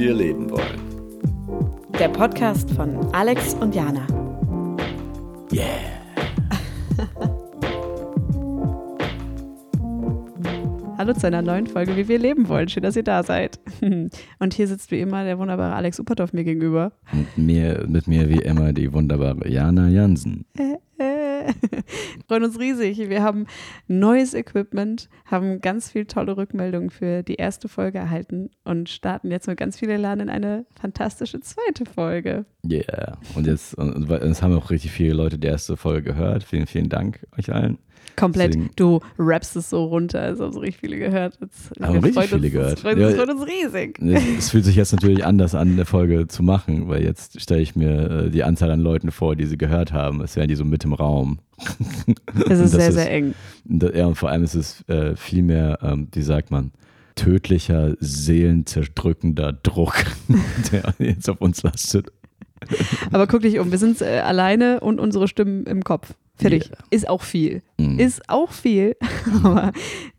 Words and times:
wir 0.00 0.14
leben 0.14 0.50
wollen. 0.50 0.80
Der 1.98 2.08
Podcast 2.08 2.70
von 2.70 2.96
Alex 3.12 3.52
und 3.52 3.74
Jana. 3.74 4.06
Yeah. 5.52 5.66
Hallo 10.96 11.12
zu 11.12 11.26
einer 11.26 11.42
neuen 11.42 11.66
Folge, 11.66 11.98
wie 11.98 12.08
wir 12.08 12.18
leben 12.18 12.48
wollen. 12.48 12.70
Schön, 12.70 12.82
dass 12.82 12.96
ihr 12.96 13.02
da 13.02 13.22
seid. 13.22 13.60
Und 14.38 14.54
hier 14.54 14.66
sitzt 14.66 14.90
wie 14.90 15.00
immer 15.00 15.24
der 15.24 15.38
wunderbare 15.38 15.74
Alex 15.74 15.98
Uppertorf 16.00 16.34
mir 16.34 16.44
gegenüber. 16.44 16.92
Und 17.12 17.38
mir, 17.38 17.86
mit 17.88 18.06
mir 18.06 18.28
wie 18.28 18.40
immer 18.40 18.74
die 18.74 18.92
wunderbare 18.92 19.48
Jana 19.48 19.88
Jansen. 19.88 20.44
Äh, 20.58 20.76
Freuen 22.28 22.44
uns 22.44 22.58
riesig. 22.58 22.98
Wir 22.98 23.22
haben 23.22 23.46
neues 23.88 24.34
Equipment, 24.34 25.08
haben 25.24 25.60
ganz 25.60 25.90
viel 25.90 26.06
tolle 26.06 26.36
Rückmeldungen 26.36 26.90
für 26.90 27.22
die 27.22 27.34
erste 27.34 27.68
Folge 27.68 27.98
erhalten 27.98 28.50
und 28.64 28.88
starten 28.88 29.30
jetzt 29.30 29.46
mit 29.46 29.58
ganz 29.58 29.78
vielen 29.78 29.92
Elan 29.92 30.20
in 30.20 30.30
eine 30.30 30.66
fantastische 30.80 31.40
zweite 31.40 31.84
Folge. 31.86 32.44
Yeah. 32.68 33.18
Und 33.34 33.46
jetzt, 33.46 33.74
und, 33.74 34.10
und 34.10 34.10
es 34.10 34.42
haben 34.42 34.56
auch 34.56 34.70
richtig 34.70 34.92
viele 34.92 35.14
Leute 35.14 35.38
die 35.38 35.48
erste 35.48 35.76
Folge 35.76 36.02
gehört. 36.02 36.44
Vielen, 36.44 36.66
vielen 36.66 36.88
Dank 36.88 37.26
euch 37.38 37.52
allen. 37.52 37.78
Komplett. 38.16 38.54
Deswegen- 38.54 38.70
Du 38.76 39.00
rappst 39.18 39.56
es 39.56 39.70
so 39.70 39.84
runter, 39.84 40.20
also 40.20 40.44
haben 40.44 40.52
so 40.52 40.60
richtig 40.60 40.80
viele 40.80 40.98
gehört. 40.98 41.38
Jetzt, 41.40 41.70
Haben 41.80 41.98
richtig 41.98 42.14
freuen 42.14 42.28
viele 42.28 42.42
uns, 42.42 42.52
gehört. 42.52 42.72
Das 42.72 42.80
freut, 42.80 42.98
Ja. 42.98 43.10
freut 43.10 43.30
uns 43.30 43.46
riesig. 43.46 43.98
Es, 44.00 44.38
es 44.38 44.50
fühlt 44.50 44.64
sich 44.64 44.76
jetzt 44.76 44.92
natürlich 44.92 45.24
anders 45.24 45.54
an, 45.54 45.72
eine 45.72 45.84
Folge 45.86 46.28
zu 46.28 46.42
machen, 46.42 46.88
weil 46.88 47.02
jetzt 47.02 47.40
stelle 47.40 47.62
ich 47.62 47.76
mir 47.76 48.10
äh, 48.26 48.30
die 48.30 48.44
Anzahl 48.44 48.70
an 48.70 48.80
Leuten 48.80 49.10
vor, 49.10 49.36
die 49.36 49.46
sie 49.46 49.56
gehört 49.58 49.92
haben. 49.92 50.20
Es 50.22 50.36
wären 50.36 50.48
die 50.48 50.56
so 50.56 50.64
mit 50.64 50.84
im 50.84 50.92
Raum. 50.92 51.38
Es 52.48 52.58
ist 52.60 52.72
sehr, 52.72 52.88
ist- 52.88 52.94
sehr 52.94 53.10
eng. 53.10 53.34
Da- 53.64 53.90
Ja, 53.90 54.06
und 54.06 54.16
vor 54.16 54.28
allem 54.30 54.42
ist 54.44 54.54
es 54.54 54.82
äh, 54.88 55.16
viel 55.16 55.42
mehr, 55.42 55.78
ähm, 55.82 56.08
wie 56.12 56.22
sagt 56.22 56.50
man, 56.50 56.72
tödlicher, 57.16 57.94
seelenzerdrückender 58.00 59.52
Druck, 59.52 59.94
der 60.72 60.94
jetzt 60.98 61.28
auf 61.28 61.40
uns 61.40 61.62
lastet. 61.62 62.12
Aber 63.10 63.26
guck 63.26 63.42
dich 63.42 63.58
um, 63.58 63.70
wir 63.70 63.78
sind 63.78 64.00
äh, 64.02 64.20
alleine 64.20 64.80
und 64.80 65.00
unsere 65.00 65.28
Stimmen 65.28 65.64
im 65.64 65.82
Kopf. 65.82 66.12
Fertig. 66.40 66.70
Yeah. 66.70 66.78
Ist 66.90 67.08
auch 67.08 67.22
viel. 67.22 67.62
Mhm, 67.78 67.98
Ist 67.98 68.28
auch 68.28 68.52
viel, 68.52 68.96
aber 69.44 69.72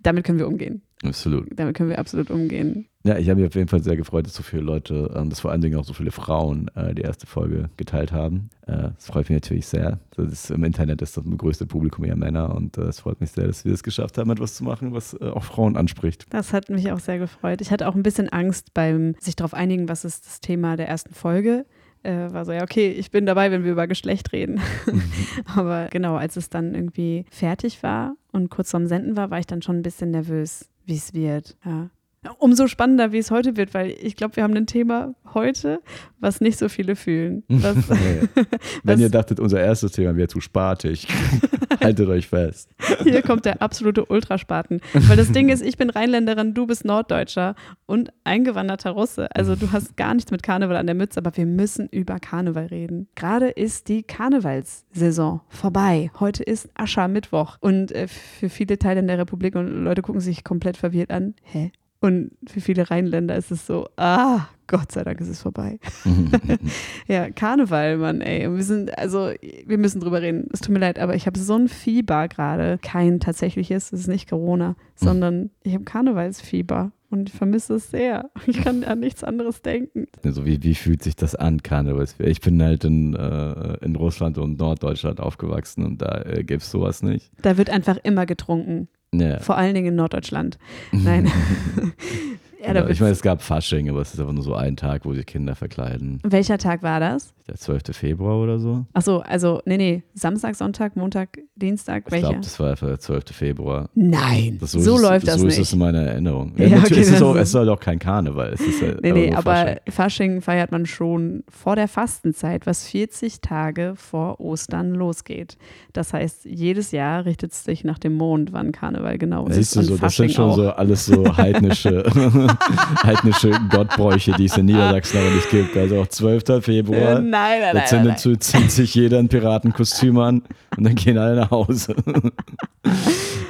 damit 0.04 0.24
können 0.26 0.40
wir 0.40 0.48
umgehen. 0.48 0.82
absolut. 1.04 1.48
Damit 1.56 1.76
können 1.76 1.90
wir 1.90 2.00
absolut 2.00 2.30
umgehen. 2.30 2.88
Ja, 3.04 3.18
ich 3.18 3.28
habe 3.30 3.40
mich 3.40 3.50
auf 3.50 3.56
jeden 3.56 3.68
Fall 3.68 3.82
sehr 3.82 3.98
gefreut, 3.98 4.28
dass 4.28 4.36
so 4.36 4.44
viele 4.44 4.62
Leute, 4.62 5.12
ähm, 5.16 5.32
dass 5.32 5.40
vor 5.40 5.50
allen 5.52 5.62
Dingen 5.62 5.76
auch 5.80 5.84
so 5.84 5.94
viele 5.94 6.12
Frauen 6.12 6.70
äh, 6.76 6.94
die 6.94 7.02
erste 7.02 7.26
Folge 7.26 7.72
geteilt 7.76 8.12
haben. 8.12 8.52
Äh, 8.68 8.90
das 8.96 9.08
freut 9.08 9.28
mich 9.28 9.38
natürlich 9.38 9.66
sehr. 9.66 10.00
Das 10.16 10.32
ist, 10.32 10.52
Im 10.52 10.64
Internet 10.64 11.02
ist 11.02 11.18
das 11.18 11.24
größte 11.38 11.66
Publikum 11.66 12.06
eher 12.06 12.16
Männer 12.16 12.54
und 12.54 12.78
äh, 12.78 12.82
es 12.84 13.00
freut 13.00 13.20
mich 13.20 13.32
sehr, 13.32 13.48
dass 13.48 13.66
wir 13.66 13.74
es 13.74 13.82
geschafft 13.82 14.20
haben, 14.20 14.30
etwas 14.30 14.54
zu 14.54 14.64
machen, 14.64 14.94
was 14.94 15.20
auch 15.20 15.44
Frauen 15.44 15.78
anspricht. 15.78 16.28
Das 16.30 16.54
hat 16.54 16.70
mich 16.70 16.92
auch 16.92 17.00
sehr 17.00 17.18
gefreut. 17.18 17.62
Ich 17.62 17.72
hatte 17.72 17.88
auch 17.88 17.96
ein 17.96 18.04
bisschen 18.04 18.30
Angst 18.30 18.76
beim 18.76 19.16
sich 19.20 19.36
darauf 19.36 19.56
einigen, 19.56 19.90
was 19.90 20.06
ist 20.06 20.28
das 20.28 20.40
Thema 20.40 20.78
der 20.78 20.88
ersten 20.88 21.16
Folge. 21.16 21.66
Äh, 22.04 22.32
war 22.32 22.46
so, 22.46 22.52
ja, 22.52 22.64
okay, 22.64 22.90
ich 22.90 23.12
bin 23.12 23.26
dabei, 23.26 23.52
wenn 23.52 23.64
wir 23.64 23.72
über 23.72 23.88
Geschlecht 23.88 24.32
reden. 24.34 24.60
Aber 25.56 25.88
genau, 25.92 26.16
als 26.16 26.36
es 26.36 26.50
dann 26.50 26.74
irgendwie 26.74 27.26
fertig 27.30 27.84
war 27.84 28.16
und 28.32 28.50
kurz 28.50 28.72
vorm 28.72 28.88
Senden 28.88 29.16
war, 29.16 29.30
war 29.30 29.40
ich 29.40 29.48
dann 29.48 29.62
schon 29.62 29.78
ein 29.78 29.84
bisschen 29.84 30.12
nervös, 30.12 30.70
wie 30.86 30.96
es 30.96 31.14
wird. 31.14 31.58
Ja. 31.64 31.90
Umso 32.38 32.68
spannender, 32.68 33.12
wie 33.12 33.18
es 33.18 33.32
heute 33.32 33.58
wird, 33.58 33.74
weil 33.74 33.96
ich 34.00 34.16
glaube, 34.16 34.36
wir 34.36 34.44
haben 34.44 34.56
ein 34.56 34.68
Thema 34.68 35.16
heute, 35.34 35.80
was 36.20 36.40
nicht 36.40 36.60
so 36.60 36.70
viele 36.70 36.96
fühlen. 36.96 37.44
Was. 37.50 37.90
Wenn 38.84 39.00
ihr 39.00 39.10
dachtet, 39.10 39.40
unser 39.40 39.60
erstes 39.60 39.94
Thema 39.94 40.16
wäre 40.16 40.28
zu 40.28 40.40
spartig, 40.40 41.08
haltet 41.82 42.08
euch 42.10 42.28
fest. 42.28 42.70
Hier 43.02 43.24
kommt 43.24 43.46
der 43.46 43.64
absolute 43.64 44.06
Ultraspaten. 44.06 44.82
Weil 44.94 45.18
das 45.18 45.32
Ding 45.32 45.50
ist, 45.50 45.64
ich 45.64 45.78
bin 45.78 45.90
Rheinländerin, 45.90 46.54
du 46.54 46.68
bist 46.68 46.86
Norddeutscher 46.86 47.56
und 47.88 48.12
eingewanderter 48.24 48.92
Russe. 48.92 49.28
Also 49.36 49.56
du 49.56 49.72
hast 49.72 49.98
gar 49.98 50.14
nichts 50.14 50.30
mit 50.30 50.44
Karneval 50.44 50.78
an 50.78 50.86
der 50.86 50.96
Mütze, 50.96 51.18
aber 51.18 51.36
wir 51.36 51.48
müssen 51.48 51.88
über 51.90 52.20
Karneval 52.20 52.68
reden. 52.68 53.08
Gerade 53.16 53.50
ist 53.50 53.88
die 53.88 54.04
Karnevalssaison 54.04 55.42
vorbei. 55.50 56.12
Heute 56.20 56.44
ist 56.44 56.70
Aschermittwoch. 56.76 57.58
Und 57.62 57.92
äh, 57.94 58.08
für 58.08 58.50
viele 58.50 58.78
Teile 58.78 59.00
in 59.00 59.08
der 59.08 59.18
Republik 59.18 59.56
und 59.56 59.84
Leute 59.84 60.04
gucken 60.04 60.22
sich 60.22 60.44
komplett 60.44 60.78
verwirrt 60.78 61.10
an. 61.10 61.34
Hä? 61.44 61.72
Und 62.02 62.32
für 62.48 62.62
viele 62.62 62.90
Rheinländer 62.90 63.36
ist 63.36 63.52
es 63.52 63.68
so, 63.68 63.88
ah, 63.96 64.48
Gott 64.66 64.92
sei 64.92 65.04
Dank 65.04 65.22
ist 65.22 65.30
es 65.30 65.42
vorbei. 65.42 65.80
Ja, 67.08 67.30
Karneval, 67.30 67.98
Mann, 67.98 68.22
ey. 68.22 68.48
Und 68.48 68.56
Wir 68.56 68.64
sind, 68.64 68.98
also, 68.98 69.32
wir 69.66 69.78
müssen 69.78 70.00
drüber 70.00 70.22
reden. 70.22 70.48
Es 70.52 70.62
tut 70.62 70.74
mir 70.74 70.80
leid, 70.80 70.98
aber 70.98 71.14
ich 71.16 71.28
habe 71.28 71.38
so 71.38 71.56
ein 71.56 71.68
Fieber 71.68 72.28
gerade. 72.28 72.80
Kein 72.82 73.20
tatsächliches, 73.20 73.92
es 73.92 74.02
ist 74.02 74.08
nicht 74.08 74.30
Corona, 74.30 74.76
sondern 74.96 75.52
ich 75.62 75.74
habe 75.74 75.84
Karnevalsfieber 75.84 76.92
und 77.12 77.30
ich 77.30 77.36
vermisse 77.36 77.76
es 77.76 77.92
sehr. 77.92 78.32
Ich 78.48 78.64
kann 78.64 78.84
an 78.84 79.00
nichts 79.00 79.24
anderes 79.24 79.62
denken. 79.62 80.08
Also 80.24 80.46
wie, 80.46 80.64
wie 80.64 80.74
fühlt 80.76 81.04
sich 81.04 81.16
das 81.16 81.36
an, 81.36 81.62
Karneval? 81.62 82.08
Ich 82.20 82.42
bin 82.42 82.64
halt 82.64 82.84
in, 82.84 83.14
äh, 83.14 83.78
in 83.86 83.96
Russland 83.96 84.40
und 84.40 84.58
Norddeutschland 84.58 85.20
aufgewachsen 85.20 85.86
und 85.86 86.02
da 86.02 86.24
äh, 86.24 86.44
gibt 86.44 86.64
es 86.64 86.72
sowas 86.72 87.04
nicht. 87.04 87.32
Da 87.42 87.58
wird 87.58 87.70
einfach 87.70 87.98
immer 88.04 88.26
getrunken. 88.26 88.88
Ja. 89.14 89.40
Vor 89.40 89.58
allen 89.58 89.74
Dingen 89.74 89.88
in 89.88 89.96
Norddeutschland. 89.96 90.58
Nein. 90.92 91.32
ja, 92.62 92.74
Genau. 92.74 92.88
ich 92.88 93.00
meine, 93.00 93.12
es 93.14 93.22
gab 93.22 93.42
Fasching, 93.42 93.90
aber 93.90 94.02
es 94.02 94.14
ist 94.14 94.20
einfach 94.20 94.34
nur 94.34 94.44
so 94.44 94.54
ein 94.56 94.76
Tag, 94.78 95.06
wo 95.06 95.14
sich 95.14 95.26
Kinder 95.26 95.56
verkleiden. 95.56 96.20
Welcher 96.24 96.58
Tag 96.58 96.84
war 96.84 97.00
das? 97.00 97.34
Der 97.48 97.56
12. 97.56 97.82
Februar 97.94 98.38
oder 98.40 98.60
so. 98.60 98.86
Achso, 98.94 99.20
also, 99.20 99.62
nee, 99.66 99.76
nee. 99.78 100.04
Samstag, 100.14 100.56
Sonntag, 100.56 100.96
Montag, 100.96 101.40
Dienstag, 101.56 102.04
Ich 102.06 102.12
welcher? 102.12 102.28
glaube, 102.30 102.42
das 102.44 102.60
war 102.60 102.70
einfach 102.72 102.88
der 102.88 103.00
12. 103.00 103.24
Februar. 103.34 103.90
Nein, 103.94 104.58
Das, 104.62 104.72
so, 104.72 104.80
ist 104.80 104.88
es, 104.88 105.02
läuft 105.02 105.28
das 105.28 105.36
so 105.40 105.46
nicht. 105.48 105.58
ist 105.58 105.68
es 105.68 105.74
in 105.74 105.80
meiner 105.80 106.02
Erinnerung. 106.02 106.54
Ja, 106.58 106.68
Ja, 106.68 106.78
okay, 106.78 107.00
es, 107.00 107.10
ist 107.10 107.22
auch, 107.22 107.36
ist- 107.36 107.42
es 107.42 107.52
soll 107.52 107.68
auch 107.70 107.80
kein 107.80 108.00
Karneval. 108.00 108.54
Es 108.54 108.62
ist 108.62 108.82
halt 108.82 109.02
Nee, 109.02 109.12
nee, 109.12 109.34
aber 109.34 109.54
Fasching. 109.56 109.78
Fasching. 109.90 110.42
feiert 110.42 110.72
man 110.72 110.86
schon 110.86 111.44
vor 111.50 111.76
der 111.76 111.88
Fastenzeit, 111.88 112.66
was 112.68 112.88
40 112.88 113.42
Tage 113.42 113.94
vor 113.98 114.40
Ostern 114.40 114.92
losgeht. 114.94 115.58
Das 115.94 116.14
heißt, 116.14 116.46
jedes 116.46 116.92
Jahr 116.92 117.26
richtet 117.26 117.52
es 117.52 117.64
sich 117.64 117.84
nach 117.84 118.00
dem 118.00 118.14
Mond, 118.14 118.54
wann 118.54 118.72
Karneval 118.72 119.18
genau 119.18 119.48
ist. 119.48 119.56
Siehst 119.56 119.76
du 119.76 119.82
so, 119.82 119.92
das 119.94 120.00
Fasching 120.00 120.28
sind 120.30 120.36
schon 120.36 120.50
auch. 120.52 120.56
so 120.56 120.70
alles 120.70 121.06
so 121.06 121.38
heidnische, 121.38 122.04
heidnische 123.04 123.52
Gottbräuche, 123.70 124.34
die 124.34 124.46
es 124.46 124.58
in 124.58 124.66
Niedersachsen 124.66 125.18
aber 125.20 125.30
nicht 125.32 125.50
gibt. 125.50 125.76
Also 125.78 126.02
auch 126.02 126.08
12. 126.08 126.50
Äh, 126.50 126.62
Februar. 126.62 127.20
nein, 127.20 127.62
nein, 127.62 127.84
Da 127.90 128.04
nein, 128.04 128.18
zu- 128.18 128.38
zieht 128.38 128.72
sich 128.72 128.96
jeder 128.96 129.20
ein 129.20 129.28
Piratenkostüm 129.30 130.18
an 130.20 130.42
und 130.78 130.84
dann 130.84 130.96
gehen 130.96 131.18
alle 131.18 131.36
nach 131.36 131.52
Hause. 131.52 131.96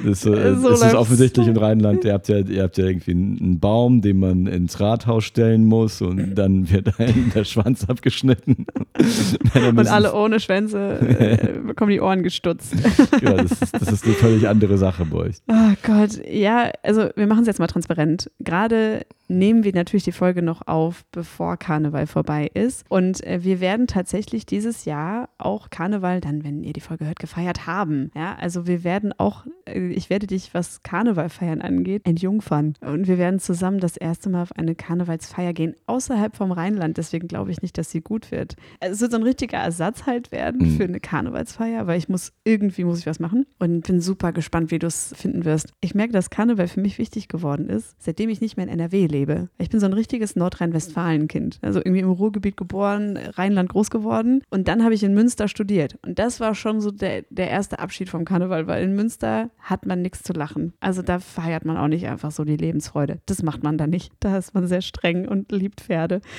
Das, 0.04 0.24
äh, 0.26 0.56
So 0.56 0.70
es 0.70 0.82
ist 0.82 0.94
offensichtlich 0.94 1.46
in 1.46 1.56
Rheinland, 1.56 2.04
ihr 2.04 2.12
habt, 2.12 2.28
ja, 2.28 2.38
ihr 2.38 2.62
habt 2.62 2.78
ja 2.78 2.86
irgendwie 2.86 3.12
einen 3.12 3.60
Baum, 3.60 4.00
den 4.00 4.18
man 4.18 4.46
ins 4.46 4.80
Rathaus 4.80 5.24
stellen 5.24 5.64
muss 5.64 6.02
und 6.02 6.34
dann 6.34 6.70
wird 6.70 6.98
einem 6.98 7.30
der 7.34 7.44
Schwanz 7.44 7.84
abgeschnitten. 7.88 8.66
Und 9.54 9.88
alle 9.88 10.14
ohne 10.14 10.40
Schwänze 10.40 10.98
äh, 11.18 11.58
bekommen 11.66 11.90
die 11.90 12.00
Ohren 12.00 12.22
gestutzt. 12.22 12.74
ja, 13.22 13.34
das, 13.34 13.52
ist, 13.52 13.74
das 13.74 13.92
ist 13.92 14.04
eine 14.04 14.14
völlig 14.14 14.48
andere 14.48 14.78
Sache 14.78 15.04
bei 15.04 15.16
euch. 15.18 15.36
Oh 15.48 15.72
Gott, 15.82 16.20
ja, 16.30 16.70
also 16.82 17.08
wir 17.16 17.26
machen 17.26 17.40
es 17.40 17.46
jetzt 17.46 17.58
mal 17.58 17.66
transparent. 17.66 18.30
Gerade 18.38 19.04
nehmen 19.32 19.64
wir 19.64 19.72
natürlich 19.74 20.04
die 20.04 20.12
Folge 20.12 20.42
noch 20.42 20.66
auf, 20.66 21.04
bevor 21.10 21.56
Karneval 21.56 22.06
vorbei 22.06 22.50
ist. 22.52 22.84
Und 22.88 23.24
äh, 23.26 23.42
wir 23.42 23.60
werden 23.60 23.86
tatsächlich 23.86 24.46
dieses 24.46 24.84
Jahr 24.84 25.28
auch 25.38 25.70
Karneval, 25.70 26.20
dann, 26.20 26.44
wenn 26.44 26.62
ihr 26.62 26.72
die 26.72 26.80
Folge 26.80 27.06
hört, 27.06 27.18
gefeiert 27.18 27.66
haben. 27.66 28.10
Ja, 28.14 28.36
also 28.38 28.66
wir 28.66 28.84
werden 28.84 29.12
auch, 29.16 29.46
äh, 29.64 29.91
ich 29.92 30.10
werde 30.10 30.26
dich, 30.26 30.54
was 30.54 30.82
Karneval 30.82 31.28
feiern 31.28 31.60
angeht, 31.60 32.02
entjungfern. 32.06 32.74
Und 32.80 33.06
wir 33.08 33.18
werden 33.18 33.38
zusammen 33.40 33.78
das 33.80 33.96
erste 33.96 34.28
Mal 34.30 34.42
auf 34.42 34.56
eine 34.56 34.74
Karnevalsfeier 34.74 35.52
gehen, 35.52 35.74
außerhalb 35.86 36.36
vom 36.36 36.52
Rheinland. 36.52 36.96
Deswegen 36.98 37.28
glaube 37.28 37.50
ich 37.50 37.62
nicht, 37.62 37.78
dass 37.78 37.90
sie 37.90 38.00
gut 38.00 38.30
wird. 38.30 38.56
Also 38.80 38.94
es 38.94 39.00
wird 39.00 39.12
so 39.12 39.18
ein 39.18 39.22
richtiger 39.22 39.58
Ersatz 39.58 40.06
halt 40.06 40.32
werden 40.32 40.60
Mhm. 40.62 40.76
für 40.76 40.84
eine 40.84 41.00
Karnevalsfeier, 41.00 41.86
weil 41.86 41.98
ich 41.98 42.08
muss, 42.08 42.32
irgendwie 42.44 42.84
muss 42.84 42.98
ich 43.00 43.06
was 43.06 43.20
machen. 43.20 43.46
Und 43.58 43.86
bin 43.86 44.00
super 44.00 44.32
gespannt, 44.32 44.70
wie 44.70 44.78
du 44.78 44.86
es 44.86 45.12
finden 45.16 45.44
wirst. 45.44 45.72
Ich 45.80 45.94
merke, 45.94 46.12
dass 46.12 46.30
Karneval 46.30 46.68
für 46.68 46.80
mich 46.80 46.98
wichtig 46.98 47.28
geworden 47.28 47.68
ist, 47.68 47.94
seitdem 47.98 48.28
ich 48.30 48.40
nicht 48.40 48.56
mehr 48.56 48.66
in 48.66 48.72
NRW 48.72 49.06
lebe. 49.06 49.48
Ich 49.58 49.70
bin 49.70 49.80
so 49.80 49.86
ein 49.86 49.92
richtiges 49.92 50.36
Nordrhein-Westfalen-Kind. 50.36 51.58
Also 51.62 51.80
irgendwie 51.80 52.00
im 52.00 52.10
Ruhrgebiet 52.10 52.56
geboren, 52.56 53.16
Rheinland 53.16 53.68
groß 53.70 53.90
geworden. 53.90 54.42
Und 54.50 54.68
dann 54.68 54.82
habe 54.84 54.94
ich 54.94 55.02
in 55.02 55.14
Münster 55.14 55.48
studiert. 55.48 55.98
Und 56.04 56.18
das 56.18 56.40
war 56.40 56.54
schon 56.54 56.80
so 56.80 56.90
der, 56.90 57.22
der 57.30 57.50
erste 57.50 57.78
Abschied 57.78 58.08
vom 58.08 58.24
Karneval, 58.24 58.66
weil 58.66 58.84
in 58.84 58.94
Münster 58.94 59.50
hat 59.60 59.81
man 59.86 60.02
nichts 60.02 60.22
zu 60.22 60.32
lachen. 60.32 60.72
Also 60.80 61.02
da 61.02 61.18
feiert 61.18 61.64
man 61.64 61.76
auch 61.76 61.88
nicht 61.88 62.06
einfach 62.06 62.30
so 62.30 62.44
die 62.44 62.56
Lebensfreude. 62.56 63.20
Das 63.26 63.42
macht 63.42 63.62
man 63.62 63.78
da 63.78 63.86
nicht. 63.86 64.12
Da 64.20 64.38
ist 64.38 64.54
man 64.54 64.66
sehr 64.66 64.82
streng 64.82 65.28
und 65.28 65.52
liebt 65.52 65.82
Pferde. 65.82 66.20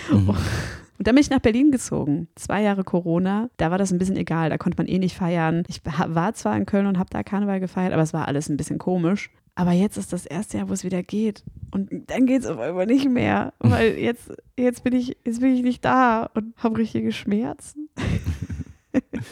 Und 0.99 1.07
dann 1.07 1.15
bin 1.15 1.23
ich 1.23 1.31
nach 1.31 1.39
Berlin 1.39 1.71
gezogen. 1.71 2.27
Zwei 2.35 2.61
Jahre 2.61 2.83
Corona. 2.83 3.49
Da 3.57 3.71
war 3.71 3.77
das 3.77 3.91
ein 3.91 3.97
bisschen 3.97 4.15
egal. 4.15 4.49
Da 4.49 4.57
konnte 4.57 4.77
man 4.77 4.87
eh 4.87 4.99
nicht 4.99 5.17
feiern. 5.17 5.63
Ich 5.67 5.81
war 5.83 6.33
zwar 6.33 6.55
in 6.55 6.67
Köln 6.67 6.85
und 6.85 6.99
habe 6.99 7.09
da 7.09 7.23
Karneval 7.23 7.59
gefeiert, 7.59 7.93
aber 7.93 8.03
es 8.03 8.13
war 8.13 8.27
alles 8.27 8.47
ein 8.47 8.57
bisschen 8.57 8.77
komisch. 8.77 9.31
Aber 9.55 9.71
jetzt 9.71 9.97
ist 9.97 10.13
das 10.13 10.25
erste 10.25 10.57
Jahr, 10.57 10.69
wo 10.69 10.73
es 10.73 10.83
wieder 10.83 11.03
geht. 11.03 11.43
Und 11.71 11.89
dann 12.07 12.25
geht 12.25 12.41
es 12.41 12.47
auf 12.47 12.59
einmal 12.59 12.85
nicht 12.85 13.09
mehr. 13.09 13.53
Weil 13.59 13.93
jetzt, 13.97 14.31
jetzt, 14.57 14.83
bin, 14.83 14.93
ich, 14.93 15.17
jetzt 15.25 15.41
bin 15.41 15.53
ich 15.53 15.63
nicht 15.63 15.83
da 15.83 16.29
und 16.33 16.53
habe 16.57 16.77
richtige 16.77 17.11
Schmerzen. 17.11 17.89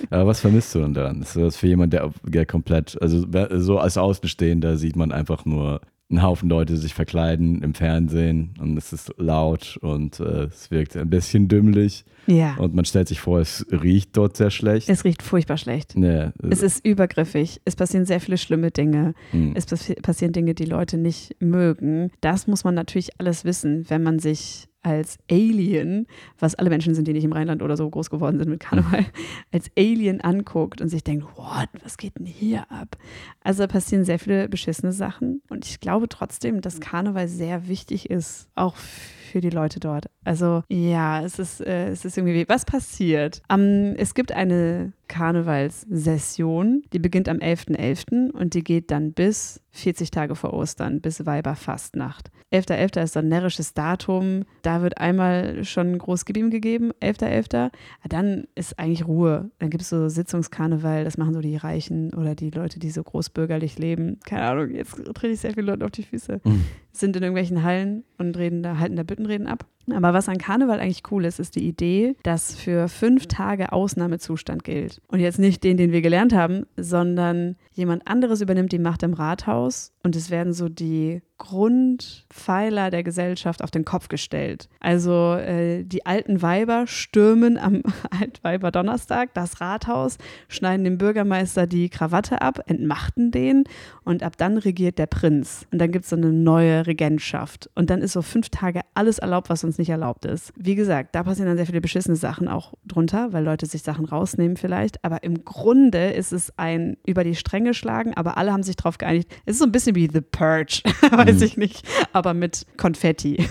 Aber 0.09 0.27
was 0.27 0.39
vermisst 0.39 0.73
du 0.75 0.79
denn 0.79 0.93
daran? 0.93 1.21
Ist 1.21 1.35
das 1.35 1.57
für 1.57 1.67
jemand, 1.67 1.93
der, 1.93 2.11
der 2.23 2.45
komplett, 2.45 2.99
also 3.01 3.25
so 3.59 3.77
als 3.79 3.97
Außenstehender 3.97 4.77
sieht 4.77 4.95
man 4.95 5.11
einfach 5.11 5.45
nur 5.45 5.81
ein 6.09 6.21
Haufen 6.21 6.49
Leute 6.49 6.75
sich 6.75 6.93
verkleiden 6.93 7.61
im 7.61 7.73
Fernsehen 7.73 8.53
und 8.59 8.75
es 8.75 8.91
ist 8.91 9.13
laut 9.17 9.77
und 9.81 10.19
äh, 10.19 10.43
es 10.43 10.69
wirkt 10.69 10.97
ein 10.97 11.09
bisschen 11.09 11.47
dümmlich. 11.47 12.03
Ja. 12.27 12.55
Und 12.57 12.75
man 12.75 12.83
stellt 12.83 13.07
sich 13.07 13.21
vor, 13.21 13.39
es 13.39 13.65
riecht 13.71 14.17
dort 14.17 14.35
sehr 14.35 14.51
schlecht. 14.51 14.89
Es 14.89 15.05
riecht 15.05 15.23
furchtbar 15.23 15.55
schlecht. 15.55 15.93
Nee, 15.95 16.31
Es 16.49 16.61
ist 16.63 16.85
übergriffig. 16.85 17.61
Es 17.63 17.77
passieren 17.77 18.05
sehr 18.05 18.19
viele 18.19 18.37
schlimme 18.37 18.71
Dinge. 18.71 19.13
hm. 19.31 19.53
Es 19.55 19.65
passi- 19.69 20.01
passieren 20.01 20.33
Dinge, 20.33 20.53
die 20.53 20.65
Leute 20.65 20.97
nicht 20.97 21.37
mögen. 21.39 22.11
Das 22.19 22.45
muss 22.45 22.65
man 22.65 22.75
natürlich 22.75 23.17
alles 23.17 23.45
wissen, 23.45 23.85
wenn 23.89 24.03
man 24.03 24.19
sich 24.19 24.67
als 24.83 25.17
Alien, 25.29 26.07
was 26.39 26.55
alle 26.55 26.69
Menschen 26.69 26.95
sind, 26.95 27.07
die 27.07 27.13
nicht 27.13 27.23
im 27.23 27.33
Rheinland 27.33 27.61
oder 27.61 27.77
so 27.77 27.89
groß 27.89 28.09
geworden 28.09 28.37
sind 28.37 28.49
mit 28.49 28.59
Karneval, 28.59 29.05
als 29.51 29.69
Alien 29.77 30.21
anguckt 30.21 30.81
und 30.81 30.89
sich 30.89 31.03
denkt, 31.03 31.25
what, 31.35 31.69
was 31.83 31.97
geht 31.97 32.17
denn 32.17 32.25
hier 32.25 32.71
ab? 32.71 32.97
Also 33.43 33.67
passieren 33.67 34.05
sehr 34.05 34.19
viele 34.19 34.49
beschissene 34.49 34.91
Sachen 34.91 35.41
und 35.49 35.65
ich 35.65 35.79
glaube 35.79 36.09
trotzdem, 36.09 36.61
dass 36.61 36.79
Karneval 36.79 37.27
sehr 37.27 37.67
wichtig 37.67 38.09
ist, 38.09 38.47
auch 38.55 38.75
für 38.75 39.41
die 39.41 39.49
Leute 39.49 39.79
dort. 39.79 40.09
Also 40.23 40.63
ja, 40.69 41.23
es 41.23 41.39
ist, 41.39 41.61
äh, 41.61 41.89
es 41.89 42.05
ist 42.05 42.17
irgendwie, 42.17 42.47
was 42.47 42.65
passiert? 42.65 43.41
Am, 43.47 43.95
es 43.95 44.13
gibt 44.13 44.31
eine 44.31 44.93
Karnevalssession, 45.07 46.83
die 46.93 46.99
beginnt 46.99 47.29
am 47.29 47.37
11.11. 47.37 48.31
und 48.31 48.53
die 48.53 48.63
geht 48.63 48.91
dann 48.91 49.13
bis 49.13 49.61
40 49.71 50.11
Tage 50.11 50.35
vor 50.35 50.53
Ostern, 50.53 51.01
bis 51.01 51.25
Weiberfastnacht. 51.25 52.31
11.11. 52.51 53.01
ist 53.03 53.13
so 53.13 53.19
ein 53.19 53.29
närrisches 53.29 53.73
Datum, 53.73 54.43
da 54.61 54.81
wird 54.81 54.97
einmal 54.97 55.63
schon 55.63 55.97
groß 55.97 56.25
Gib 56.25 56.37
ihm 56.37 56.49
gegeben, 56.49 56.91
11.11. 57.01 57.71
Dann 58.09 58.45
ist 58.55 58.77
eigentlich 58.77 59.07
Ruhe. 59.07 59.49
Dann 59.59 59.69
gibt 59.69 59.83
es 59.83 59.89
so 59.89 60.09
Sitzungskarneval, 60.09 61.03
das 61.03 61.17
machen 61.17 61.33
so 61.33 61.39
die 61.41 61.55
Reichen 61.55 62.13
oder 62.13 62.35
die 62.35 62.49
Leute, 62.49 62.79
die 62.79 62.89
so 62.91 63.03
großbürgerlich 63.03 63.79
leben. 63.79 64.19
Keine 64.25 64.43
Ahnung, 64.43 64.71
jetzt 64.71 64.95
trete 65.13 65.33
ich 65.33 65.39
sehr 65.39 65.53
viele 65.53 65.67
Leute 65.71 65.85
auf 65.85 65.91
die 65.91 66.03
Füße 66.03 66.41
Mhm. 66.43 66.65
sind 66.91 67.15
in 67.15 67.23
irgendwelchen 67.23 67.63
Hallen 67.63 68.03
und 68.17 68.37
reden 68.37 68.63
da, 68.63 68.77
halten 68.79 68.95
da 68.95 69.03
Büttenreden 69.03 69.47
ab. 69.47 69.65
Aber 69.91 70.13
was 70.13 70.29
an 70.29 70.37
Karneval 70.37 70.79
eigentlich 70.79 71.03
cool 71.11 71.25
ist, 71.25 71.39
ist 71.39 71.55
die 71.55 71.67
Idee, 71.67 72.15
dass 72.23 72.55
für 72.55 72.87
fünf 72.87 73.25
Tage 73.27 73.71
Ausnahmezustand 73.71 74.63
gilt. 74.63 75.01
Und 75.07 75.19
jetzt 75.19 75.39
nicht 75.39 75.63
den, 75.63 75.75
den 75.77 75.91
wir 75.91 76.01
gelernt 76.01 76.33
haben, 76.33 76.65
sondern 76.77 77.55
jemand 77.73 78.07
anderes 78.07 78.41
übernimmt 78.41 78.71
die 78.71 78.79
Macht 78.79 79.03
im 79.03 79.13
Rathaus 79.13 79.91
und 80.03 80.15
es 80.15 80.29
werden 80.29 80.53
so 80.53 80.69
die 80.69 81.21
Grundpfeiler 81.41 82.91
der 82.91 83.01
Gesellschaft 83.01 83.63
auf 83.63 83.71
den 83.71 83.83
Kopf 83.83 84.09
gestellt. 84.09 84.69
Also 84.79 85.33
äh, 85.33 85.83
die 85.83 86.05
alten 86.05 86.43
Weiber 86.43 86.85
stürmen 86.85 87.57
am 87.57 87.81
Altweiber 88.11 88.69
Donnerstag 88.69 89.33
das 89.33 89.59
Rathaus, 89.59 90.19
schneiden 90.49 90.83
dem 90.83 90.99
Bürgermeister 90.99 91.65
die 91.65 91.89
Krawatte 91.89 92.43
ab, 92.43 92.59
entmachten 92.67 93.31
den 93.31 93.63
und 94.03 94.21
ab 94.21 94.37
dann 94.37 94.57
regiert 94.57 94.99
der 94.99 95.07
Prinz. 95.07 95.65
Und 95.71 95.79
dann 95.79 95.91
gibt 95.91 96.03
es 96.03 96.11
so 96.11 96.15
eine 96.15 96.31
neue 96.31 96.85
Regentschaft. 96.85 97.71
Und 97.73 97.89
dann 97.89 98.01
ist 98.01 98.13
so 98.13 98.21
fünf 98.21 98.49
Tage 98.49 98.81
alles 98.93 99.17
erlaubt, 99.17 99.49
was 99.49 99.63
uns 99.63 99.79
nicht 99.79 99.89
erlaubt 99.89 100.25
ist. 100.25 100.53
Wie 100.55 100.75
gesagt, 100.75 101.15
da 101.15 101.23
passieren 101.23 101.47
dann 101.47 101.57
sehr 101.57 101.65
viele 101.65 101.81
beschissene 101.81 102.17
Sachen 102.17 102.47
auch 102.47 102.75
drunter, 102.85 103.33
weil 103.33 103.43
Leute 103.43 103.65
sich 103.65 103.81
Sachen 103.81 104.05
rausnehmen 104.05 104.57
vielleicht. 104.57 105.03
Aber 105.03 105.23
im 105.23 105.43
Grunde 105.43 106.11
ist 106.11 106.33
es 106.33 106.53
ein 106.59 106.97
über 107.03 107.23
die 107.23 107.35
Stränge 107.35 107.73
schlagen, 107.73 108.13
aber 108.13 108.37
alle 108.37 108.53
haben 108.53 108.61
sich 108.61 108.75
darauf 108.75 108.99
geeinigt. 108.99 109.31
Es 109.47 109.53
ist 109.53 109.59
so 109.59 109.65
ein 109.65 109.71
bisschen 109.71 109.95
wie 109.95 110.07
The 110.07 110.21
Purge, 110.21 110.83
weiß 111.35 111.41
ich 111.41 111.57
nicht, 111.57 111.87
aber 112.13 112.33
mit 112.33 112.65
Konfetti. 112.77 113.45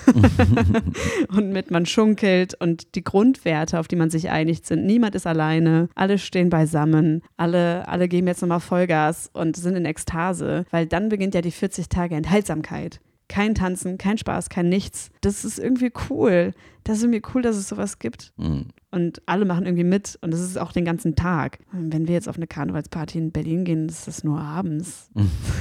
und 1.28 1.50
mit 1.50 1.70
man 1.70 1.86
schunkelt 1.86 2.54
und 2.60 2.94
die 2.94 3.04
Grundwerte, 3.04 3.78
auf 3.78 3.88
die 3.88 3.96
man 3.96 4.10
sich 4.10 4.30
einigt, 4.30 4.66
sind, 4.66 4.86
niemand 4.86 5.14
ist 5.14 5.26
alleine, 5.26 5.88
alle 5.94 6.18
stehen 6.18 6.50
beisammen, 6.50 7.22
alle, 7.36 7.88
alle 7.88 8.08
geben 8.08 8.26
jetzt 8.26 8.42
nochmal 8.42 8.60
Vollgas 8.60 9.30
und 9.32 9.56
sind 9.56 9.76
in 9.76 9.84
Ekstase, 9.84 10.64
weil 10.70 10.86
dann 10.86 11.08
beginnt 11.08 11.34
ja 11.34 11.40
die 11.40 11.50
40 11.50 11.88
Tage 11.88 12.14
Enthaltsamkeit. 12.14 13.00
Kein 13.28 13.54
Tanzen, 13.54 13.96
kein 13.96 14.18
Spaß, 14.18 14.48
kein 14.48 14.68
Nichts. 14.68 15.10
Das 15.20 15.44
ist 15.44 15.58
irgendwie 15.58 15.92
cool. 16.10 16.52
Das 16.82 16.98
ist 16.98 17.04
irgendwie 17.04 17.22
cool, 17.32 17.42
dass 17.42 17.56
es 17.56 17.68
sowas 17.68 18.00
gibt. 18.00 18.32
Und 18.92 19.22
alle 19.26 19.44
machen 19.44 19.66
irgendwie 19.66 19.84
mit 19.84 20.18
und 20.20 20.32
das 20.32 20.40
ist 20.40 20.58
auch 20.58 20.72
den 20.72 20.84
ganzen 20.84 21.14
Tag. 21.14 21.60
Wenn 21.70 22.08
wir 22.08 22.14
jetzt 22.14 22.28
auf 22.28 22.36
eine 22.36 22.48
Karnevalsparty 22.48 23.18
in 23.18 23.30
Berlin 23.30 23.64
gehen, 23.64 23.88
ist 23.88 24.08
das 24.08 24.24
nur 24.24 24.40
abends. 24.40 25.10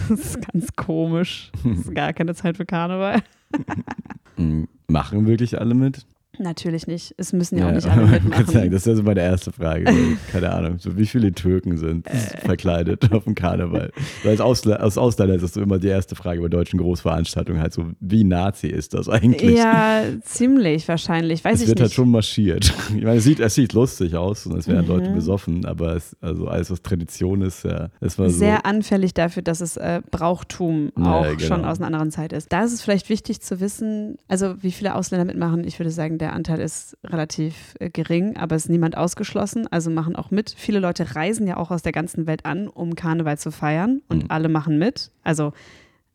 Das 0.09 0.21
ist 0.21 0.51
ganz 0.51 0.73
komisch. 0.75 1.51
Das 1.63 1.79
ist 1.81 1.93
gar 1.93 2.13
keine 2.13 2.33
Zeit 2.33 2.57
für 2.57 2.65
Karneval. 2.65 3.21
Machen 4.87 5.27
wirklich 5.27 5.59
alle 5.61 5.75
mit? 5.75 6.07
Natürlich 6.39 6.87
nicht. 6.87 7.13
Es 7.17 7.33
müssen 7.33 7.57
ja, 7.57 7.67
auch 7.67 7.71
nicht 7.73 7.87
alle 7.89 8.05
mitmachen. 8.07 8.45
sagen, 8.47 8.71
das 8.71 8.81
ist 8.81 8.87
ja 8.87 8.95
so 8.95 9.03
meine 9.03 9.21
erste 9.21 9.51
Frage. 9.51 9.85
Keine 10.31 10.51
Ahnung, 10.51 10.79
so 10.79 10.97
wie 10.97 11.05
viele 11.05 11.31
Türken 11.33 11.77
sind 11.77 12.07
Äh. 12.07 12.15
verkleidet 12.45 13.11
auf 13.11 13.25
dem 13.25 13.35
Karneval? 13.35 13.91
Weil 14.23 14.31
als, 14.31 14.41
Ausla 14.41 14.77
als 14.77 14.97
Ausländer 14.97 15.35
ist 15.35 15.41
das 15.43 15.53
so 15.53 15.61
immer 15.61 15.79
die 15.79 15.87
erste 15.89 16.15
Frage 16.15 16.41
bei 16.41 16.47
deutschen 16.47 16.79
Großveranstaltungen, 16.79 17.61
halt 17.61 17.73
so, 17.73 17.85
wie 17.99 18.23
Nazi 18.23 18.67
ist 18.67 18.93
das 18.93 19.09
eigentlich? 19.09 19.57
Ja, 19.57 20.01
ziemlich 20.23 20.87
wahrscheinlich. 20.87 21.43
Weiß 21.43 21.55
es 21.55 21.61
ich 21.63 21.67
wird 21.67 21.79
nicht. 21.79 21.83
halt 21.83 21.93
schon 21.93 22.09
marschiert. 22.11 22.73
Ich 22.95 23.03
meine, 23.03 23.17
es 23.17 23.23
sieht, 23.23 23.39
es 23.39 23.53
sieht 23.55 23.73
lustig 23.73 24.15
aus 24.15 24.45
und 24.45 24.57
es 24.57 24.67
werden 24.67 24.85
Mhm. 24.85 24.91
Leute 24.91 25.09
besoffen, 25.11 25.65
aber 25.65 25.95
es, 25.95 26.15
also 26.21 26.47
alles, 26.47 26.71
was 26.71 26.81
Tradition 26.81 27.41
ist, 27.41 27.63
ja, 27.65 27.89
es 27.99 28.17
war 28.17 28.29
so. 28.29 28.39
Sehr 28.39 28.65
anfällig 28.65 29.13
dafür, 29.13 29.43
dass 29.43 29.61
es 29.61 29.77
äh, 29.77 30.01
Brauchtum 30.09 30.91
Ja, 30.97 31.19
auch 31.19 31.23
genau. 31.37 31.39
schon 31.39 31.65
aus 31.65 31.77
einer 31.77 31.87
anderen 31.87 32.11
Zeit 32.11 32.33
ist. 32.33 32.51
Da 32.51 32.63
ist 32.63 32.73
es 32.73 32.81
vielleicht 32.81 33.09
wichtig 33.09 33.41
zu 33.41 33.59
wissen, 33.59 34.17
also 34.27 34.55
wie 34.61 34.71
viele 34.71 34.95
Ausländer 34.95 35.25
mitmachen. 35.25 35.63
Ich 35.65 35.79
würde 35.79 35.91
sagen, 35.91 36.17
der 36.17 36.28
Anteil 36.33 36.59
ist 36.59 36.97
relativ 37.05 37.75
äh, 37.79 37.89
gering, 37.89 38.37
aber 38.37 38.55
es 38.55 38.65
ist 38.65 38.69
niemand 38.69 38.97
ausgeschlossen. 38.97 39.67
Also 39.71 39.89
machen 39.89 40.15
auch 40.15 40.31
mit. 40.31 40.53
Viele 40.57 40.79
Leute 40.79 41.15
reisen 41.15 41.47
ja 41.47 41.57
auch 41.57 41.71
aus 41.71 41.81
der 41.81 41.91
ganzen 41.91 42.27
Welt 42.27 42.45
an, 42.45 42.67
um 42.67 42.95
Karneval 42.95 43.37
zu 43.37 43.51
feiern 43.51 44.01
und 44.09 44.23
Mhm. 44.23 44.31
alle 44.31 44.49
machen 44.49 44.77
mit. 44.79 45.11
Also 45.23 45.53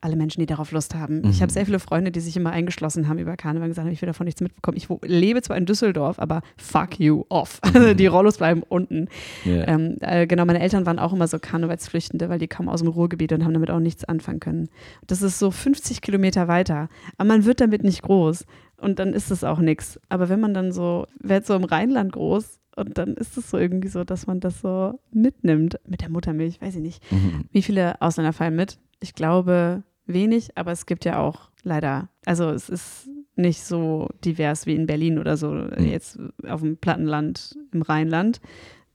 alle 0.00 0.16
Menschen, 0.16 0.40
die 0.40 0.46
darauf 0.46 0.70
Lust 0.70 0.94
haben. 0.94 1.22
Ich 1.30 1.38
Mhm. 1.38 1.42
habe 1.44 1.52
sehr 1.52 1.64
viele 1.64 1.78
Freunde, 1.78 2.10
die 2.10 2.20
sich 2.20 2.36
immer 2.36 2.50
eingeschlossen 2.50 3.08
haben 3.08 3.18
über 3.18 3.38
Karneval 3.38 3.68
und 3.68 3.70
gesagt 3.70 3.86
haben, 3.86 3.92
ich 3.94 4.02
will 4.02 4.06
davon 4.06 4.26
nichts 4.26 4.42
mitbekommen. 4.42 4.76
Ich 4.76 4.86
lebe 5.02 5.40
zwar 5.40 5.56
in 5.56 5.64
Düsseldorf, 5.64 6.18
aber 6.18 6.42
fuck 6.58 7.00
you 7.00 7.24
off. 7.30 7.58
Also 7.74 7.94
die 7.94 8.06
Rollos 8.06 8.36
bleiben 8.36 8.62
unten. 8.68 9.08
ja. 9.46 9.66
Ähm, 9.66 9.96
äh, 10.02 10.26
genau, 10.26 10.44
meine 10.44 10.60
Eltern 10.60 10.84
waren 10.84 10.98
auch 10.98 11.14
immer 11.14 11.26
so 11.26 11.38
Karnevalsflüchtende, 11.38 12.28
weil 12.28 12.38
die 12.38 12.48
kamen 12.48 12.68
aus 12.68 12.80
dem 12.80 12.88
Ruhrgebiet 12.90 13.32
und 13.32 13.44
haben 13.44 13.54
damit 13.54 13.70
auch 13.70 13.80
nichts 13.80 14.04
anfangen 14.04 14.40
können. 14.40 14.68
Das 15.06 15.22
ist 15.22 15.38
so 15.38 15.50
50 15.50 16.02
Kilometer 16.02 16.48
weiter. 16.48 16.90
Aber 17.16 17.28
man 17.28 17.46
wird 17.46 17.62
damit 17.62 17.82
nicht 17.82 18.02
groß. 18.02 18.44
Und 18.80 18.98
dann 18.98 19.12
ist 19.14 19.30
es 19.30 19.44
auch 19.44 19.58
nichts. 19.58 20.00
Aber 20.08 20.28
wenn 20.28 20.40
man 20.40 20.54
dann 20.54 20.72
so, 20.72 21.06
wird 21.20 21.46
so 21.46 21.54
im 21.54 21.64
Rheinland 21.64 22.12
groß 22.12 22.60
und 22.76 22.98
dann 22.98 23.14
ist 23.14 23.36
es 23.36 23.50
so 23.50 23.56
irgendwie 23.58 23.88
so, 23.88 24.04
dass 24.04 24.26
man 24.26 24.40
das 24.40 24.60
so 24.60 24.98
mitnimmt. 25.12 25.78
Mit 25.86 26.00
der 26.00 26.10
Muttermilch, 26.10 26.60
weiß 26.60 26.74
ich 26.76 26.82
nicht. 26.82 27.12
Mhm. 27.12 27.44
Wie 27.52 27.62
viele 27.62 28.00
Ausländer 28.02 28.32
fallen 28.32 28.56
mit? 28.56 28.78
Ich 29.00 29.14
glaube 29.14 29.82
wenig, 30.06 30.56
aber 30.56 30.72
es 30.72 30.86
gibt 30.86 31.04
ja 31.04 31.18
auch 31.20 31.50
leider, 31.62 32.08
also 32.26 32.50
es 32.50 32.68
ist 32.68 33.08
nicht 33.36 33.64
so 33.64 34.08
divers 34.24 34.66
wie 34.66 34.74
in 34.74 34.86
Berlin 34.86 35.18
oder 35.18 35.36
so, 35.36 35.48
Mhm. 35.50 35.84
jetzt 35.86 36.18
auf 36.46 36.60
dem 36.60 36.76
Plattenland 36.76 37.56
im 37.72 37.82
Rheinland. 37.82 38.40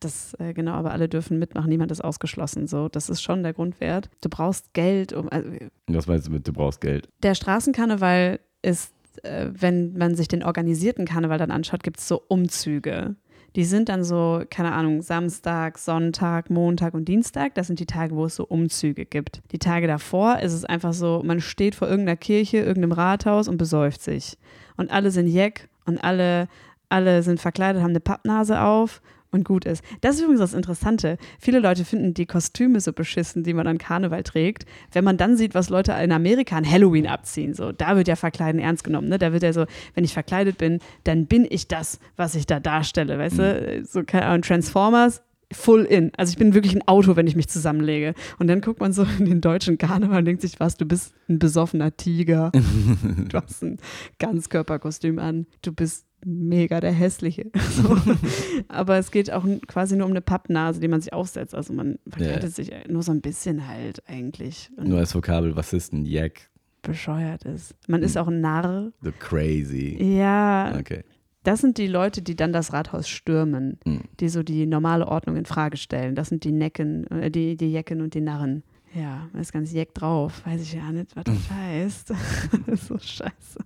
Das, 0.01 0.33
äh, 0.35 0.53
genau, 0.53 0.73
aber 0.73 0.91
alle 0.91 1.09
dürfen 1.09 1.39
mitmachen, 1.39 1.67
niemand 1.69 1.91
ist 1.91 2.01
ausgeschlossen. 2.01 2.67
So, 2.67 2.87
das 2.87 3.09
ist 3.09 3.21
schon 3.21 3.43
der 3.43 3.51
Grundwert. 3.53 4.09
Du 4.21 4.29
brauchst 4.29 4.73
Geld, 4.73 5.11
um. 5.11 5.27
Also, 5.29 5.49
Was 5.87 6.07
meinst 6.07 6.27
du 6.27 6.31
mit, 6.31 6.47
du 6.47 6.53
brauchst 6.53 6.79
Geld? 6.79 7.09
der 7.21 7.35
Straßenkarneval 7.35 8.39
ist, 8.61 8.93
wenn 9.23 9.97
man 9.97 10.15
sich 10.15 10.27
den 10.27 10.43
organisierten 10.43 11.05
Karneval 11.05 11.37
dann 11.37 11.51
anschaut, 11.51 11.83
gibt 11.83 11.99
es 11.99 12.07
so 12.07 12.21
Umzüge. 12.27 13.15
Die 13.55 13.63
sind 13.63 13.89
dann 13.89 14.03
so, 14.03 14.43
keine 14.49 14.73
Ahnung, 14.73 15.01
Samstag, 15.01 15.79
Sonntag, 15.79 16.49
Montag 16.49 16.93
und 16.93 17.05
Dienstag. 17.05 17.55
Das 17.55 17.67
sind 17.67 17.79
die 17.79 17.85
Tage, 17.85 18.15
wo 18.15 18.25
es 18.25 18.35
so 18.35 18.45
Umzüge 18.45 19.05
gibt. 19.05 19.41
Die 19.51 19.57
Tage 19.57 19.87
davor 19.87 20.39
ist 20.39 20.53
es 20.53 20.65
einfach 20.65 20.93
so, 20.93 21.23
man 21.25 21.41
steht 21.41 21.75
vor 21.75 21.87
irgendeiner 21.87 22.17
Kirche, 22.17 22.57
irgendeinem 22.57 22.91
Rathaus 22.91 23.47
und 23.47 23.57
besäuft 23.57 24.01
sich. 24.01 24.37
Und 24.77 24.91
alle 24.91 25.09
sind 25.09 25.27
jeck 25.27 25.67
und 25.85 26.03
alle, 26.03 26.47
alle 26.89 27.23
sind 27.23 27.39
verkleidet, 27.39 27.81
haben 27.81 27.89
eine 27.89 27.99
Pappnase 27.99 28.61
auf 28.61 29.01
und 29.31 29.43
gut 29.43 29.65
ist. 29.65 29.83
Das 30.01 30.15
ist 30.15 30.21
übrigens 30.21 30.41
das 30.41 30.53
Interessante. 30.53 31.17
Viele 31.39 31.59
Leute 31.59 31.85
finden 31.85 32.13
die 32.13 32.25
Kostüme 32.25 32.79
so 32.79 32.93
beschissen, 32.93 33.43
die 33.43 33.53
man 33.53 33.67
an 33.67 33.77
Karneval 33.77 34.23
trägt. 34.23 34.65
Wenn 34.91 35.03
man 35.03 35.17
dann 35.17 35.37
sieht, 35.37 35.53
was 35.53 35.69
Leute 35.69 35.91
in 35.93 36.11
Amerika 36.11 36.57
an 36.57 36.69
Halloween 36.69 37.07
abziehen, 37.07 37.53
so, 37.53 37.71
da 37.71 37.95
wird 37.95 38.07
ja 38.07 38.15
Verkleiden 38.15 38.59
ernst 38.59 38.83
genommen. 38.83 39.09
Ne? 39.09 39.19
Da 39.19 39.33
wird 39.33 39.43
ja 39.43 39.53
so, 39.53 39.65
wenn 39.93 40.03
ich 40.03 40.13
verkleidet 40.13 40.57
bin, 40.57 40.79
dann 41.03 41.27
bin 41.27 41.45
ich 41.49 41.67
das, 41.67 41.99
was 42.15 42.35
ich 42.35 42.47
da 42.47 42.59
darstelle. 42.59 43.17
Weißt 43.17 43.39
du, 43.39 43.83
so 43.85 44.03
keine 44.03 44.25
Ahnung, 44.25 44.41
Transformers. 44.41 45.21
Full 45.51 45.85
in. 45.85 46.11
Also 46.15 46.29
ich 46.29 46.37
bin 46.37 46.53
wirklich 46.53 46.75
ein 46.75 46.87
Auto, 46.87 47.15
wenn 47.15 47.25
ich 47.25 47.35
mich 47.35 47.47
zusammenlege. 47.47 48.13
Und 48.37 48.45
dann 48.45 48.61
guckt 48.61 48.79
man 48.79 48.93
so 48.93 49.03
in 49.17 49.25
den 49.25 49.41
deutschen 49.41 49.79
Karneval 49.79 50.19
und 50.19 50.25
denkt 50.25 50.43
sich, 50.43 50.59
was, 50.59 50.77
du 50.77 50.85
bist 50.85 51.15
ein 51.27 51.39
besoffener 51.39 51.97
Tiger. 51.97 52.51
du 53.29 53.35
hast 53.35 53.63
ein 53.63 53.79
Ganzkörperkostüm 54.19 55.17
an. 55.17 55.47
Du 55.63 55.73
bist 55.73 56.05
mega 56.25 56.79
der 56.79 56.91
Hässliche. 56.91 57.51
So. 57.71 57.97
Aber 58.67 58.97
es 58.97 59.11
geht 59.11 59.31
auch 59.31 59.45
quasi 59.67 59.95
nur 59.95 60.05
um 60.05 60.11
eine 60.11 60.21
Pappnase, 60.21 60.79
die 60.79 60.87
man 60.87 61.01
sich 61.01 61.13
aufsetzt. 61.13 61.55
Also 61.55 61.73
man 61.73 61.97
verkleidet 62.07 62.43
Ja. 62.43 62.49
sich 62.49 62.71
nur 62.87 63.03
so 63.03 63.11
ein 63.11 63.21
bisschen 63.21 63.67
halt 63.67 64.03
eigentlich. 64.07 64.69
Und 64.77 64.87
Nur 64.89 64.99
als 64.99 65.13
Vokabel, 65.15 65.55
was 65.55 65.73
ist 65.73 65.93
ein 65.93 66.05
Yak? 66.05 66.49
bescheuert 66.81 67.43
ist. 67.43 67.75
Man 67.89 68.03
ist 68.03 68.17
auch 68.17 68.29
ein 68.29 68.39
Narr. 68.39 68.91
The 69.01 69.11
crazy. 69.11 69.97
Ja, 70.01 70.73
Okay. 70.79 71.03
das 71.43 71.59
sind 71.59 71.77
die 71.77 71.87
Leute, 71.87 72.21
die 72.21 72.37
dann 72.37 72.53
das 72.53 72.71
Rathaus 72.71 73.09
stürmen, 73.09 73.79
Hm. 73.83 74.01
die 74.21 74.29
so 74.29 74.43
die 74.43 74.65
normale 74.65 75.05
Ordnung 75.07 75.35
in 75.35 75.43
Frage 75.45 75.75
stellen. 75.75 76.15
Das 76.15 76.29
sind 76.29 76.45
die 76.45 76.53
Necken, 76.53 77.05
äh, 77.07 77.29
die, 77.29 77.57
die 77.57 77.69
Jecken 77.71 78.01
und 78.01 78.13
die 78.13 78.21
Narren. 78.21 78.63
Ja, 78.95 79.27
man 79.33 79.41
ist 79.41 79.51
ganz 79.51 79.73
jeck 79.73 79.93
drauf. 79.93 80.41
Weiß 80.45 80.61
ich 80.61 80.73
ja 80.73 80.89
nicht, 80.91 81.15
was 81.17 81.25
das 81.25 81.49
heißt. 81.51 82.09
das 82.11 82.19
ist 82.67 82.87
so 82.87 82.97
scheiße. 82.97 83.59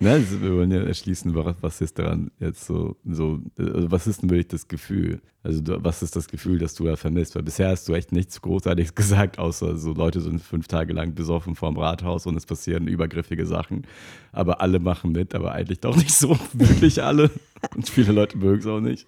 Nein, 0.00 0.22
also 0.22 0.40
wir 0.40 0.54
wollen 0.54 0.70
ja 0.70 0.82
erschließen, 0.82 1.34
was 1.34 1.80
ist 1.80 1.98
daran 1.98 2.30
jetzt 2.38 2.64
so, 2.64 2.96
so 3.04 3.40
also 3.58 3.90
was 3.90 4.06
ist 4.06 4.22
denn 4.22 4.30
wirklich 4.30 4.48
das 4.48 4.68
Gefühl? 4.68 5.20
Also 5.42 5.60
was 5.66 6.02
ist 6.02 6.16
das 6.16 6.28
Gefühl, 6.28 6.58
das 6.58 6.74
du 6.74 6.86
da 6.86 6.96
vermisst? 6.96 7.36
Weil 7.36 7.42
bisher 7.42 7.68
hast 7.68 7.86
du 7.86 7.92
echt 7.92 8.12
nichts 8.12 8.40
Großartiges 8.40 8.94
gesagt, 8.94 9.38
außer 9.38 9.76
so 9.76 9.92
Leute 9.92 10.20
sind 10.20 10.42
fünf 10.42 10.68
Tage 10.68 10.94
lang 10.94 11.14
besoffen 11.14 11.54
vorm 11.54 11.76
Rathaus 11.76 12.26
und 12.26 12.36
es 12.36 12.46
passieren 12.46 12.86
übergriffige 12.86 13.46
Sachen. 13.46 13.86
Aber 14.32 14.62
alle 14.62 14.80
machen 14.80 15.12
mit, 15.12 15.34
aber 15.34 15.52
eigentlich 15.52 15.80
doch 15.80 15.96
nicht 15.96 16.14
so 16.14 16.38
wirklich 16.54 17.02
alle. 17.02 17.30
Und 17.74 17.88
viele 17.88 18.12
Leute 18.12 18.38
mögen 18.38 18.60
es 18.60 18.66
auch 18.66 18.80
nicht. 18.80 19.06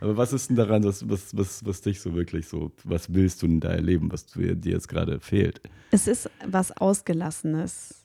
Aber 0.00 0.16
was 0.16 0.32
ist 0.32 0.50
denn 0.50 0.56
daran, 0.56 0.84
was, 0.84 1.08
was, 1.08 1.36
was, 1.36 1.64
was 1.64 1.80
dich 1.80 2.00
so 2.00 2.14
wirklich 2.14 2.48
so, 2.48 2.72
was 2.84 3.12
willst 3.12 3.42
du 3.42 3.46
denn 3.46 3.60
da 3.60 3.70
erleben, 3.70 4.12
was 4.12 4.26
dir 4.26 4.56
jetzt 4.62 4.88
gerade 4.88 5.20
fehlt? 5.20 5.60
Es 5.90 6.06
ist 6.06 6.30
was 6.46 6.76
Ausgelassenes. 6.76 7.97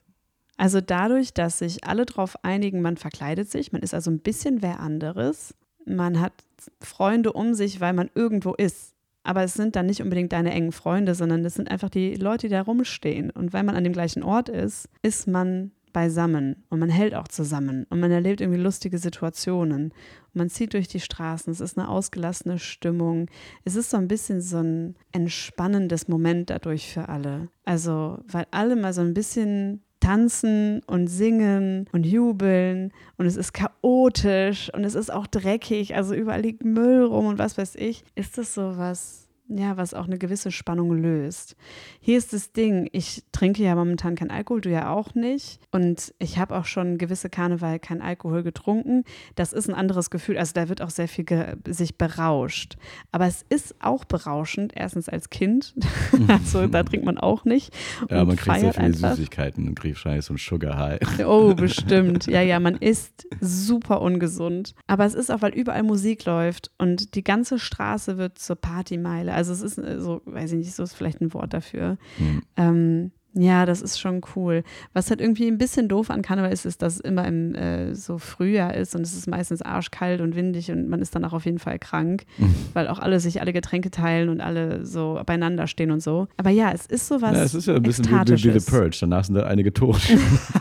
Also 0.58 0.82
dadurch, 0.82 1.34
dass 1.34 1.60
sich 1.60 1.84
alle 1.84 2.06
darauf 2.06 2.44
einigen, 2.44 2.82
man 2.82 2.98
verkleidet 2.98 3.50
sich, 3.50 3.72
man 3.72 3.82
ist 3.82 3.94
also 3.94 4.12
ein 4.12 4.20
bisschen 4.20 4.62
wer 4.62 4.80
anderes, 4.80 5.56
man 5.86 6.20
hat 6.20 6.34
Freunde 6.80 7.34
um 7.34 7.54
sich, 7.54 7.82
weil 7.82 7.94
man 7.94 8.10
irgendwo 8.16 8.54
ist. 8.54 8.94
Aber 9.24 9.44
es 9.44 9.54
sind 9.54 9.76
dann 9.76 9.86
nicht 9.86 10.02
unbedingt 10.02 10.34
deine 10.34 10.52
engen 10.52 10.74
Freunde, 10.74 11.16
sondern 11.16 11.44
es 11.46 11.56
sind 11.56 11.72
einfach 11.72 11.90
die 11.90 12.16
Leute, 12.16 12.48
die 12.48 12.54
da 12.54 12.62
rumstehen. 12.62 13.32
Und 13.32 13.54
weil 13.54 13.64
man 13.64 13.76
an 13.76 13.84
dem 13.84 13.94
gleichen 13.94 14.22
Ort 14.22 14.50
ist, 14.50 14.90
ist 15.02 15.28
man 15.28 15.72
beisammen 15.94 16.64
und 16.70 16.80
man 16.80 16.90
hält 16.90 17.14
auch 17.14 17.28
zusammen 17.28 17.86
und 17.90 18.00
man 18.00 18.12
erlebt 18.12 18.42
irgendwie 18.42 18.60
lustige 18.60 18.98
Situationen 18.98 19.86
und 19.86 20.36
man 20.36 20.50
zieht 20.50 20.74
durch 20.74 20.88
die 20.88 21.00
Straßen. 21.00 21.54
Es 21.54 21.62
ist 21.62 21.78
eine 21.78 21.88
ausgelassene 21.88 22.58
Stimmung. 22.58 23.28
Es 23.64 23.76
ist 23.76 23.92
so 23.92 23.98
ein 23.98 24.08
bisschen 24.08 24.42
so 24.42 24.58
ein 24.58 24.96
entspannendes 25.12 26.08
Moment 26.08 26.50
dadurch 26.50 26.92
für 26.92 27.08
alle. 27.10 27.50
Also, 27.64 28.20
weil 28.28 28.48
alle 28.50 28.76
mal 28.76 28.94
so 28.94 29.02
ein 29.02 29.14
bisschen 29.14 29.84
tanzen 30.04 30.82
und 30.86 31.08
singen 31.08 31.88
und 31.92 32.06
jubeln. 32.06 32.92
Und 33.18 33.26
es 33.26 33.38
ist 33.38 33.54
chaotisch 33.54 34.70
und 34.74 34.84
es 34.84 34.96
ist 34.96 35.12
auch 35.12 35.28
dreckig, 35.28 35.96
also 35.96 36.14
überall 36.14 36.42
liegt 36.42 36.66
Müll 36.66 37.04
rum 37.04 37.26
und 37.26 37.40
was 37.40 37.58
weiß 37.58 37.76
ich, 37.76 38.04
ist 38.16 38.38
das 38.38 38.54
so 38.54 38.78
was 38.78 39.23
ja, 39.48 39.78
was 39.78 39.94
auch 39.94 40.06
eine 40.06 40.18
gewisse 40.18 40.52
Spannung 40.52 40.92
löst. 40.92 41.56
Hier 42.00 42.18
ist 42.18 42.34
das 42.34 42.54
Ding, 42.54 42.90
ich 42.92 43.24
trinke 43.32 43.62
ja 43.62 43.76
momentan 43.76 44.16
kein 44.16 44.32
Alkohol, 44.32 44.62
du 44.62 44.70
ja 44.70 44.90
auch 44.90 45.16
nicht. 45.16 45.60
Und 45.72 46.14
ich 46.20 46.38
habe 46.38 46.56
auch 46.56 46.66
schon 46.66 46.98
gewisse 46.98 47.30
Karneval 47.30 47.80
kein 47.80 48.02
Alkohol 48.02 48.44
getrunken. 48.44 49.04
Das 49.36 49.54
ist 49.54 49.68
ein 49.70 49.76
anderes 49.76 50.10
Gefühl. 50.10 50.38
Also 50.38 50.54
da 50.54 50.70
wird 50.70 50.82
auch 50.82 50.90
sehr 50.90 51.08
viel 51.08 51.26
sich 51.68 51.98
berauscht. 51.98 52.78
Aber 53.12 53.28
es 53.28 53.44
ist 53.50 53.76
auch 53.80 54.06
berauschend, 54.06 54.74
erstens 54.76 55.10
als 55.10 55.30
Kind. 55.30 55.76
also 56.28 56.68
da 56.68 56.84
trinkt 56.84 57.06
man 57.06 57.18
auch 57.18 57.44
nicht. 57.46 57.74
Ja, 58.10 58.24
man 58.24 58.38
kriegt 58.38 58.60
sehr 58.60 58.74
viele 58.74 58.86
einfach. 58.86 59.16
Süßigkeiten 59.16 59.68
und 59.68 59.76
kriegt 59.80 59.98
Scheiß 59.98 60.30
und 60.30 60.40
Sugar 60.40 60.78
High. 60.78 61.00
Oh, 61.26 61.54
bestimmt. 61.54 62.28
Ja, 62.28 62.42
ja, 62.42 62.60
man 62.60 62.76
isst 62.76 63.28
super 63.40 64.02
ungesund. 64.02 64.76
Aber 64.88 65.06
es 65.06 65.14
ist 65.14 65.32
auch, 65.32 65.42
weil 65.42 65.54
überall 65.54 65.84
Musik 65.84 66.26
läuft 66.26 66.72
und 66.78 67.16
die 67.16 67.24
ganze 67.24 67.60
Straße 67.60 68.18
wird 68.18 68.38
zur 68.40 68.56
Partymeile. 68.56 69.33
Also 69.34 69.54
es 69.54 69.62
ist 69.62 69.78
äh, 69.78 70.00
so, 70.00 70.22
weiß 70.26 70.52
ich 70.54 70.60
nicht, 70.60 70.74
so 70.74 70.84
ist 70.84 70.94
vielleicht 70.94 71.22
ein 71.22 71.34
Wort 71.34 71.54
dafür. 71.54 71.98
Mhm. 72.18 72.42
Ähm, 72.58 73.12
ja, 73.36 73.66
das 73.66 73.82
ist 73.82 74.00
schon 74.00 74.22
cool. 74.36 74.64
Was 74.94 75.10
halt 75.10 75.20
irgendwie 75.20 75.48
ein 75.48 75.58
bisschen 75.58 75.88
doof 75.88 76.12
an 76.12 76.22
Karneval 76.22 76.52
ist, 76.52 76.66
ist, 76.66 76.84
dass 76.84 76.96
es 76.96 77.00
immer 77.00 77.26
im 77.28 77.56
äh, 77.56 77.96
so 77.96 78.20
Frühjahr 78.20 78.76
ist 78.76 78.96
und 78.96 79.02
es 79.02 79.16
ist 79.16 79.28
meistens 79.28 79.64
arschkalt 79.64 80.22
und 80.22 80.36
windig 80.36 80.70
und 80.70 80.88
man 80.88 81.02
ist 81.02 81.16
dann 81.16 81.26
auch 81.26 81.34
auf 81.34 81.46
jeden 81.46 81.58
Fall 81.58 81.80
krank, 81.80 82.26
mhm. 82.38 82.54
weil 82.74 82.88
auch 82.88 83.00
alle 83.00 83.20
sich 83.20 83.42
alle 83.42 83.52
Getränke 83.52 83.90
teilen 83.90 84.30
und 84.30 84.40
alle 84.40 84.86
so 84.86 85.20
beieinander 85.26 85.66
stehen 85.66 85.90
und 85.90 86.02
so. 86.02 86.28
Aber 86.38 86.52
ja, 86.52 86.72
es 86.72 86.86
ist 86.86 87.08
sowas. 87.08 87.36
Ja, 87.36 87.44
es 87.44 87.56
ist 87.56 87.66
ja 87.66 87.76
ein 87.76 87.82
bisschen 87.82 88.06
wie, 88.06 88.12
wie, 88.12 88.54
wie 88.54 88.60
The 88.60 88.72
Purge, 88.72 88.98
danach 89.02 89.24
sind 89.24 89.36
da 89.36 89.44
einige 89.48 89.74
tot. 89.74 90.00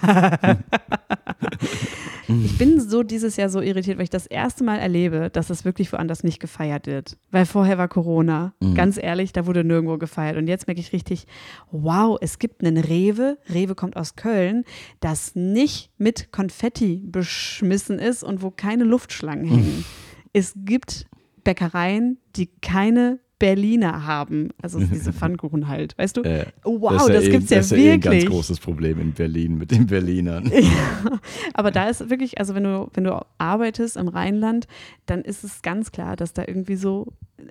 Ich 2.44 2.58
bin 2.58 2.80
so 2.80 3.02
dieses 3.02 3.36
Jahr 3.36 3.48
so 3.48 3.60
irritiert, 3.60 3.98
weil 3.98 4.04
ich 4.04 4.10
das 4.10 4.26
erste 4.26 4.64
Mal 4.64 4.78
erlebe, 4.78 5.30
dass 5.30 5.50
es 5.50 5.64
wirklich 5.64 5.92
woanders 5.92 6.24
nicht 6.24 6.40
gefeiert 6.40 6.86
wird. 6.86 7.16
Weil 7.30 7.46
vorher 7.46 7.78
war 7.78 7.88
Corona. 7.88 8.54
Mhm. 8.60 8.74
Ganz 8.74 8.98
ehrlich, 8.98 9.32
da 9.32 9.46
wurde 9.46 9.64
nirgendwo 9.64 9.98
gefeiert. 9.98 10.36
Und 10.36 10.46
jetzt 10.48 10.66
merke 10.66 10.80
ich 10.80 10.92
richtig, 10.92 11.26
wow, 11.70 12.18
es 12.20 12.38
gibt 12.38 12.64
einen 12.64 12.78
Rewe, 12.78 13.38
Rewe 13.52 13.74
kommt 13.74 13.96
aus 13.96 14.16
Köln, 14.16 14.64
das 15.00 15.34
nicht 15.34 15.90
mit 15.98 16.32
Konfetti 16.32 17.02
beschmissen 17.04 17.98
ist 17.98 18.22
und 18.22 18.42
wo 18.42 18.50
keine 18.50 18.84
Luftschlangen 18.84 19.44
hängen. 19.44 19.76
Mhm. 19.78 19.84
Es 20.32 20.54
gibt 20.56 21.06
Bäckereien, 21.44 22.18
die 22.36 22.46
keine 22.60 23.18
Berliner 23.42 24.06
haben. 24.06 24.50
Also 24.62 24.78
diese 24.78 25.12
Pfannkuchen 25.12 25.66
halt, 25.66 25.98
weißt 25.98 26.16
du? 26.16 26.22
Äh, 26.22 26.46
wow, 26.62 26.92
das, 26.92 27.08
das 27.08 27.24
ja 27.24 27.30
gibt's 27.32 27.50
eh, 27.50 27.54
ja 27.54 27.58
das 27.58 27.66
ist 27.66 27.70
wirklich. 27.72 27.84
Ja 27.84 27.90
eh 27.90 27.94
ein 27.94 28.00
ganz 28.20 28.24
großes 28.26 28.60
Problem 28.60 29.00
in 29.00 29.12
Berlin 29.14 29.58
mit 29.58 29.72
den 29.72 29.88
Berlinern. 29.88 30.46
ja, 30.54 31.18
aber 31.52 31.72
da 31.72 31.88
ist 31.88 32.08
wirklich, 32.08 32.38
also 32.38 32.54
wenn 32.54 32.62
du, 32.62 32.88
wenn 32.94 33.02
du 33.02 33.20
arbeitest 33.38 33.96
im 33.96 34.06
Rheinland, 34.06 34.68
dann 35.06 35.22
ist 35.22 35.42
es 35.42 35.60
ganz 35.60 35.90
klar, 35.90 36.14
dass 36.14 36.34
da 36.34 36.44
irgendwie 36.46 36.76
so 36.76 37.08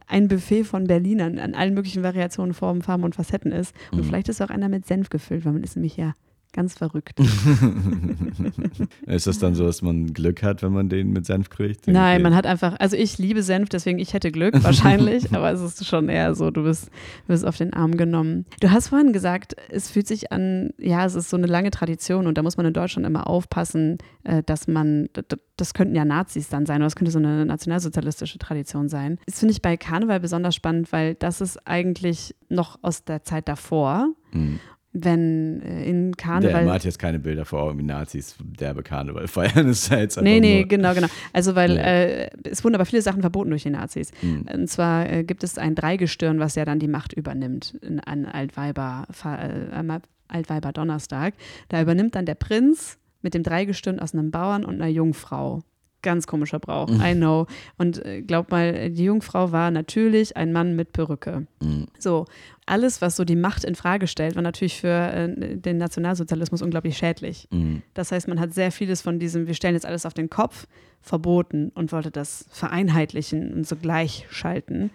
ein 0.07 0.29
Buffet 0.29 0.63
von 0.63 0.87
Berlinern 0.87 1.39
an 1.39 1.55
allen 1.55 1.73
möglichen 1.73 2.03
Variationen, 2.03 2.53
Formen, 2.53 2.83
Farben 2.83 3.03
und 3.03 3.15
Facetten 3.15 3.51
ist. 3.51 3.75
Und 3.91 3.99
mhm. 3.99 4.03
vielleicht 4.05 4.29
ist 4.29 4.41
auch 4.41 4.49
einer 4.49 4.69
mit 4.69 4.85
Senf 4.85 5.09
gefüllt, 5.09 5.43
weil 5.43 5.51
man 5.51 5.63
ist 5.63 5.75
nämlich 5.75 5.97
ja 5.97 6.13
Ganz 6.53 6.77
verrückt. 6.77 7.17
ist 9.05 9.25
das 9.25 9.39
dann 9.39 9.55
so, 9.55 9.65
dass 9.65 9.81
man 9.81 10.13
Glück 10.13 10.43
hat, 10.43 10.61
wenn 10.61 10.73
man 10.73 10.89
den 10.89 11.13
mit 11.13 11.25
Senf 11.25 11.49
kriegt? 11.49 11.87
Nein, 11.87 12.21
man 12.21 12.35
hat 12.35 12.45
einfach, 12.45 12.75
also 12.77 12.97
ich 12.97 13.17
liebe 13.17 13.41
Senf, 13.41 13.69
deswegen 13.69 13.99
ich 13.99 14.13
hätte 14.13 14.33
Glück 14.33 14.53
wahrscheinlich, 14.63 15.33
aber 15.33 15.49
es 15.51 15.61
ist 15.61 15.85
schon 15.85 16.09
eher 16.09 16.35
so, 16.35 16.51
du 16.51 16.63
bist, 16.63 16.87
du 16.87 17.27
bist 17.27 17.45
auf 17.45 17.55
den 17.55 17.71
Arm 17.71 17.95
genommen. 17.95 18.45
Du 18.59 18.69
hast 18.69 18.89
vorhin 18.89 19.13
gesagt, 19.13 19.55
es 19.69 19.89
fühlt 19.89 20.07
sich 20.07 20.33
an, 20.33 20.71
ja, 20.77 21.05
es 21.05 21.15
ist 21.15 21.29
so 21.29 21.37
eine 21.37 21.47
lange 21.47 21.71
Tradition 21.71 22.27
und 22.27 22.37
da 22.37 22.43
muss 22.43 22.57
man 22.57 22.65
in 22.65 22.73
Deutschland 22.73 23.07
immer 23.07 23.27
aufpassen, 23.27 23.99
äh, 24.25 24.43
dass 24.43 24.67
man, 24.67 25.07
das 25.55 25.73
könnten 25.73 25.95
ja 25.95 26.03
Nazis 26.03 26.49
dann 26.49 26.65
sein 26.65 26.81
oder 26.81 26.87
es 26.87 26.97
könnte 26.97 27.11
so 27.11 27.19
eine 27.19 27.45
nationalsozialistische 27.45 28.39
Tradition 28.39 28.89
sein. 28.89 29.19
Das 29.25 29.39
finde 29.39 29.53
ich 29.53 29.61
bei 29.61 29.77
Karneval 29.77 30.19
besonders 30.19 30.55
spannend, 30.55 30.91
weil 30.91 31.15
das 31.15 31.39
ist 31.39 31.65
eigentlich 31.65 32.35
noch 32.49 32.77
aus 32.81 33.05
der 33.05 33.23
Zeit 33.23 33.47
davor. 33.47 34.09
Mhm 34.33 34.59
wenn 34.93 35.61
äh, 35.61 35.85
in 35.85 36.15
Karneval. 36.17 36.65
Der 36.65 36.73
hat 36.73 36.83
jetzt 36.83 36.99
keine 36.99 37.19
Bilder 37.19 37.45
vor 37.45 37.61
Augen, 37.63 37.79
wie 37.79 37.83
Nazis 37.83 38.35
derbe 38.39 38.83
Karneval 38.83 39.27
feiern. 39.27 39.67
Das 39.67 39.83
ist 39.83 39.91
jetzt 39.91 40.21
nee, 40.21 40.39
nee, 40.39 40.63
genau, 40.63 40.93
genau. 40.93 41.07
Also, 41.31 41.55
weil 41.55 41.75
ja. 41.75 41.81
äh, 41.81 42.29
es 42.43 42.63
wurden 42.63 42.75
aber 42.75 42.85
viele 42.85 43.01
Sachen 43.01 43.21
verboten 43.21 43.49
durch 43.49 43.63
die 43.63 43.69
Nazis. 43.69 44.11
Mhm. 44.21 44.45
Und 44.53 44.67
zwar 44.67 45.09
äh, 45.09 45.23
gibt 45.23 45.43
es 45.43 45.57
ein 45.57 45.75
Dreigestirn, 45.75 46.39
was 46.39 46.55
ja 46.55 46.65
dann 46.65 46.79
die 46.79 46.87
Macht 46.87 47.13
übernimmt 47.13 47.79
an 48.05 48.25
Altweiber, 48.25 49.07
äh, 49.23 49.99
Altweiber 50.27 50.71
Donnerstag. 50.73 51.35
Da 51.69 51.81
übernimmt 51.81 52.15
dann 52.15 52.25
der 52.25 52.35
Prinz 52.35 52.97
mit 53.21 53.33
dem 53.33 53.43
Dreigestirn 53.43 53.99
aus 53.99 54.13
einem 54.13 54.31
Bauern 54.31 54.65
und 54.65 54.75
einer 54.75 54.87
Jungfrau. 54.87 55.61
Ganz 56.03 56.25
komischer 56.25 56.59
Brauch, 56.59 56.89
mhm. 56.89 57.01
I 57.01 57.13
know. 57.13 57.45
Und 57.77 58.03
äh, 58.03 58.23
glaub 58.23 58.49
mal, 58.49 58.89
die 58.89 59.03
Jungfrau 59.03 59.51
war 59.51 59.69
natürlich 59.69 60.35
ein 60.35 60.51
Mann 60.51 60.75
mit 60.75 60.93
Perücke. 60.93 61.45
Mhm. 61.61 61.87
So, 61.99 62.25
alles, 62.65 63.01
was 63.01 63.15
so 63.15 63.25
die 63.25 63.35
Macht 63.35 63.63
in 63.63 63.75
Frage 63.75 64.07
stellt, 64.07 64.35
war 64.35 64.41
natürlich 64.41 64.79
für 64.79 64.87
äh, 64.87 65.57
den 65.57 65.77
Nationalsozialismus 65.77 66.61
unglaublich 66.61 66.97
schädlich. 66.97 67.47
Mhm. 67.51 67.81
Das 67.93 68.11
heißt, 68.11 68.27
man 68.27 68.39
hat 68.39 68.53
sehr 68.53 68.71
vieles 68.71 69.01
von 69.01 69.19
diesem, 69.19 69.47
wir 69.47 69.53
stellen 69.53 69.75
jetzt 69.75 69.85
alles 69.85 70.05
auf 70.05 70.13
den 70.13 70.29
Kopf, 70.29 70.67
verboten 71.01 71.71
und 71.73 71.91
wollte 71.91 72.11
das 72.11 72.45
vereinheitlichen 72.51 73.53
und 73.53 73.67
so 73.67 73.75
gleichschalten. 73.75 74.91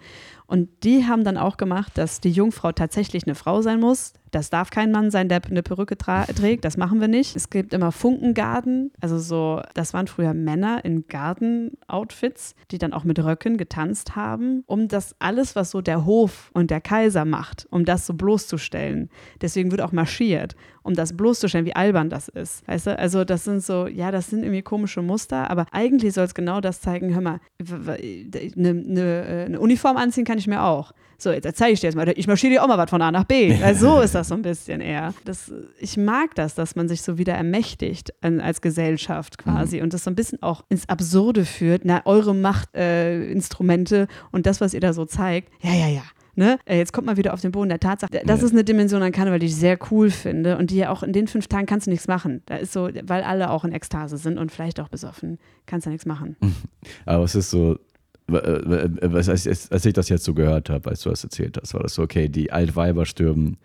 Und 0.47 0.69
die 0.85 1.05
haben 1.05 1.25
dann 1.25 1.37
auch 1.37 1.57
gemacht, 1.57 1.97
dass 1.97 2.21
die 2.21 2.31
Jungfrau 2.31 2.71
tatsächlich 2.71 3.25
eine 3.25 3.35
Frau 3.35 3.61
sein 3.61 3.81
muss. 3.81 4.13
Das 4.31 4.49
darf 4.49 4.69
kein 4.69 4.91
Mann 4.91 5.11
sein, 5.11 5.27
der 5.27 5.41
eine 5.43 5.61
Perücke 5.61 5.97
trägt. 5.97 6.63
Das 6.63 6.77
machen 6.77 7.01
wir 7.01 7.09
nicht. 7.09 7.35
Es 7.35 7.49
gibt 7.49 7.73
immer 7.73 7.91
Funkengarden. 7.91 8.91
Also 9.01 9.19
so, 9.19 9.61
das 9.73 9.93
waren 9.93 10.07
früher 10.07 10.33
Männer 10.33 10.85
in 10.85 11.05
Garden-Outfits, 11.07 12.55
die 12.71 12.77
dann 12.77 12.93
auch 12.93 13.03
mit 13.03 13.19
Röcken 13.19 13.57
getanzt 13.57 14.15
haben, 14.15 14.63
um 14.67 14.87
das 14.87 15.15
alles, 15.19 15.57
was 15.57 15.71
so 15.71 15.81
der 15.81 16.05
Hof 16.05 16.49
und 16.53 16.71
der 16.71 16.79
Kaiser 16.79 17.25
macht, 17.25 17.56
um 17.65 17.85
das 17.85 18.05
so 18.05 18.13
bloßzustellen. 18.13 19.09
Deswegen 19.41 19.71
wird 19.71 19.81
auch 19.81 19.91
marschiert, 19.91 20.55
um 20.83 20.93
das 20.93 21.15
bloßzustellen, 21.15 21.65
wie 21.65 21.75
albern 21.75 22.09
das 22.09 22.27
ist. 22.27 22.67
Weißt 22.67 22.87
du? 22.87 22.99
Also 22.99 23.23
das 23.23 23.43
sind 23.43 23.63
so, 23.63 23.87
ja, 23.87 24.11
das 24.11 24.29
sind 24.29 24.43
irgendwie 24.43 24.61
komische 24.61 25.01
Muster, 25.01 25.49
aber 25.49 25.65
eigentlich 25.71 26.13
soll 26.13 26.25
es 26.25 26.33
genau 26.33 26.61
das 26.61 26.81
zeigen, 26.81 27.13
hör 27.13 27.21
mal, 27.21 27.39
eine, 27.59 28.69
eine, 28.69 29.45
eine 29.47 29.59
Uniform 29.59 29.97
anziehen 29.97 30.25
kann 30.25 30.37
ich 30.37 30.47
mir 30.47 30.63
auch. 30.63 30.93
So, 31.19 31.31
jetzt 31.31 31.57
zeige 31.57 31.73
ich 31.73 31.79
dir 31.79 31.87
jetzt 31.87 31.95
mal, 31.95 32.07
ich 32.15 32.27
marschiere 32.27 32.53
dir 32.53 32.63
auch 32.63 32.67
mal 32.67 32.77
was 32.77 32.91
von 32.91 33.01
A 33.01 33.11
nach 33.11 33.23
B. 33.23 33.59
Weil 33.61 33.75
so 33.75 34.01
ist 34.01 34.13
das 34.13 34.27
so 34.27 34.35
ein 34.35 34.43
bisschen 34.43 34.81
eher. 34.81 35.15
Das, 35.25 35.51
ich 35.79 35.97
mag 35.97 36.35
das, 36.35 36.53
dass 36.53 36.75
man 36.75 36.87
sich 36.87 37.01
so 37.01 37.17
wieder 37.17 37.33
ermächtigt 37.33 38.13
als 38.21 38.61
Gesellschaft 38.61 39.39
quasi 39.39 39.77
mhm. 39.77 39.83
und 39.83 39.93
das 39.93 40.03
so 40.03 40.11
ein 40.11 40.15
bisschen 40.15 40.43
auch 40.43 40.63
ins 40.69 40.87
Absurde 40.87 41.45
führt. 41.45 41.85
Na, 41.85 42.03
eure 42.05 42.35
Machtinstrumente 42.35 44.01
äh, 44.01 44.07
und 44.31 44.45
das, 44.45 44.61
was 44.61 44.75
ihr 44.75 44.79
da 44.79 44.93
so 44.93 45.05
zeigt, 45.05 45.51
ja, 45.63 45.73
ja, 45.73 45.87
ja, 45.87 46.03
Ne? 46.37 46.59
Äh, 46.65 46.77
jetzt 46.77 46.93
kommt 46.93 47.07
mal 47.07 47.17
wieder 47.17 47.33
auf 47.33 47.41
den 47.41 47.51
Boden 47.51 47.69
der 47.69 47.79
Tatsache. 47.79 48.11
Das 48.23 48.41
ja. 48.41 48.45
ist 48.45 48.51
eine 48.51 48.63
Dimension 48.63 49.01
an 49.01 49.11
Karneval, 49.11 49.39
die 49.39 49.47
ich 49.47 49.55
sehr 49.55 49.79
cool 49.89 50.11
finde 50.11 50.57
und 50.57 50.69
die 50.69 50.77
ja 50.77 50.91
auch 50.91 51.01
in 51.01 51.11
den 51.11 51.27
fünf 51.27 51.47
Tagen 51.47 51.65
kannst 51.65 51.87
du 51.87 51.91
nichts 51.91 52.07
machen. 52.07 52.43
Da 52.45 52.57
ist 52.57 52.73
so, 52.73 52.89
weil 53.03 53.23
alle 53.23 53.49
auch 53.49 53.65
in 53.65 53.71
Ekstase 53.71 54.17
sind 54.17 54.37
und 54.37 54.51
vielleicht 54.51 54.79
auch 54.79 54.87
besoffen, 54.87 55.39
kannst 55.65 55.87
du 55.87 55.89
nichts 55.89 56.05
machen. 56.05 56.35
Aber 57.07 57.23
es 57.23 57.33
ist 57.33 57.49
so, 57.49 57.79
was, 58.27 59.29
als, 59.29 59.71
als 59.71 59.85
ich 59.85 59.93
das 59.93 60.09
jetzt 60.09 60.25
so 60.25 60.35
gehört 60.35 60.69
habe, 60.69 60.91
als 60.91 61.01
du 61.01 61.09
das 61.09 61.23
erzählt 61.23 61.57
hast, 61.59 61.73
war 61.73 61.81
das 61.81 61.95
so, 61.95 62.03
okay, 62.03 62.29
die 62.29 62.51
Altweiber 62.51 63.07
stürmen 63.07 63.57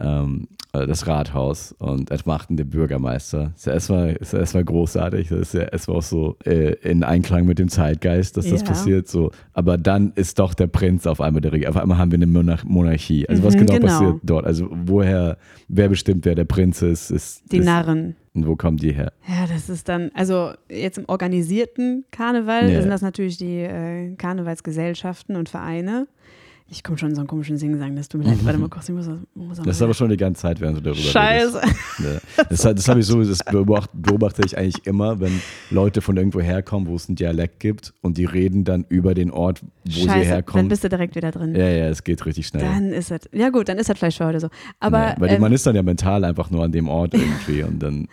ähm, 0.00 0.48
äh, 0.72 0.86
das 0.86 1.06
Rathaus 1.06 1.72
und 1.78 2.10
entmachten 2.10 2.56
den 2.56 2.68
Bürgermeister. 2.70 3.52
Ist 3.56 3.66
ja 3.66 3.72
erstmal, 3.74 4.12
ist 4.14 4.32
ja 4.32 4.38
erstmal 4.40 4.64
großartig. 4.64 5.28
Das 5.28 5.38
ist 5.40 5.54
ja 5.54 5.62
erstmal 5.62 5.98
auch 5.98 6.02
so 6.02 6.36
äh, 6.44 6.72
in 6.82 7.02
Einklang 7.04 7.46
mit 7.46 7.58
dem 7.58 7.68
Zeitgeist, 7.68 8.36
dass 8.36 8.48
das 8.48 8.60
Ja. 8.62 8.66
passiert. 8.68 9.08
So. 9.08 9.30
Aber 9.52 9.76
dann 9.78 10.12
ist 10.14 10.38
doch 10.38 10.54
der 10.54 10.66
Prinz 10.66 11.06
auf 11.06 11.20
einmal 11.20 11.40
der 11.40 11.52
Regierung. 11.52 11.76
Auf 11.76 11.82
einmal 11.82 11.98
haben 11.98 12.10
wir 12.10 12.16
eine 12.18 12.26
Monarch 12.26 12.64
Monarchie. 12.64 13.28
Also 13.28 13.42
was 13.44 13.54
Mhm, 13.54 13.58
genau, 13.60 13.72
genau. 13.74 13.86
passiert 13.86 14.16
dort? 14.22 14.46
Also 14.46 14.68
woher, 14.70 15.36
wer 15.68 15.88
bestimmt, 15.88 16.24
wer 16.24 16.34
der 16.34 16.44
Prinz 16.44 16.82
ist? 16.82 17.10
ist 17.10 17.42
Die 17.52 17.58
ist, 17.58 17.66
Narren. 17.66 18.16
Und 18.34 18.46
wo 18.46 18.56
kommen 18.56 18.78
die 18.78 18.92
her? 18.92 19.12
Ja, 19.28 19.46
das 19.46 19.68
ist 19.68 19.90
dann, 19.90 20.10
also 20.14 20.52
jetzt 20.70 20.96
im 20.96 21.04
organisierten 21.06 22.04
Karneval 22.12 22.70
Ja. 22.70 22.80
sind 22.80 22.88
das 22.90 23.02
natürlich 23.02 23.36
die 23.36 23.58
äh, 23.60 24.14
Karnevalsgesellschaften 24.16 25.36
und 25.36 25.50
Vereine. 25.50 26.06
Ich 26.72 26.82
komme 26.82 26.96
schon 26.96 27.10
in 27.10 27.14
so 27.14 27.20
einen 27.20 27.28
komischen 27.28 27.58
Singen-Sagen, 27.58 27.96
das 27.96 28.08
tut 28.08 28.22
mir 28.22 28.30
leid. 28.30 28.42
Warte 28.44 28.58
mal 28.58 28.70
kurz, 28.70 28.88
ich 28.88 28.94
muss, 28.94 29.06
muss 29.34 29.58
Das 29.58 29.76
ist 29.76 29.82
aber 29.82 29.92
schon 29.92 30.08
die 30.08 30.16
ganze 30.16 30.40
Zeit, 30.40 30.58
während 30.58 30.78
du 30.78 30.80
darüber 30.80 31.02
Scheiße. 31.02 31.60
redest. 31.60 31.74
Ja. 31.98 32.44
Das, 32.48 32.62
das 32.62 32.88
habe 32.88 33.00
ich 33.00 33.06
so, 33.06 33.22
das 33.22 33.44
beobacht, 33.44 33.90
beobachte 33.92 34.40
ich 34.46 34.56
eigentlich 34.56 34.86
immer, 34.86 35.20
wenn 35.20 35.42
Leute 35.70 36.00
von 36.00 36.16
irgendwo 36.16 36.40
herkommen, 36.40 36.88
wo 36.88 36.96
es 36.96 37.08
einen 37.08 37.16
Dialekt 37.16 37.60
gibt 37.60 37.92
und 38.00 38.16
die 38.16 38.24
reden 38.24 38.64
dann 38.64 38.86
über 38.88 39.12
den 39.12 39.30
Ort, 39.30 39.60
wo 39.84 39.90
sie 39.90 40.00
Scheiße, 40.00 40.08
dann 40.08 40.22
herkommen. 40.22 40.68
bist 40.68 40.82
du 40.82 40.88
direkt 40.88 41.14
wieder 41.14 41.30
drin. 41.30 41.54
Ja, 41.54 41.68
ja, 41.68 41.88
es 41.88 42.04
geht 42.04 42.24
richtig 42.24 42.46
schnell. 42.46 42.62
Dann 42.62 42.90
ist 42.90 43.10
es, 43.10 43.28
ja 43.32 43.50
gut, 43.50 43.68
dann 43.68 43.76
ist 43.76 43.90
das 43.90 43.98
vielleicht 43.98 44.16
für 44.16 44.24
heute 44.24 44.40
so. 44.40 44.48
Aber 44.80 44.98
ja, 44.98 45.14
weil 45.18 45.30
ähm, 45.32 45.42
man 45.42 45.52
ist 45.52 45.66
dann 45.66 45.76
ja 45.76 45.82
mental 45.82 46.24
einfach 46.24 46.50
nur 46.50 46.64
an 46.64 46.72
dem 46.72 46.88
Ort 46.88 47.12
irgendwie 47.12 47.64
und 47.64 47.82
dann, 47.82 48.08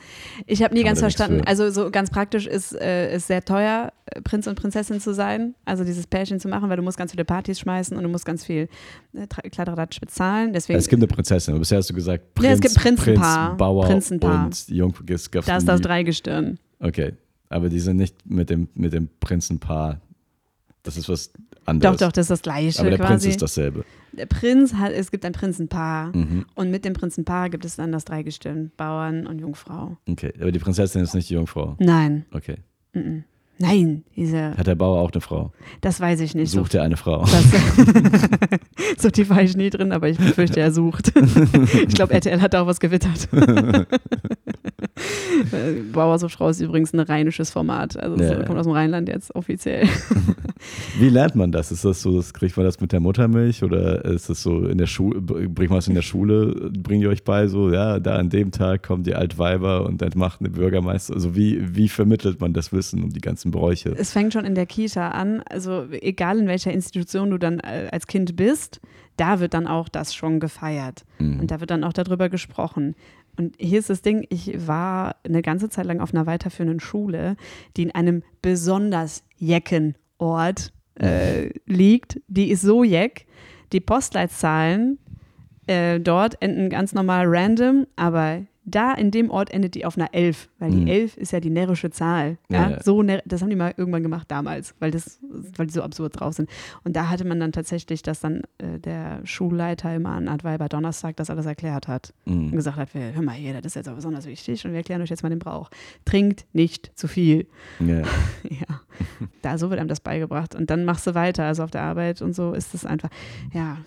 ich 0.47 0.61
habe 0.63 0.73
nie 0.73 0.83
ganz 0.83 0.99
verstanden, 0.99 1.43
also 1.45 1.69
so 1.69 1.89
ganz 1.91 2.09
praktisch 2.09 2.45
ist 2.45 2.73
äh, 2.73 3.15
ist 3.15 3.27
sehr 3.27 3.45
teuer, 3.45 3.93
äh, 4.07 4.21
Prinz 4.21 4.47
und 4.47 4.55
Prinzessin 4.55 4.99
zu 4.99 5.13
sein, 5.13 5.55
also 5.63 5.85
dieses 5.85 6.07
Pärchen 6.07 6.41
zu 6.41 6.49
machen, 6.49 6.69
weil 6.69 6.75
du 6.75 6.83
musst 6.83 6.97
ganz 6.97 7.11
viele 7.11 7.23
Partys 7.23 7.59
schmeißen 7.61 7.95
und 7.95 8.03
du 8.03 8.09
musst 8.09 8.25
ganz 8.25 8.43
viel 8.43 8.48
äh, 8.53 8.67
Tra- 9.15 9.49
Kladderadatsch 9.49 9.99
bezahlen. 9.99 10.53
Deswegen, 10.53 10.77
es 10.79 10.87
gibt 10.87 10.99
eine 11.01 11.07
Prinzessin, 11.07 11.53
aber 11.53 11.59
bisher 11.59 11.77
hast 11.77 11.89
du 11.89 11.93
gesagt 11.93 12.33
Prinz, 12.35 12.45
Ja, 12.47 12.53
es 12.53 12.61
gibt 12.61 12.75
Prinzenpaar. 12.75 13.47
Prinz, 13.49 13.57
Bauer 13.57 13.85
Prinzenpaar. 13.85 14.45
und 14.45 14.67
Jungfrau. 14.69 15.03
Da 15.45 15.57
ist 15.57 15.67
das 15.67 15.81
Dreigestirn. 15.81 16.59
Okay, 16.79 17.13
aber 17.49 17.69
die 17.69 17.79
sind 17.79 17.97
nicht 17.97 18.15
mit 18.25 18.49
dem, 18.49 18.67
mit 18.75 18.93
dem 18.93 19.09
Prinzenpaar, 19.19 19.99
das 20.83 20.97
ist 20.97 21.09
was 21.09 21.31
Doch, 21.33 21.39
anderes. 21.65 21.97
doch, 21.99 22.11
das 22.11 22.25
ist 22.25 22.31
das 22.31 22.41
Gleiche 22.41 22.79
aber 22.79 22.89
der 22.89 22.97
Prinz 22.97 23.09
quasi. 23.23 23.29
ist 23.29 23.41
dasselbe. 23.41 23.85
Der 24.13 24.25
Prinz 24.25 24.73
hat, 24.73 24.91
es 24.91 25.11
gibt 25.11 25.23
ein 25.25 25.33
Prinzenpaar 25.33 26.15
Mhm. 26.15 26.45
und 26.55 26.71
mit 26.71 26.83
dem 26.85 26.93
Prinzenpaar 26.93 27.49
gibt 27.49 27.63
es 27.65 27.75
dann 27.75 27.91
das 27.91 28.05
Dreigestirn, 28.05 28.71
Bauern 28.75 29.27
und 29.27 29.39
Jungfrau. 29.39 29.97
Okay, 30.09 30.33
aber 30.39 30.51
die 30.51 30.59
Prinzessin 30.59 31.03
ist 31.03 31.13
nicht 31.13 31.29
die 31.29 31.35
Jungfrau. 31.35 31.75
Nein, 31.79 32.25
Okay. 32.31 32.55
mhm. 32.93 33.23
Nein, 33.59 34.03
diese, 34.15 34.57
Hat 34.57 34.67
der 34.67 34.75
Bauer 34.75 34.99
auch 34.99 35.11
eine 35.11 35.21
Frau? 35.21 35.51
das 35.81 35.99
weiß 35.99 36.19
ich 36.21 36.35
nicht. 36.35 36.51
Sucht 36.51 36.73
er 36.73 36.83
eine 36.83 36.97
Frau? 36.97 37.21
Das, 37.21 37.45
so 38.97 39.09
tief 39.09 39.29
war 39.29 39.41
ich 39.41 39.55
nie 39.55 39.69
drin, 39.69 39.91
aber 39.91 40.09
ich 40.09 40.17
befürchte, 40.17 40.59
er 40.59 40.71
sucht. 40.71 41.13
ich 41.87 41.95
glaube, 41.95 42.13
RTL 42.13 42.41
hat 42.41 42.53
da 42.53 42.61
auch 42.63 42.67
was 42.67 42.79
gewittert. 42.79 43.29
Bauer 45.93 46.19
sucht 46.19 46.33
Frau 46.33 46.49
ist 46.49 46.59
übrigens 46.59 46.93
ein 46.93 46.99
rheinisches 46.99 47.51
Format. 47.51 47.97
Also 47.97 48.21
Ja. 48.21 48.43
kommt 48.43 48.59
aus 48.59 48.65
dem 48.65 48.73
Rheinland 48.73 49.07
jetzt 49.09 49.33
offiziell. 49.35 49.87
Wie 50.99 51.09
lernt 51.09 51.35
man 51.35 51.51
das? 51.51 51.71
Ist 51.71 51.85
das 51.85 52.01
so, 52.01 52.15
das, 52.17 52.33
kriegt 52.33 52.57
man 52.57 52.65
das 52.65 52.79
mit 52.79 52.91
der 52.91 52.99
Muttermilch 52.99 53.63
oder 53.63 54.03
ist 54.05 54.29
das 54.29 54.41
so 54.41 54.65
in 54.65 54.77
der 54.77 54.87
Schule, 54.87 55.21
bringt 55.21 55.69
man 55.69 55.79
es 55.79 55.87
in 55.87 55.95
der 55.95 56.01
Schule, 56.01 56.71
bringt 56.77 57.03
ihr 57.03 57.09
euch 57.09 57.23
bei, 57.23 57.47
so, 57.47 57.71
ja, 57.71 57.99
da 57.99 58.15
an 58.15 58.29
dem 58.29 58.51
Tag 58.51 58.83
kommen 58.83 59.03
die 59.03 59.15
Altweiber 59.15 59.85
und 59.85 60.01
entmachten 60.01 60.45
den 60.45 60.53
Bürgermeister. 60.53 61.13
Also 61.13 61.35
wie, 61.35 61.75
wie 61.75 61.89
vermittelt 61.89 62.41
man 62.41 62.53
das 62.53 62.73
Wissen 62.73 63.03
um 63.03 63.09
die 63.11 63.21
ganzen 63.21 63.51
Bräuche? 63.51 63.93
Es 63.97 64.11
fängt 64.11 64.33
schon 64.33 64.45
in 64.45 64.55
der 64.55 64.65
Kita 64.65 65.09
an. 65.09 65.41
Also 65.49 65.85
egal 65.91 66.39
in 66.39 66.47
welcher 66.47 66.71
Institution 66.71 67.29
du 67.31 67.37
dann 67.37 67.59
äh, 67.59 67.87
als 67.91 68.07
Kind 68.07 68.35
bist, 68.35 68.81
da 69.17 69.39
wird 69.39 69.53
dann 69.53 69.67
auch 69.67 69.89
das 69.89 70.15
schon 70.15 70.39
gefeiert. 70.39 71.03
Mhm. 71.19 71.41
Und 71.41 71.51
da 71.51 71.59
wird 71.59 71.71
dann 71.71 71.83
auch 71.83 71.93
darüber 71.93 72.29
gesprochen. 72.29 72.95
Und 73.37 73.55
hier 73.57 73.79
ist 73.79 73.89
das 73.89 74.01
Ding, 74.01 74.25
ich 74.29 74.67
war 74.67 75.15
eine 75.23 75.41
ganze 75.41 75.69
Zeit 75.69 75.85
lang 75.85 75.99
auf 75.99 76.13
einer 76.13 76.25
weiterführenden 76.25 76.79
Schule, 76.79 77.35
die 77.77 77.83
in 77.83 77.91
einem 77.91 78.23
besonders 78.41 79.23
jecken 79.37 79.95
Ort 80.17 80.73
äh, 80.95 81.49
liegt. 81.65 82.19
Die 82.27 82.51
ist 82.51 82.61
so 82.61 82.83
jeck. 82.83 83.25
Die 83.71 83.79
Postleitzahlen 83.79 84.99
äh, 85.67 85.99
dort 85.99 86.41
enden 86.41 86.69
ganz 86.69 86.93
normal 86.93 87.25
random, 87.27 87.85
aber 87.95 88.41
da 88.71 88.93
in 88.93 89.11
dem 89.11 89.29
Ort 89.29 89.51
endet 89.51 89.75
die 89.75 89.85
auf 89.85 89.97
einer 89.97 90.13
11, 90.13 90.49
weil 90.59 90.71
Mhm. 90.71 90.85
die 90.85 90.91
11 90.91 91.17
ist 91.17 91.31
ja 91.31 91.39
die 91.39 91.49
närrische 91.49 91.89
Zahl. 91.89 92.37
Ja, 92.49 92.69
Ja. 92.71 92.83
So, 92.83 93.01
das 93.03 93.41
haben 93.41 93.49
die 93.49 93.55
mal 93.55 93.73
irgendwann 93.77 94.03
gemacht 94.03 94.29
damals, 94.29 94.75
weil, 94.79 94.91
das, 94.91 95.19
weil 95.57 95.67
die 95.67 95.73
so 95.73 95.81
absurd 95.81 96.19
drauf 96.19 96.33
sind. 96.33 96.49
Und 96.83 96.95
da 96.95 97.09
hatte 97.09 97.25
man 97.25 97.39
dann 97.39 97.51
tatsächlich, 97.51 98.01
dass 98.01 98.19
dann 98.19 98.41
äh, 98.57 98.79
der 98.79 99.21
Schulleiter 99.25 99.93
immer 99.95 100.11
an 100.11 100.27
Adweiber 100.27 100.69
Donnerstag 100.69 101.15
das 101.17 101.29
alles 101.29 101.45
erklärt 101.45 101.87
hat 101.87 102.13
und 102.25 102.47
Mhm. 102.47 102.51
gesagt 102.51 102.77
hat, 102.77 102.93
wir- 102.93 103.13
hör 103.13 103.21
mal 103.21 103.33
hier, 103.35 103.53
das 103.53 103.65
ist 103.65 103.75
jetzt 103.75 103.89
auch 103.89 103.95
besonders 103.95 104.25
wichtig 104.25 104.63
und 104.65 104.71
wir 104.71 104.77
erklären 104.77 105.01
euch 105.01 105.09
jetzt 105.09 105.23
mal 105.23 105.29
den 105.29 105.39
Brauch. 105.39 105.69
Trinkt 106.05 106.45
nicht 106.53 106.91
zu 106.95 107.07
viel. 107.07 107.47
Ja. 107.79 108.01
Ja, 108.49 108.81
da 109.41 109.57
so 109.57 109.69
wird 109.69 109.79
einem 109.79 109.89
das 109.89 109.99
beigebracht 109.99 110.55
und 110.55 110.69
dann 110.69 110.83
machst 110.85 111.05
du 111.07 111.15
weiter. 111.15 111.45
Also 111.45 111.63
auf 111.63 111.71
der 111.71 111.81
Arbeit 111.81 112.21
und 112.21 112.33
so 112.35 112.53
ist 112.53 112.73
es 112.73 112.85
einfach, 112.85 113.09
ja, 113.53 113.77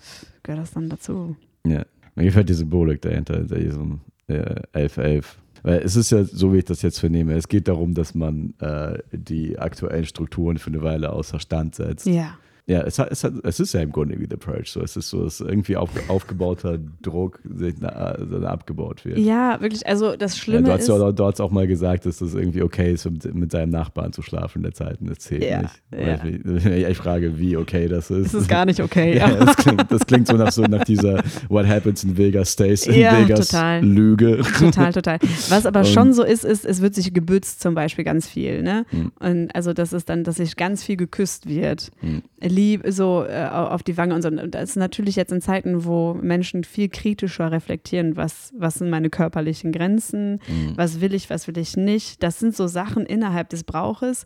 gehört 0.43 0.61
das 0.61 0.71
dann 0.71 0.89
dazu. 0.89 1.35
Ja, 1.65 1.83
mir 2.15 2.23
gefällt 2.25 2.49
die 2.49 2.53
Symbolik 2.53 3.01
dahinter, 3.01 3.37
hinter 3.37 3.57
diesem 3.59 4.01
11-11. 4.29 5.25
Weil 5.63 5.79
es 5.79 5.95
ist 5.95 6.11
ja, 6.11 6.23
so 6.23 6.53
wie 6.53 6.57
ich 6.57 6.65
das 6.65 6.81
jetzt 6.81 6.99
vernehme, 6.99 7.33
es 7.33 7.47
geht 7.47 7.67
darum, 7.67 7.93
dass 7.93 8.13
man 8.13 8.53
äh, 8.59 8.99
die 9.11 9.57
aktuellen 9.57 10.05
Strukturen 10.05 10.57
für 10.57 10.69
eine 10.69 10.81
Weile 10.83 11.13
außer 11.13 11.39
Stand 11.39 11.75
setzt. 11.75 12.05
Ja, 12.05 12.37
Ja, 12.65 12.79
es, 12.83 12.97
hat, 12.97 13.11
es, 13.11 13.25
hat, 13.25 13.33
es 13.43 13.59
ist 13.59 13.73
ja 13.73 13.81
im 13.81 13.91
Grunde 13.91 14.17
wie 14.19 14.27
The 14.29 14.37
Purge. 14.37 14.63
So. 14.67 14.79
Es 14.81 14.95
ist 14.95 15.09
so, 15.09 15.25
dass 15.25 15.41
irgendwie 15.41 15.75
auf, 15.75 15.89
aufgebauter 16.07 16.79
Druck 17.01 17.39
sich 17.43 17.75
na, 17.81 18.17
na, 18.25 18.47
abgebaut 18.47 19.03
wird. 19.03 19.17
ja, 19.17 19.59
wirklich. 19.59 19.85
Also 19.85 20.15
das 20.15 20.37
Ja, 20.37 20.41
Schlimme 20.43 20.63
du, 20.63 20.71
hast 20.71 20.83
ist, 20.83 20.87
ja, 20.87 21.11
du 21.11 21.25
hast 21.25 21.41
auch 21.41 21.51
mal 21.51 21.67
gesagt, 21.67 22.05
dass 22.05 22.19
das 22.19 22.33
irgendwie 22.35 22.61
okay 22.61 22.93
ist, 22.93 23.03
mit, 23.03 23.35
mit 23.35 23.53
deinem 23.53 23.71
Nachbarn 23.71 24.13
zu 24.13 24.21
schlafen 24.21 24.59
in 24.59 24.63
der 24.63 24.73
Zeit. 24.73 25.01
Und 25.01 25.09
das 25.09 25.19
zählt 25.19 25.43
Ja, 25.43 25.63
nicht. 25.63 25.81
ja. 25.91 26.23
Ich, 26.23 26.65
ich, 26.65 26.87
ich 26.89 26.97
frage, 26.97 27.37
wie 27.37 27.57
okay 27.57 27.89
das 27.89 28.09
ist. 28.09 28.27
es 28.27 28.33
ist 28.33 28.47
gar 28.47 28.65
nicht 28.65 28.79
okay. 28.79 29.17
Ja, 29.17 29.29
das 29.29 29.57
klingt, 29.57 29.91
das 29.91 30.05
klingt 30.05 30.27
so 30.27 30.37
nach, 30.37 30.51
so 30.53 30.61
nach 30.63 30.85
dieser 30.85 31.21
What 31.49 31.67
happens 31.67 32.05
in 32.05 32.15
Vegas 32.17 32.53
stays 32.53 32.87
in 32.87 32.95
Ja, 32.97 33.19
Vegas 33.19 33.49
total. 33.49 33.83
Lüge. 33.83 34.41
Total, 34.57 34.93
total. 34.93 35.19
Was 35.49 35.65
aber 35.65 35.79
Und- 35.81 35.87
schon 35.87 36.13
so 36.13 36.23
ist, 36.23 36.45
ist, 36.45 36.63
es 36.65 36.81
wird 36.81 36.95
sich 36.95 37.13
gebützt 37.13 37.59
zum 37.61 37.75
Beispiel 37.75 38.05
ganz 38.05 38.25
viel. 38.25 38.63
Ne? 38.63 38.85
Mhm. 38.93 39.11
Und 39.19 39.53
also 39.53 39.73
das 39.73 39.91
ist 39.91 40.07
dann, 40.07 40.23
dass 40.23 40.37
sich 40.37 40.55
ganz 40.55 40.81
viel 40.81 40.95
geküsst 40.95 41.49
wird. 41.49 41.91
Mhm. 42.01 42.21
Lieb, 42.53 42.83
so 42.87 43.25
äh, 43.27 43.47
auf 43.51 43.83
die 43.83 43.97
Wange 43.97 44.13
und 44.15 44.21
so. 44.21 44.27
Und 44.29 44.53
das 44.53 44.71
ist 44.71 44.75
natürlich 44.75 45.15
jetzt 45.15 45.31
in 45.31 45.41
Zeiten, 45.41 45.85
wo 45.85 46.13
Menschen 46.13 46.63
viel 46.63 46.89
kritischer 46.89 47.51
reflektieren, 47.51 48.15
was, 48.15 48.53
was 48.57 48.75
sind 48.75 48.89
meine 48.89 49.09
körperlichen 49.09 49.71
Grenzen, 49.71 50.39
Mhm. 50.47 50.73
was 50.75 51.01
will 51.01 51.13
ich, 51.13 51.29
was 51.29 51.47
will 51.47 51.57
ich 51.57 51.75
nicht. 51.77 52.21
Das 52.23 52.39
sind 52.39 52.55
so 52.55 52.67
Sachen 52.67 53.05
innerhalb 53.05 53.49
des 53.49 53.63
Brauches, 53.63 54.25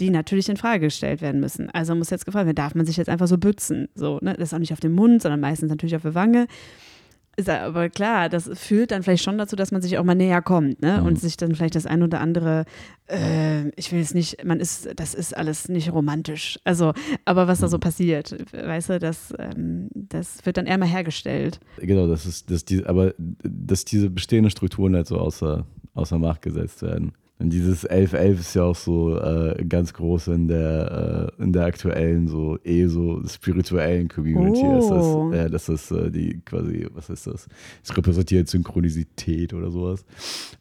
die 0.00 0.10
natürlich 0.10 0.48
in 0.48 0.56
Frage 0.56 0.86
gestellt 0.86 1.20
werden 1.20 1.40
müssen. 1.40 1.70
Also 1.70 1.94
muss 1.94 2.10
jetzt 2.10 2.26
gefragt 2.26 2.46
werden, 2.46 2.56
darf 2.56 2.74
man 2.74 2.86
sich 2.86 2.96
jetzt 2.96 3.08
einfach 3.08 3.28
so 3.28 3.38
bützen? 3.38 3.88
So, 3.94 4.18
ne? 4.22 4.34
Das 4.34 4.48
ist 4.48 4.54
auch 4.54 4.58
nicht 4.58 4.72
auf 4.72 4.80
den 4.80 4.92
Mund, 4.92 5.22
sondern 5.22 5.40
meistens 5.40 5.70
natürlich 5.70 5.96
auf 5.96 6.02
die 6.02 6.14
Wange. 6.14 6.46
Ist 7.38 7.48
aber 7.48 7.88
klar, 7.88 8.28
das 8.28 8.50
führt 8.54 8.90
dann 8.90 9.04
vielleicht 9.04 9.22
schon 9.22 9.38
dazu, 9.38 9.54
dass 9.54 9.70
man 9.70 9.80
sich 9.80 9.96
auch 9.96 10.02
mal 10.02 10.16
näher 10.16 10.42
kommt, 10.42 10.82
ne? 10.82 10.98
Mhm. 11.00 11.06
Und 11.06 11.20
sich 11.20 11.36
dann 11.36 11.54
vielleicht 11.54 11.76
das 11.76 11.86
ein 11.86 12.02
oder 12.02 12.20
andere, 12.20 12.64
äh, 13.06 13.68
ich 13.76 13.92
will 13.92 14.00
es 14.00 14.12
nicht, 14.12 14.44
man 14.44 14.58
ist, 14.58 14.88
das 14.96 15.14
ist 15.14 15.36
alles 15.36 15.68
nicht 15.68 15.92
romantisch. 15.92 16.58
Also, 16.64 16.94
aber 17.24 17.46
was 17.46 17.58
Mhm. 17.60 17.62
da 17.62 17.68
so 17.68 17.78
passiert, 17.78 18.34
weißt 18.52 18.90
du, 18.90 18.98
das, 18.98 19.32
ähm, 19.38 19.88
das 19.94 20.44
wird 20.46 20.56
dann 20.56 20.66
eher 20.66 20.78
mal 20.78 20.88
hergestellt. 20.88 21.60
Genau, 21.76 22.08
das 22.08 22.26
ist, 22.26 22.50
dass 22.50 22.64
die, 22.64 22.84
aber 22.84 23.14
dass 23.44 23.84
diese 23.84 24.10
bestehenden 24.10 24.50
Strukturen 24.50 24.96
halt 24.96 25.06
so 25.06 25.18
außer, 25.18 25.64
außer 25.94 26.18
Macht 26.18 26.42
gesetzt 26.42 26.82
werden. 26.82 27.12
Und 27.40 27.50
dieses 27.50 27.88
11-11 27.88 28.40
ist 28.40 28.54
ja 28.54 28.64
auch 28.64 28.74
so 28.74 29.16
äh, 29.16 29.64
ganz 29.64 29.92
groß 29.94 30.28
in 30.28 30.48
der, 30.48 31.30
äh, 31.38 31.42
in 31.42 31.52
der 31.52 31.66
aktuellen, 31.66 32.26
so 32.26 32.58
eh 32.64 32.86
so 32.86 33.22
spirituellen 33.28 34.08
Community. 34.08 34.62
Oh. 34.64 34.78
Ist 34.78 34.90
das, 34.90 35.38
ja, 35.38 35.48
das 35.48 35.68
ist 35.68 35.90
äh, 35.92 36.10
die 36.10 36.40
quasi, 36.44 36.88
was 36.92 37.08
ist 37.10 37.28
das? 37.28 37.46
Es 37.84 37.96
repräsentiert 37.96 38.48
Synchronisität 38.48 39.54
oder 39.54 39.70
sowas. 39.70 40.04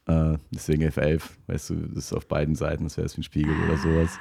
Äh, 0.05 0.37
deswegen 0.53 0.83
11-11, 0.83 1.21
weißt 1.47 1.69
du, 1.71 1.75
das 1.95 2.05
ist 2.05 2.13
auf 2.13 2.27
beiden 2.27 2.53
Seiten, 2.53 2.83
das 2.83 2.95
wäre 2.97 3.07
jetzt 3.07 3.17
ein 3.17 3.23
Spiegel 3.23 3.55
oder 3.65 3.77
sowas. 3.77 4.19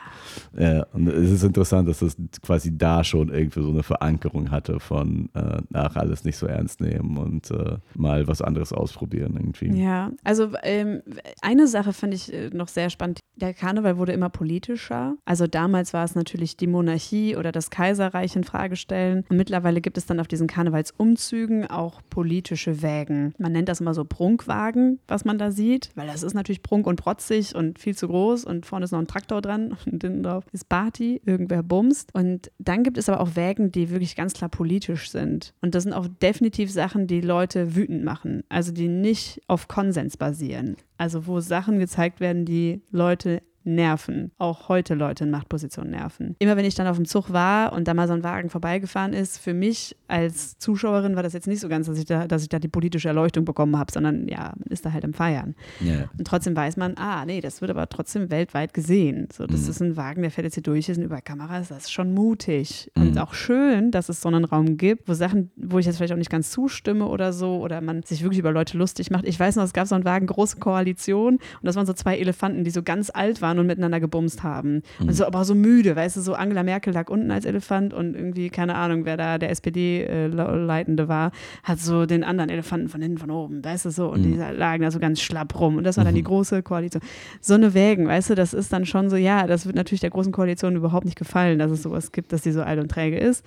Ja, 0.59 0.87
und 0.95 1.09
es 1.09 1.31
ist 1.31 1.45
interessant, 1.45 1.87
dass 1.90 1.99
das 1.99 2.16
quasi 2.40 2.77
da 2.77 3.05
schon 3.05 3.29
irgendwie 3.29 3.62
so 3.62 3.69
eine 3.69 3.83
Verankerung 3.83 4.51
hatte 4.51 4.81
von 4.81 5.29
äh, 5.35 5.61
nach 5.69 5.95
alles 5.97 6.25
nicht 6.25 6.38
so 6.38 6.47
ernst 6.47 6.81
nehmen 6.81 7.19
und 7.19 7.51
äh, 7.51 7.77
mal 7.95 8.27
was 8.27 8.40
anderes 8.40 8.73
ausprobieren 8.73 9.35
irgendwie. 9.37 9.79
Ja, 9.79 10.11
also 10.25 10.53
ähm, 10.62 11.03
eine 11.42 11.66
Sache 11.66 11.92
fand 11.92 12.14
ich 12.14 12.33
äh, 12.33 12.46
äh, 12.46 12.46
noch 12.53 12.69
sehr 12.69 12.91
spannend. 12.91 13.21
Der 13.37 13.53
Karneval 13.53 13.99
wurde 13.99 14.13
immer 14.13 14.31
politischer. 14.31 15.17
Also 15.27 15.47
damals 15.47 15.93
war 15.93 16.05
es 16.05 16.15
natürlich 16.15 16.57
die 16.57 16.67
Monarchie 16.67 17.37
oder 17.37 17.53
das 17.53 17.69
Kaiserreich 17.69 18.35
in 18.35 18.45
Frage 18.45 18.77
stellen. 18.77 19.25
Und 19.29 19.37
mittlerweile 19.37 19.83
gibt 19.83 19.99
es 19.99 20.07
dann 20.07 20.21
auf 20.21 20.29
diesen 20.29 20.47
Karnevalsumzügen 20.47 21.67
auch 21.67 22.01
politische 22.09 22.81
Wägen. 22.81 23.35
Man 23.39 23.53
nennt 23.53 23.69
das 23.69 23.81
immer 23.81 23.93
so 23.93 24.05
Prunkwagen, 24.05 25.01
was 25.07 25.27
man 25.27 25.37
da 25.37 25.51
sieht, 25.51 25.91
weil 25.97 26.07
das 26.07 26.23
ist 26.23 26.33
natürlich 26.33 26.63
prunk 26.63 26.87
und 26.87 26.97
protzig 26.97 27.55
und 27.55 27.79
viel 27.79 27.95
zu 27.95 28.09
groß 28.09 28.45
und 28.45 28.65
vorne 28.65 28.85
ist 28.85 28.93
noch 28.93 29.01
ein 29.01 29.07
Traktor 29.07 29.43
dran 29.43 29.77
und 29.87 30.03
hinten 30.03 30.23
drauf 30.23 30.45
ist 30.53 30.69
Party, 30.71 31.21
irgendwer 31.27 31.63
bumst. 31.63 32.15
Und 32.15 32.51
dann 32.59 32.85
gibt 32.85 32.97
es 32.97 33.09
aber 33.09 33.21
auch 33.21 33.37
Wägen, 33.37 33.71
die 33.71 33.91
wirklich 33.91 34.17
ganz 34.17 34.33
klar 34.33 34.49
politisch 34.49 35.11
sind. 35.11 35.53
Und 35.61 35.75
das 35.75 35.83
sind 35.83 35.93
auch 35.93 36.07
definitiv 36.23 36.73
Sachen, 36.73 37.07
die 37.07 37.21
Leute 37.21 37.77
wütend 37.77 38.03
machen. 38.03 38.45
Also 38.49 38.73
die 38.73 38.89
nicht 38.89 39.43
auf 39.47 39.69
Konsens 39.69 40.17
basieren. 40.17 40.77
Also 40.99 41.27
wo 41.27 41.41
Sachen 41.41 41.79
gezeigt 41.79 42.21
werden, 42.21 42.36
die 42.44 42.83
Leute 42.90 43.42
nerven. 43.66 44.31
Auch 44.38 44.68
heute 44.68 44.94
Leute 44.94 45.24
in 45.24 45.31
Machtpositionen 45.31 45.90
nerven. 45.90 46.37
Immer 46.38 46.57
wenn 46.57 46.64
ich 46.64 46.74
dann 46.74 46.87
auf 46.87 46.96
dem 46.96 47.05
Zug 47.07 47.33
war 47.33 47.72
und 47.72 47.88
da 47.88 47.94
mal 47.94 48.07
so 48.09 48.14
ein 48.14 48.22
Wagen 48.22 48.48
vorbeigefahren 48.50 49.12
ist, 49.12 49.38
für 49.38 49.55
mich 49.55 49.96
als 50.09 50.59
Zuschauerin 50.59 51.16
war 51.16 51.22
das 51.22 51.33
jetzt 51.33 51.46
nicht 51.48 51.61
so 51.61 51.68
ganz, 51.68 51.87
dass 51.87 51.98
ich 51.98 52.05
da, 52.05 52.26
dass 52.26 52.42
ich 52.42 52.48
da 52.48 52.59
die 52.59 52.68
politische 52.68 53.09
Erleuchtung 53.09 53.44
bekommen 53.44 53.76
habe, 53.79 53.92
sondern 53.92 54.29
ja, 54.29 54.52
man 54.57 54.68
ist 54.70 54.87
da 54.87 54.92
halt 54.92 55.05
am 55.05 55.12
Feiern. 55.12 55.55
Ja. 55.81 56.09
Und 56.16 56.26
trotzdem 56.26 56.55
weiß 56.57 56.76
man, 56.76 56.94
ah, 56.96 57.24
nee, 57.26 57.40
das 57.40 57.61
wird 57.61 57.70
aber 57.70 57.88
trotzdem 57.88 58.31
weltweit 58.31 58.72
gesehen. 58.72 59.29
So, 59.33 59.46
das 59.46 59.62
Mhm. 59.64 59.70
ist 59.70 59.81
ein 59.83 59.96
Wagen, 59.96 60.22
der 60.22 60.31
fährt 60.31 60.44
jetzt 60.44 60.55
hier 60.55 60.62
durch, 60.62 60.87
sind 60.87 61.02
überall 61.02 61.22
Kameras, 61.22 61.68
das 61.68 61.85
ist 61.85 61.92
schon 61.92 62.14
mutig. 62.14 62.90
Mhm. 62.94 63.02
Und 63.09 63.18
auch 63.18 63.35
schön, 63.35 63.90
dass 63.90 64.09
es 64.09 64.20
so 64.20 64.29
einen 64.29 64.44
Raum 64.44 64.76
gibt, 64.76 65.09
wo 65.09 65.14
Sachen, 65.14 65.50
wo 65.57 65.79
ich 65.79 65.87
jetzt 65.87 65.96
vielleicht 65.96 66.12
auch 66.12 66.16
nicht 66.18 66.31
ganz 66.31 66.50
zustimme 66.50 67.07
oder 67.07 67.33
so, 67.33 67.57
oder 67.61 67.81
man 67.81 68.02
sich 68.05 68.22
wirklich 68.22 68.38
über 68.38 68.52
Leute 68.52 68.79
lustig 68.79 69.11
macht. 69.11 69.26
Ich 69.26 69.38
weiß 69.40 69.57
noch, 69.57 69.64
es 69.64 69.72
gab 69.72 69.87
so 69.87 69.94
einen 69.94 70.05
Wagen, 70.05 70.26
große 70.26 70.59
Koalition, 70.59 71.35
und 71.37 71.40
das 71.62 71.74
waren 71.76 71.87
so 71.87 71.92
zwei 71.92 72.18
Elefanten, 72.18 72.64
die 72.64 72.70
so 72.70 72.83
ganz 72.83 73.11
alt 73.12 73.42
waren 73.42 73.56
und 73.59 73.66
miteinander 73.66 74.01
gebumst 74.01 74.42
haben. 74.42 74.83
Und 74.99 75.12
so, 75.14 75.27
aber 75.27 75.45
so 75.45 75.55
müde, 75.55 75.97
weißt 75.97 76.16
du, 76.16 76.21
so 76.21 76.35
Angela 76.35 76.62
Merkel 76.62 76.92
lag 76.92 77.11
unten 77.11 77.31
als 77.31 77.45
Elefant 77.45 77.95
und 77.95 78.14
irgendwie, 78.14 78.51
keine 78.51 78.75
Ahnung, 78.75 79.05
wer 79.05 79.16
da 79.16 79.38
der 79.38 79.51
SPD-Leitende 79.51 81.09
war, 81.09 81.33
hat 81.62 81.79
so 81.79 82.07
den 82.07 82.25
anderen 82.25 82.51
Elefanten 82.51 82.88
von 82.88 83.01
hinten, 83.01 83.19
von 83.19 83.31
oben, 83.31 83.64
weißt 83.64 83.87
du, 83.87 83.90
so, 83.90 84.11
und 84.11 84.23
die 84.23 84.35
lagen 84.35 84.83
da 84.83 84.90
so 84.90 84.99
ganz 84.99 85.21
schlapp 85.21 85.59
rum. 85.59 85.77
Und 85.77 85.85
das 85.85 85.97
war 85.97 86.05
dann 86.05 86.14
die 86.14 86.23
große 86.23 86.62
Koalition. 86.62 87.03
So 87.40 87.55
eine 87.55 87.75
Wägen, 87.75 88.07
weißt 88.07 88.31
du, 88.31 88.35
das 88.35 88.55
ist 88.55 88.73
dann 88.73 88.87
schon 88.87 89.11
so, 89.11 89.16
ja, 89.16 89.47
das 89.47 89.66
wird 89.66 89.77
natürlich 89.77 90.01
der 90.01 90.11
großen 90.11 90.33
Koalition 90.33 90.77
überhaupt 90.77 91.05
nicht 91.05 91.19
gefallen, 91.19 91.59
dass 91.59 91.71
es 91.71 91.83
sowas 91.83 92.12
gibt, 92.12 92.33
dass 92.33 92.42
die 92.42 92.53
so 92.53 92.62
alt 92.62 92.81
und 92.81 92.90
träge 92.90 93.19
ist. 93.19 93.45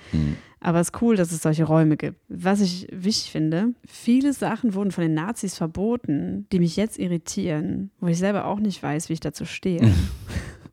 Aber 0.61 0.79
es 0.79 0.89
ist 0.89 1.01
cool, 1.01 1.15
dass 1.15 1.31
es 1.31 1.41
solche 1.41 1.63
Räume 1.63 1.95
gibt. 1.95 2.19
Was 2.27 2.59
ich 2.59 2.87
wichtig 2.91 3.31
finde, 3.31 3.73
viele 3.85 4.33
Sachen 4.33 4.73
wurden 4.73 4.91
von 4.91 5.03
den 5.03 5.13
Nazis 5.13 5.55
verboten, 5.55 6.47
die 6.51 6.59
mich 6.59 6.75
jetzt 6.75 6.99
irritieren, 6.99 7.91
wo 7.99 8.07
ich 8.07 8.17
selber 8.17 8.45
auch 8.45 8.59
nicht 8.59 8.83
weiß, 8.83 9.09
wie 9.09 9.13
ich 9.13 9.21
dazu 9.21 9.45
stehe. 9.45 9.93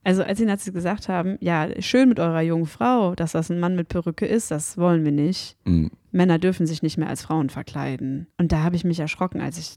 Also 0.06 0.22
als 0.22 0.38
die 0.38 0.44
Nazis 0.44 0.72
gesagt 0.72 1.08
haben, 1.08 1.36
ja, 1.40 1.68
schön 1.82 2.08
mit 2.08 2.20
eurer 2.20 2.40
jungen 2.40 2.66
Frau, 2.66 3.16
dass 3.16 3.32
das 3.32 3.50
ein 3.50 3.58
Mann 3.58 3.74
mit 3.74 3.88
Perücke 3.88 4.24
ist, 4.24 4.52
das 4.52 4.78
wollen 4.78 5.04
wir 5.04 5.10
nicht. 5.10 5.56
Mhm. 5.64 5.90
Männer 6.12 6.38
dürfen 6.38 6.64
sich 6.64 6.80
nicht 6.80 6.96
mehr 6.96 7.08
als 7.08 7.22
Frauen 7.22 7.50
verkleiden. 7.50 8.28
Und 8.38 8.52
da 8.52 8.62
habe 8.62 8.76
ich 8.76 8.84
mich 8.84 9.00
erschrocken, 9.00 9.40
als 9.40 9.58
ich, 9.58 9.76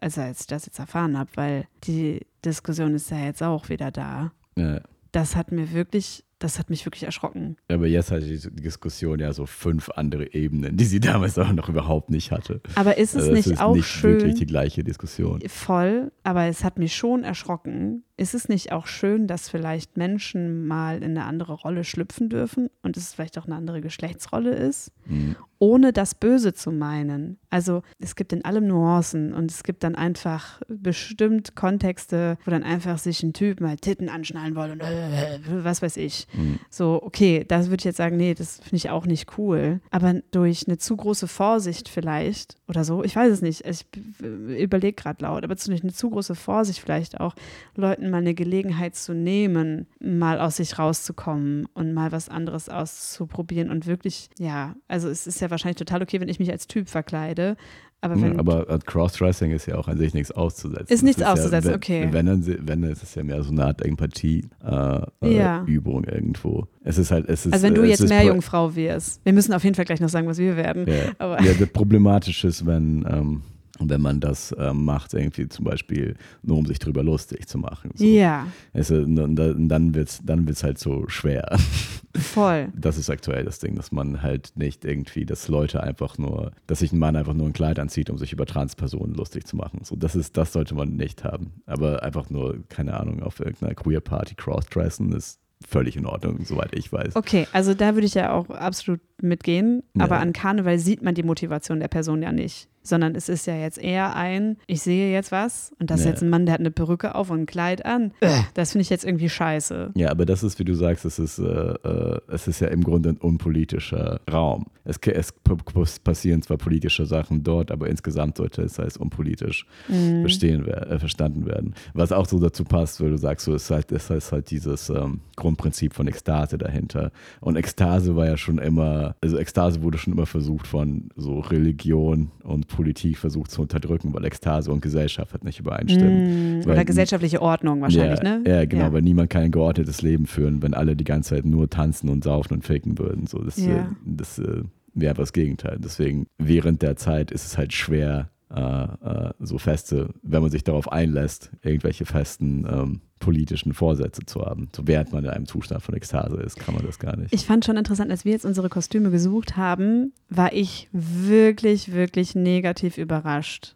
also 0.00 0.20
als 0.20 0.40
ich 0.40 0.46
das 0.48 0.66
jetzt 0.66 0.80
erfahren 0.80 1.16
habe, 1.16 1.30
weil 1.36 1.68
die 1.84 2.26
Diskussion 2.44 2.92
ist 2.96 3.12
ja 3.12 3.18
jetzt 3.24 3.40
auch 3.40 3.68
wieder 3.68 3.92
da. 3.92 4.32
Ja. 4.56 4.80
Das 5.12 5.36
hat 5.36 5.52
mir 5.52 5.72
wirklich, 5.72 6.24
das 6.38 6.58
hat 6.58 6.70
mich 6.70 6.84
wirklich 6.86 7.02
erschrocken. 7.04 7.56
Aber 7.68 7.86
jetzt 7.86 8.10
hat 8.12 8.22
die 8.22 8.38
Diskussion 8.38 9.18
ja 9.18 9.32
so 9.32 9.44
fünf 9.46 9.88
andere 9.90 10.32
Ebenen, 10.34 10.76
die 10.76 10.84
sie 10.84 11.00
damals 11.00 11.38
auch 11.38 11.52
noch 11.52 11.68
überhaupt 11.68 12.10
nicht 12.10 12.30
hatte. 12.30 12.60
Aber 12.76 12.96
ist 12.98 13.14
es 13.14 13.22
Also 13.22 13.32
nicht 13.32 13.46
ist 13.46 13.60
auch 13.60 13.74
nicht 13.74 13.86
schön? 13.88 14.12
wirklich 14.14 14.34
die 14.36 14.46
gleiche 14.46 14.84
Diskussion. 14.84 15.40
Voll, 15.48 16.12
aber 16.22 16.44
es 16.46 16.62
hat 16.64 16.78
mich 16.78 16.94
schon 16.94 17.24
erschrocken. 17.24 18.04
Ist 18.16 18.34
es 18.34 18.48
nicht 18.48 18.72
auch 18.72 18.86
schön, 18.88 19.26
dass 19.28 19.48
vielleicht 19.48 19.96
Menschen 19.96 20.66
mal 20.66 20.96
in 21.04 21.10
eine 21.16 21.24
andere 21.24 21.52
Rolle 21.52 21.84
schlüpfen 21.84 22.28
dürfen 22.28 22.68
und 22.82 22.96
es 22.96 23.14
vielleicht 23.14 23.38
auch 23.38 23.46
eine 23.46 23.54
andere 23.54 23.80
Geschlechtsrolle 23.80 24.50
ist, 24.54 24.90
Mhm. 25.06 25.36
ohne 25.60 25.92
das 25.92 26.14
Böse 26.16 26.52
zu 26.52 26.72
meinen? 26.72 27.38
Also 27.50 27.82
es 28.00 28.16
gibt 28.16 28.32
in 28.32 28.44
allem 28.44 28.66
Nuancen 28.66 29.32
und 29.34 29.50
es 29.52 29.62
gibt 29.62 29.84
dann 29.84 29.94
einfach 29.94 30.60
bestimmt 30.68 31.54
Kontexte, 31.54 32.38
wo 32.44 32.50
dann 32.50 32.64
einfach 32.64 32.98
sich 32.98 33.22
ein 33.22 33.32
Typ 33.32 33.60
mal 33.60 33.76
Titten 33.76 34.08
anschnallen 34.08 34.56
will 34.56 34.70
und 34.72 34.80
äh, 34.80 35.38
was 35.64 35.80
weiß 35.82 35.96
ich. 35.98 36.26
So, 36.70 37.00
okay, 37.02 37.44
das 37.46 37.68
würde 37.68 37.80
ich 37.80 37.84
jetzt 37.84 37.96
sagen, 37.96 38.16
nee, 38.16 38.34
das 38.34 38.56
finde 38.56 38.76
ich 38.76 38.90
auch 38.90 39.06
nicht 39.06 39.38
cool. 39.38 39.80
Aber 39.90 40.14
durch 40.30 40.66
eine 40.66 40.78
zu 40.78 40.96
große 40.96 41.28
Vorsicht 41.28 41.88
vielleicht 41.88 42.56
oder 42.68 42.84
so, 42.84 43.02
ich 43.02 43.16
weiß 43.16 43.32
es 43.32 43.42
nicht, 43.42 43.64
ich 43.66 43.86
überlege 44.20 44.92
gerade 44.94 45.22
laut, 45.24 45.44
aber 45.44 45.54
durch 45.54 45.82
eine 45.82 45.92
zu 45.92 46.10
große 46.10 46.34
Vorsicht 46.34 46.80
vielleicht 46.80 47.18
auch, 47.20 47.34
Leuten 47.74 48.10
mal 48.10 48.18
eine 48.18 48.34
Gelegenheit 48.34 48.94
zu 48.94 49.14
nehmen, 49.14 49.86
mal 50.00 50.40
aus 50.40 50.56
sich 50.56 50.78
rauszukommen 50.78 51.66
und 51.74 51.94
mal 51.94 52.12
was 52.12 52.28
anderes 52.28 52.68
auszuprobieren 52.68 53.70
und 53.70 53.86
wirklich, 53.86 54.28
ja, 54.38 54.74
also 54.86 55.08
es 55.08 55.26
ist 55.26 55.40
ja 55.40 55.50
wahrscheinlich 55.50 55.78
total 55.78 56.02
okay, 56.02 56.20
wenn 56.20 56.28
ich 56.28 56.38
mich 56.38 56.50
als 56.50 56.66
Typ 56.66 56.88
verkleide, 56.88 57.56
aber 58.00 58.20
wenn 58.20 58.32
Ja, 58.34 58.38
aber 58.38 58.68
äh, 58.70 58.78
Crossdressing 58.84 59.50
ist 59.50 59.66
ja 59.66 59.76
auch 59.76 59.88
an 59.88 59.98
sich 59.98 60.14
nichts 60.14 60.30
auszusetzen. 60.30 60.86
Ist 60.92 61.02
nichts 61.02 61.20
Das 61.20 61.30
auszusetzen, 61.30 61.70
ja, 61.70 61.72
wenn, 61.72 61.76
okay. 61.76 62.08
Wenn, 62.12 62.26
dann, 62.26 62.46
wenn 62.46 62.82
dann 62.82 62.90
ist 62.92 63.02
es 63.02 63.14
ja 63.14 63.24
mehr 63.24 63.42
so 63.42 63.50
eine 63.50 63.64
Art 63.66 63.82
Empathie-Übung 63.84 65.08
äh, 65.22 65.34
Ja. 65.36 65.62
Übung 65.64 66.04
irgendwo. 66.04 66.66
Es 66.84 66.98
ist 66.98 67.10
halt, 67.10 67.28
es 67.28 67.46
ist, 67.46 67.52
also 67.52 67.66
wenn 67.66 67.74
du 67.74 67.82
äh, 67.82 67.86
jetzt 67.88 68.00
ist 68.00 68.08
mehr 68.10 68.24
Jungfrau 68.24 68.74
wärst, 68.76 69.20
wir 69.24 69.32
müssen 69.32 69.52
auf 69.52 69.64
jeden 69.64 69.74
Fall 69.74 69.84
gleich 69.84 70.00
noch 70.00 70.08
sagen, 70.08 70.26
was 70.28 70.38
wir 70.38 70.56
werden. 70.56 70.86
Ja, 70.88 71.12
Aber- 71.18 71.42
ja 71.42 71.52
das 71.54 71.68
Problematische 71.68 72.48
ist, 72.48 72.64
wenn, 72.66 73.04
ähm, 73.08 73.42
wenn 73.78 74.00
man 74.00 74.20
das 74.20 74.54
ähm, 74.58 74.84
macht, 74.84 75.14
irgendwie 75.14 75.48
zum 75.48 75.64
Beispiel 75.64 76.16
nur 76.42 76.58
um 76.58 76.66
sich 76.66 76.78
drüber 76.78 77.02
lustig 77.02 77.46
zu 77.46 77.58
machen. 77.58 77.90
So. 77.94 78.04
Ja, 78.04 78.46
Es, 78.72 78.90
und 78.90 79.18
und 79.18 79.68
dann 79.68 79.94
wird 79.94 80.08
es 80.08 80.20
dann 80.24 80.46
wird's 80.46 80.62
halt 80.64 80.78
so 80.78 81.08
schwer. 81.08 81.56
voll. 82.16 82.68
Das 82.74 82.98
ist 82.98 83.10
aktuell 83.10 83.44
das 83.44 83.58
Ding, 83.58 83.76
dass 83.76 83.92
man 83.92 84.22
halt 84.22 84.52
nicht 84.56 84.84
irgendwie, 84.84 85.24
dass 85.24 85.48
Leute 85.48 85.82
einfach 85.82 86.18
nur, 86.18 86.52
dass 86.66 86.80
sich 86.80 86.92
ein 86.92 86.98
Mann 86.98 87.16
einfach 87.16 87.34
nur 87.34 87.46
ein 87.46 87.52
Kleid 87.52 87.78
anzieht, 87.78 88.10
um 88.10 88.18
sich 88.18 88.32
über 88.32 88.46
Transpersonen 88.46 89.14
lustig 89.14 89.46
zu 89.46 89.56
machen. 89.56 89.80
So, 89.84 89.96
das 89.96 90.16
ist, 90.16 90.36
das 90.36 90.52
sollte 90.52 90.74
man 90.74 90.96
nicht 90.96 91.24
haben. 91.24 91.62
Aber 91.66 92.02
einfach 92.02 92.30
nur, 92.30 92.58
keine 92.68 92.98
Ahnung, 92.98 93.22
auf 93.22 93.40
irgendeiner 93.40 93.74
Queer 93.74 94.00
Party 94.00 94.34
crossdressen 94.34 95.12
ist 95.12 95.40
völlig 95.66 95.96
in 95.96 96.06
Ordnung, 96.06 96.44
soweit 96.44 96.74
ich 96.74 96.92
weiß. 96.92 97.16
Okay, 97.16 97.46
also 97.52 97.74
da 97.74 97.94
würde 97.94 98.06
ich 98.06 98.14
ja 98.14 98.32
auch 98.32 98.48
absolut 98.50 99.00
mitgehen. 99.22 99.82
Ja. 99.96 100.04
Aber 100.04 100.18
an 100.20 100.32
Karneval 100.32 100.78
sieht 100.78 101.02
man 101.02 101.14
die 101.14 101.22
Motivation 101.22 101.80
der 101.80 101.88
Person 101.88 102.22
ja 102.22 102.32
nicht. 102.32 102.68
Sondern 102.84 103.14
es 103.16 103.28
ist 103.28 103.46
ja 103.46 103.54
jetzt 103.54 103.76
eher 103.76 104.16
ein, 104.16 104.56
ich 104.66 104.80
sehe 104.80 105.12
jetzt 105.12 105.30
was 105.30 105.72
und 105.78 105.90
das 105.90 106.00
ist 106.00 106.04
Ja. 106.06 106.12
jetzt 106.12 106.22
ein 106.22 106.30
Mann, 106.30 106.46
der 106.46 106.54
hat 106.54 106.60
eine 106.60 106.70
Perücke 106.70 107.16
auf 107.16 107.28
und 107.28 107.40
ein 107.40 107.46
Kleid 107.46 107.84
an. 107.84 108.12
Das 108.54 108.72
finde 108.72 108.82
ich 108.82 108.88
jetzt 108.88 109.04
irgendwie 109.04 109.28
scheiße. 109.28 109.90
Ja, 109.94 110.10
aber 110.10 110.24
das 110.24 110.42
ist, 110.42 110.58
wie 110.58 110.64
du 110.64 110.72
sagst, 110.74 111.04
es 111.04 111.18
ist, 111.18 111.38
äh, 111.38 111.42
äh, 111.44 112.20
es 112.28 112.48
ist 112.48 112.60
ja 112.60 112.68
im 112.68 112.82
Grunde 112.82 113.10
ein 113.10 113.16
unpolitischer 113.18 114.20
Raum. 114.30 114.66
Es, 114.84 114.98
es 115.04 115.98
passieren 116.00 116.40
zwar 116.40 116.56
politische 116.56 117.04
Sachen 117.04 117.42
dort, 117.42 117.70
aber 117.70 117.88
insgesamt 117.88 118.38
sollte 118.38 118.62
es 118.62 118.80
als 118.80 118.96
unpolitisch 118.96 119.66
Mhm. 119.88 120.24
wer- 120.64 120.90
äh, 120.90 120.98
verstanden 120.98 121.44
werden. 121.44 121.74
Was 121.92 122.10
auch 122.12 122.26
so 122.26 122.38
dazu 122.38 122.64
passt, 122.64 123.02
weil 123.02 123.10
du 123.10 123.18
sagst, 123.18 123.44
so 123.44 123.54
ist 123.54 123.70
halt, 123.70 123.92
es 123.92 124.08
ist 124.08 124.32
halt 124.32 124.50
dieses 124.50 124.88
ähm, 124.88 125.20
Grundprinzip 125.36 125.92
von 125.92 126.06
Ekstase 126.08 126.56
dahinter. 126.56 127.10
Und 127.40 127.56
Ekstase 127.56 128.16
war 128.16 128.26
ja 128.26 128.36
schon 128.38 128.56
immer, 128.58 129.07
also 129.20 129.38
Ekstase 129.38 129.82
wurde 129.82 129.98
schon 129.98 130.12
immer 130.12 130.26
versucht 130.26 130.66
von 130.66 131.08
so 131.16 131.40
Religion 131.40 132.30
und 132.42 132.68
Politik 132.68 133.18
versucht 133.18 133.50
zu 133.50 133.62
unterdrücken, 133.62 134.12
weil 134.14 134.24
Ekstase 134.24 134.70
und 134.72 134.80
Gesellschaft 134.82 135.32
halt 135.32 135.44
nicht 135.44 135.60
übereinstimmen. 135.60 136.60
Mm, 136.60 136.64
Weil- 136.64 136.72
Oder 136.74 136.84
gesellschaftliche 136.84 137.40
Ordnung 137.42 137.80
wahrscheinlich, 137.80 138.20
ja, 138.22 138.38
ne? 138.38 138.44
Ja, 138.48 138.64
genau, 138.64 138.84
Ja. 138.84 138.92
weil 138.92 139.02
niemand 139.02 139.30
kann 139.30 139.42
ein 139.42 139.50
geordnetes 139.52 140.02
Leben 140.02 140.26
führen, 140.26 140.62
wenn 140.62 140.74
alle 140.74 140.96
die 140.96 141.04
ganze 141.04 141.30
Zeit 141.36 141.44
nur 141.44 141.68
tanzen 141.70 142.08
und 142.08 142.24
saufen 142.24 142.54
und 142.54 142.64
ficken 142.64 142.98
würden. 142.98 143.26
So, 143.26 143.38
das 143.42 143.56
Ja. 143.58 143.76
äh, 143.76 143.84
das 144.04 144.38
äh, 144.38 144.62
wäre 144.94 145.14
das 145.14 145.32
Gegenteil. 145.32 145.78
Deswegen, 145.82 146.26
während 146.38 146.82
der 146.82 146.96
Zeit 146.96 147.30
ist 147.30 147.46
es 147.46 147.56
halt 147.58 147.72
schwer, 147.72 148.30
äh, 148.54 148.60
äh, 148.60 149.30
so 149.40 149.58
feste, 149.58 150.08
wenn 150.22 150.40
man 150.42 150.50
sich 150.50 150.64
darauf 150.64 150.90
einlässt, 150.90 151.50
irgendwelche 151.62 152.06
festen 152.06 152.66
ähm, 152.70 153.00
politischen 153.18 153.74
Vorsätze 153.74 154.22
zu 154.26 154.40
haben. 154.42 154.68
So 154.74 154.86
während 154.86 155.12
man 155.12 155.24
in 155.24 155.30
einem 155.30 155.46
Zustand 155.46 155.82
von 155.82 155.94
Ekstase 155.94 156.36
ist, 156.36 156.58
kann 156.58 156.74
man 156.74 156.84
das 156.86 156.98
gar 156.98 157.16
nicht. 157.16 157.32
Ich 157.34 157.44
fand 157.46 157.64
schon 157.64 157.76
interessant, 157.76 158.10
als 158.10 158.24
wir 158.24 158.32
jetzt 158.32 158.44
unsere 158.44 158.68
Kostüme 158.68 159.10
gesucht 159.10 159.56
haben, 159.56 160.12
war 160.28 160.52
ich 160.52 160.88
wirklich, 160.92 161.92
wirklich 161.92 162.34
negativ 162.34 162.98
überrascht. 162.98 163.74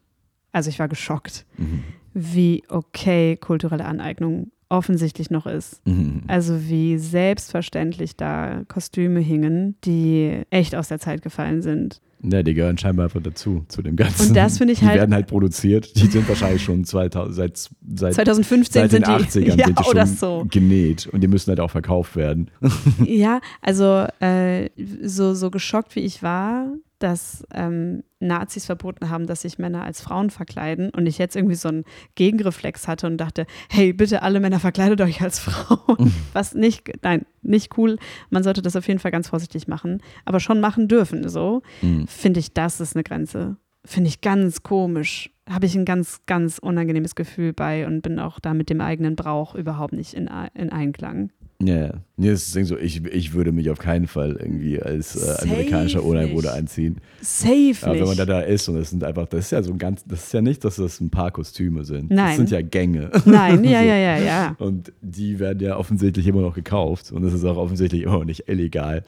Also 0.52 0.70
ich 0.70 0.78
war 0.78 0.88
geschockt, 0.88 1.46
Mhm. 1.56 1.84
wie 2.14 2.62
okay 2.68 3.36
kulturelle 3.36 3.84
Aneignung 3.86 4.50
offensichtlich 4.68 5.30
noch 5.30 5.46
ist. 5.46 5.86
Mhm. 5.86 6.22
Also 6.28 6.68
wie 6.68 6.96
selbstverständlich 6.98 8.16
da 8.16 8.62
Kostüme 8.68 9.20
hingen, 9.20 9.76
die 9.84 10.42
echt 10.50 10.74
aus 10.74 10.88
der 10.88 10.98
Zeit 10.98 11.22
gefallen 11.22 11.62
sind. 11.62 12.00
Ja, 12.24 12.42
die 12.42 12.54
gehören 12.54 12.78
scheinbar 12.78 13.04
einfach 13.06 13.20
dazu, 13.22 13.64
zu 13.68 13.82
dem 13.82 13.96
Ganzen. 13.96 14.28
Und 14.28 14.36
das 14.36 14.58
finde 14.58 14.74
ich 14.74 14.78
die 14.78 14.86
halt- 14.86 14.98
werden 15.00 15.12
halt 15.14 15.26
produziert. 15.26 15.96
Die 15.96 16.06
sind 16.06 16.28
wahrscheinlich 16.28 16.62
schon 16.62 16.84
2000, 16.84 17.34
seit, 17.34 17.70
seit 17.94 18.14
2015 18.14 18.82
seit 18.88 18.92
den 18.92 19.04
sind 19.04 19.06
die 19.06 19.40
80ern 19.40 19.56
ja, 19.58 19.66
sind 19.66 19.78
die 19.78 19.84
schon 19.84 20.06
so. 20.06 20.46
genäht 20.50 21.08
und 21.08 21.20
die 21.20 21.28
müssen 21.28 21.50
halt 21.50 21.60
auch 21.60 21.70
verkauft 21.70 22.14
werden. 22.16 22.50
Ja, 23.04 23.40
also 23.60 24.06
äh, 24.20 24.68
so, 25.02 25.34
so 25.34 25.50
geschockt 25.50 25.96
wie 25.96 26.00
ich 26.00 26.22
war, 26.22 26.66
dass 27.02 27.44
ähm, 27.52 28.04
Nazis 28.20 28.66
verboten 28.66 29.10
haben, 29.10 29.26
dass 29.26 29.42
sich 29.42 29.58
Männer 29.58 29.84
als 29.84 30.00
Frauen 30.00 30.30
verkleiden 30.30 30.90
und 30.90 31.06
ich 31.06 31.18
jetzt 31.18 31.34
irgendwie 31.36 31.56
so 31.56 31.68
einen 31.68 31.84
Gegenreflex 32.14 32.86
hatte 32.86 33.06
und 33.06 33.16
dachte, 33.16 33.46
hey, 33.68 33.92
bitte 33.92 34.22
alle 34.22 34.40
Männer 34.40 34.60
verkleidet 34.60 35.00
euch 35.00 35.20
als 35.20 35.38
Frauen. 35.38 36.06
Mhm. 36.06 36.14
Was 36.32 36.54
nicht, 36.54 36.90
nein, 37.02 37.26
nicht 37.42 37.76
cool. 37.76 37.98
Man 38.30 38.42
sollte 38.42 38.62
das 38.62 38.76
auf 38.76 38.86
jeden 38.86 39.00
Fall 39.00 39.10
ganz 39.10 39.28
vorsichtig 39.28 39.66
machen, 39.66 40.02
aber 40.24 40.40
schon 40.40 40.60
machen 40.60 40.88
dürfen. 40.88 41.28
So 41.28 41.62
mhm. 41.80 42.06
finde 42.06 42.40
ich, 42.40 42.52
das 42.52 42.80
ist 42.80 42.94
eine 42.94 43.02
Grenze. 43.02 43.56
Finde 43.84 44.08
ich 44.08 44.20
ganz 44.20 44.62
komisch. 44.62 45.30
Habe 45.52 45.66
ich 45.66 45.74
ein 45.74 45.84
ganz, 45.84 46.20
ganz 46.26 46.58
unangenehmes 46.58 47.14
Gefühl 47.14 47.52
bei 47.52 47.86
und 47.86 48.02
bin 48.02 48.18
auch 48.18 48.40
da 48.40 48.54
mit 48.54 48.70
dem 48.70 48.80
eigenen 48.80 49.16
Brauch 49.16 49.54
überhaupt 49.54 49.92
nicht 49.92 50.14
in, 50.14 50.30
in 50.54 50.70
Einklang. 50.70 51.30
Ja, 51.64 51.76
ja. 51.76 51.92
Nee, 52.16 52.30
das 52.30 52.54
ist 52.54 52.68
so, 52.68 52.76
ich, 52.76 53.04
ich 53.06 53.32
würde 53.32 53.52
mich 53.52 53.70
auf 53.70 53.78
keinen 53.78 54.06
Fall 54.06 54.36
irgendwie 54.38 54.80
als 54.80 55.16
äh, 55.16 55.42
amerikanischer 55.42 56.04
Ureinwohner 56.04 56.52
einziehen. 56.52 56.96
Safe. 57.20 57.74
Aber 57.82 57.94
wenn 57.94 58.04
man 58.06 58.16
da, 58.16 58.26
da 58.26 58.40
ist 58.40 58.68
und 58.68 58.76
es 58.76 58.90
sind 58.90 59.04
einfach, 59.04 59.26
das 59.26 59.46
ist 59.46 59.52
ja 59.52 59.62
so 59.62 59.72
ein 59.72 59.78
ganz, 59.78 60.04
das 60.04 60.24
ist 60.24 60.32
ja 60.32 60.40
nicht, 60.40 60.64
dass 60.64 60.76
das 60.76 61.00
ein 61.00 61.10
paar 61.10 61.30
Kostüme 61.30 61.84
sind. 61.84 62.10
Nein. 62.10 62.26
Das 62.26 62.36
sind 62.36 62.50
ja 62.50 62.62
Gänge. 62.62 63.10
Nein, 63.24 63.64
ja, 63.64 63.80
so. 63.80 63.86
ja, 63.86 63.96
ja, 63.96 64.18
ja. 64.18 64.56
Und 64.58 64.92
die 65.00 65.38
werden 65.38 65.60
ja 65.60 65.76
offensichtlich 65.76 66.26
immer 66.26 66.42
noch 66.42 66.54
gekauft 66.54 67.12
und 67.12 67.24
es 67.24 67.32
ist 67.32 67.44
auch 67.44 67.56
offensichtlich 67.56 68.02
immer 68.02 68.18
noch 68.18 68.24
nicht 68.24 68.48
illegal. 68.48 69.04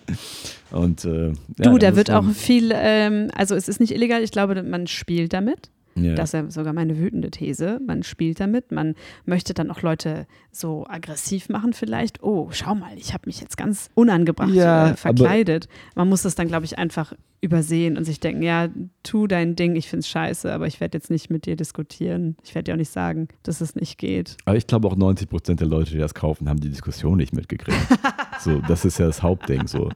Und, 0.71 1.05
äh, 1.05 1.29
ja, 1.29 1.35
du, 1.59 1.79
da 1.79 1.97
wird 1.97 2.11
auch 2.11 2.29
viel, 2.31 2.73
ähm, 2.75 3.31
also 3.37 3.55
es 3.55 3.69
ist 3.69 3.81
nicht 3.81 3.93
illegal, 3.93 4.23
ich 4.23 4.31
glaube, 4.31 4.63
man 4.63 4.87
spielt 4.87 5.33
damit. 5.33 5.71
Ja. 5.97 6.15
Das 6.15 6.31
ist 6.31 6.33
ja 6.33 6.51
sogar 6.51 6.73
meine 6.73 6.99
wütende 6.99 7.31
These. 7.31 7.81
Man 7.85 8.03
spielt 8.03 8.41
damit, 8.41 8.73
man 8.73 8.95
möchte 9.25 9.55
dann 9.55 9.71
auch 9.71 9.83
Leute 9.83 10.27
so 10.57 10.87
aggressiv 10.89 11.49
machen 11.49 11.73
vielleicht. 11.73 12.23
Oh, 12.23 12.49
schau 12.53 12.75
mal, 12.75 12.97
ich 12.97 13.13
habe 13.13 13.25
mich 13.27 13.41
jetzt 13.41 13.57
ganz 13.57 13.91
unangebracht 13.95 14.51
ja, 14.51 14.91
äh, 14.91 14.97
verkleidet. 14.97 15.69
Man 15.95 16.09
muss 16.09 16.23
das 16.23 16.35
dann, 16.35 16.49
glaube 16.49 16.65
ich, 16.65 16.79
einfach 16.79 17.15
übersehen 17.45 17.99
und 17.99 18.05
sich 18.05 18.21
denken, 18.21 18.43
ja, 18.43 18.69
tu 19.03 19.27
dein 19.27 19.55
Ding, 19.55 19.77
ich 19.77 19.89
finde 19.89 20.01
es 20.01 20.09
scheiße, 20.09 20.51
aber 20.51 20.67
ich 20.67 20.81
werde 20.81 20.97
jetzt 20.97 21.11
nicht 21.11 21.31
mit 21.31 21.45
dir 21.45 21.57
diskutieren. 21.57 22.37
Ich 22.43 22.55
werde 22.55 22.65
dir 22.65 22.73
auch 22.73 22.79
nicht 22.79 22.91
sagen, 22.91 23.29
dass 23.43 23.61
es 23.61 23.77
nicht 23.77 23.99
geht. 23.99 24.39
Aber 24.47 24.57
ich 24.57 24.67
glaube 24.67 24.89
auch 24.89 24.97
90 24.97 25.29
Prozent 25.29 25.61
der 25.61 25.69
Leute, 25.69 25.93
die 25.93 25.99
das 25.99 26.15
kaufen, 26.15 26.49
haben 26.49 26.59
die 26.59 26.71
Diskussion 26.71 27.19
nicht 27.19 27.35
mitgekriegt. 27.35 27.79
so, 28.41 28.61
das 28.67 28.85
ist 28.85 28.99
ja 28.99 29.07
das 29.07 29.23
Hauptding 29.23 29.67
so. 29.67 29.91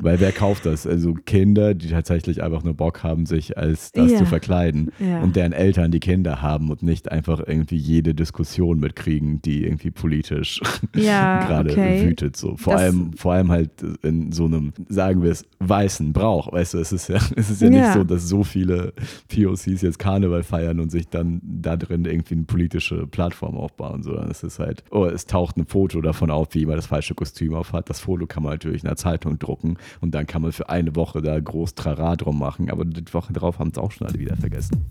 Weil 0.00 0.18
wer 0.18 0.32
kauft 0.32 0.64
das? 0.64 0.86
Also 0.86 1.12
Kinder, 1.12 1.74
die 1.74 1.88
tatsächlich 1.88 2.42
einfach 2.42 2.64
nur 2.64 2.74
Bock 2.74 3.02
haben, 3.02 3.26
sich 3.26 3.58
als 3.58 3.92
das 3.92 4.12
ja. 4.12 4.18
zu 4.18 4.26
verkleiden 4.26 4.90
ja. 4.98 5.20
und 5.20 5.36
deren 5.36 5.52
Eltern 5.52 5.90
die 5.90 6.00
Kinder 6.00 6.40
haben 6.40 6.70
und 6.70 6.82
nicht 6.82 7.12
einfach 7.12 7.42
irgendwie 7.46 7.76
jede 7.76 8.14
Diskussion 8.14 8.80
mitkriegen, 8.80 9.42
die 9.42 9.64
irgendwie 9.64 9.90
politisch 10.04 10.60
ja, 10.94 11.46
gerade 11.46 11.70
okay. 11.70 12.06
wütet. 12.06 12.36
So. 12.36 12.58
Vor, 12.58 12.76
allem, 12.76 13.14
vor 13.14 13.32
allem 13.32 13.50
halt 13.50 13.70
in 14.02 14.32
so 14.32 14.44
einem, 14.44 14.74
sagen 14.90 15.22
wir 15.22 15.30
es, 15.30 15.46
weißen 15.60 16.12
Brauch. 16.12 16.52
Weißt 16.52 16.74
du, 16.74 16.78
es 16.78 16.92
ist 16.92 17.08
ja, 17.08 17.16
es 17.36 17.48
ist 17.48 17.62
ja, 17.62 17.70
ja. 17.70 17.80
nicht 17.80 17.94
so, 17.94 18.04
dass 18.04 18.28
so 18.28 18.44
viele 18.44 18.92
POCs 19.34 19.80
jetzt 19.80 19.98
Karneval 19.98 20.42
feiern 20.42 20.78
und 20.78 20.90
sich 20.90 21.08
dann 21.08 21.40
da 21.42 21.78
drin 21.78 22.04
irgendwie 22.04 22.34
eine 22.34 22.44
politische 22.44 23.06
Plattform 23.06 23.56
aufbauen, 23.56 24.02
sondern 24.02 24.30
es 24.30 24.42
ist 24.42 24.58
halt, 24.58 24.84
oh, 24.90 25.06
es 25.06 25.24
taucht 25.24 25.56
ein 25.56 25.64
Foto 25.64 26.02
davon 26.02 26.30
auf, 26.30 26.48
wie 26.50 26.58
jemand 26.58 26.76
das 26.76 26.86
falsche 26.86 27.14
Kostüm 27.14 27.54
auf 27.54 27.72
hat. 27.72 27.88
Das 27.88 28.00
Foto 28.00 28.26
kann 28.26 28.42
man 28.42 28.52
natürlich 28.52 28.82
in 28.82 28.88
der 28.88 28.96
Zeitung 28.96 29.38
drucken 29.38 29.78
und 30.02 30.14
dann 30.14 30.26
kann 30.26 30.42
man 30.42 30.52
für 30.52 30.68
eine 30.68 30.94
Woche 30.96 31.22
da 31.22 31.40
groß 31.40 31.76
Trara 31.76 32.16
drum 32.16 32.38
machen, 32.38 32.70
aber 32.70 32.84
die 32.84 33.14
Woche 33.14 33.32
drauf 33.32 33.58
haben 33.58 33.70
es 33.70 33.78
auch 33.78 33.90
schon 33.90 34.06
alle 34.06 34.18
wieder 34.18 34.36
vergessen. 34.36 34.84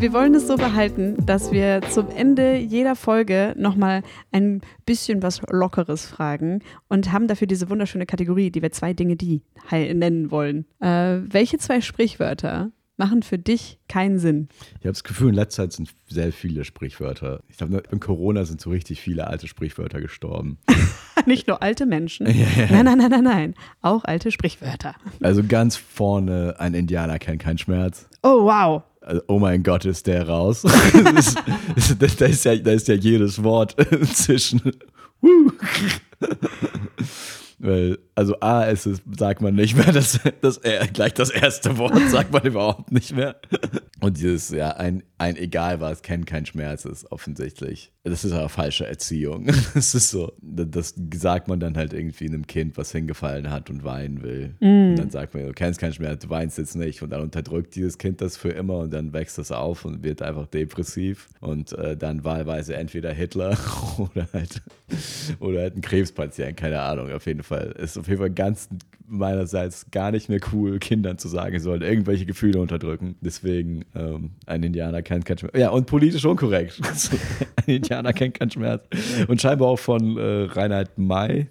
Wir 0.00 0.14
wollen 0.14 0.34
es 0.34 0.46
so 0.46 0.56
behalten, 0.56 1.14
dass 1.26 1.52
wir 1.52 1.82
zum 1.90 2.08
Ende 2.08 2.56
jeder 2.56 2.96
Folge 2.96 3.54
nochmal 3.58 4.02
ein 4.32 4.62
bisschen 4.86 5.22
was 5.22 5.42
Lockeres 5.50 6.06
fragen 6.06 6.62
und 6.88 7.12
haben 7.12 7.28
dafür 7.28 7.46
diese 7.46 7.68
wunderschöne 7.68 8.06
Kategorie, 8.06 8.50
die 8.50 8.62
wir 8.62 8.72
zwei 8.72 8.94
Dinge, 8.94 9.16
die 9.16 9.42
nennen 9.70 10.30
wollen. 10.30 10.64
Äh, 10.80 11.18
welche 11.30 11.58
zwei 11.58 11.82
Sprichwörter 11.82 12.72
machen 12.96 13.22
für 13.22 13.38
dich 13.38 13.78
keinen 13.88 14.18
Sinn? 14.18 14.48
Ich 14.78 14.86
habe 14.86 14.92
das 14.92 15.04
Gefühl, 15.04 15.28
in 15.30 15.34
letzter 15.34 15.64
Zeit 15.64 15.74
sind 15.74 15.90
sehr 16.08 16.32
viele 16.32 16.64
Sprichwörter. 16.64 17.42
Ich 17.48 17.58
glaube, 17.58 17.82
in 17.90 18.00
Corona 18.00 18.46
sind 18.46 18.62
so 18.62 18.70
richtig 18.70 19.02
viele 19.02 19.26
alte 19.26 19.48
Sprichwörter 19.48 20.00
gestorben. 20.00 20.56
Nicht 21.26 21.46
nur 21.46 21.62
alte 21.62 21.84
Menschen. 21.84 22.26
Nein, 22.70 22.86
nein, 22.86 22.96
nein, 22.96 23.10
nein, 23.10 23.24
nein. 23.24 23.54
Auch 23.82 24.04
alte 24.04 24.30
Sprichwörter. 24.30 24.94
Also 25.20 25.42
ganz 25.46 25.76
vorne, 25.76 26.54
ein 26.58 26.72
Indianer 26.72 27.18
kennt 27.18 27.42
keinen 27.42 27.58
Schmerz. 27.58 28.08
Oh, 28.22 28.44
wow 28.44 28.82
also, 29.00 29.22
oh 29.28 29.38
mein 29.38 29.62
Gott, 29.62 29.84
ist 29.86 30.06
der 30.06 30.28
raus. 30.28 30.62
da, 31.98 32.26
ist, 32.26 32.44
ja, 32.44 32.56
da 32.56 32.72
ist 32.72 32.88
ja 32.88 32.94
jedes 32.94 33.42
Wort 33.42 33.74
zwischen. 34.14 34.60
Weil, 37.58 37.98
also 38.20 38.38
A 38.40 38.64
ist 38.64 38.84
es, 38.84 39.00
sagt 39.16 39.40
man 39.40 39.54
nicht 39.54 39.74
mehr, 39.74 39.92
das, 39.92 40.20
das, 40.42 40.60
gleich 40.92 41.14
das 41.14 41.30
erste 41.30 41.78
Wort 41.78 41.98
sagt 42.10 42.34
man 42.34 42.42
überhaupt 42.44 42.92
nicht 42.92 43.16
mehr. 43.16 43.36
Und 44.00 44.18
dieses, 44.18 44.50
ja, 44.50 44.72
ein, 44.72 45.02
ein 45.16 45.36
egal 45.36 45.80
was, 45.80 46.02
kennt 46.02 46.26
kein 46.26 46.44
Schmerz 46.44 46.84
ist 46.84 47.10
offensichtlich. 47.10 47.92
Das 48.02 48.24
ist 48.24 48.32
aber 48.32 48.48
falsche 48.48 48.86
Erziehung. 48.86 49.46
Das 49.74 49.94
ist 49.94 50.10
so, 50.10 50.32
das 50.40 50.94
sagt 51.14 51.48
man 51.48 51.60
dann 51.60 51.76
halt 51.76 51.92
irgendwie 51.92 52.26
einem 52.26 52.46
Kind, 52.46 52.76
was 52.76 52.92
hingefallen 52.92 53.50
hat 53.50 53.70
und 53.70 53.84
weinen 53.84 54.22
will. 54.22 54.54
Mm. 54.60 54.90
Und 54.90 54.96
dann 54.96 55.10
sagt 55.10 55.34
man, 55.34 55.46
du 55.46 55.52
kennst 55.52 55.80
keinen 55.80 55.92
Schmerz, 55.92 56.22
du 56.22 56.30
weinst 56.30 56.58
jetzt 56.58 56.76
nicht. 56.76 57.02
Und 57.02 57.10
dann 57.10 57.20
unterdrückt 57.20 57.74
dieses 57.74 57.98
Kind 57.98 58.20
das 58.20 58.36
für 58.36 58.50
immer 58.50 58.78
und 58.78 58.92
dann 58.92 59.12
wächst 59.12 59.38
es 59.38 59.52
auf 59.52 59.84
und 59.84 60.02
wird 60.02 60.22
einfach 60.22 60.46
depressiv. 60.46 61.28
Und 61.40 61.72
äh, 61.72 61.96
dann 61.96 62.24
wahlweise 62.24 62.74
entweder 62.74 63.12
Hitler 63.12 63.56
oder 63.98 64.28
halt, 64.32 64.62
oder 65.38 65.60
halt 65.60 65.76
ein 65.76 65.82
Krebspatient, 65.82 66.56
keine 66.56 66.80
Ahnung. 66.80 67.12
Auf 67.12 67.26
jeden 67.26 67.42
Fall 67.42 67.74
ist 67.78 67.98
auf 67.98 68.08
jeden 68.10 68.20
Fall 68.20 68.30
ganz 68.30 68.68
meinerseits 69.10 69.90
gar 69.90 70.12
nicht 70.12 70.28
mehr 70.28 70.40
cool, 70.52 70.78
Kindern 70.78 71.18
zu 71.18 71.28
sagen, 71.28 71.58
sie 71.58 71.64
sollen 71.64 71.82
irgendwelche 71.82 72.26
Gefühle 72.26 72.60
unterdrücken. 72.60 73.16
Deswegen, 73.20 73.84
ähm, 73.94 74.30
ein 74.46 74.62
Indianer 74.62 75.02
kennt 75.02 75.24
keinen 75.24 75.38
Schmerz. 75.38 75.56
Ja, 75.56 75.70
und 75.70 75.86
politisch 75.86 76.24
unkorrekt. 76.24 76.80
ein 77.56 77.74
Indianer 77.74 78.12
kennt 78.12 78.38
keinen 78.38 78.50
Schmerz. 78.50 78.84
Und 79.26 79.40
scheinbar 79.40 79.68
auch 79.68 79.78
von 79.78 80.16
äh, 80.16 80.44
Reinhard 80.44 80.96
May. 80.96 81.48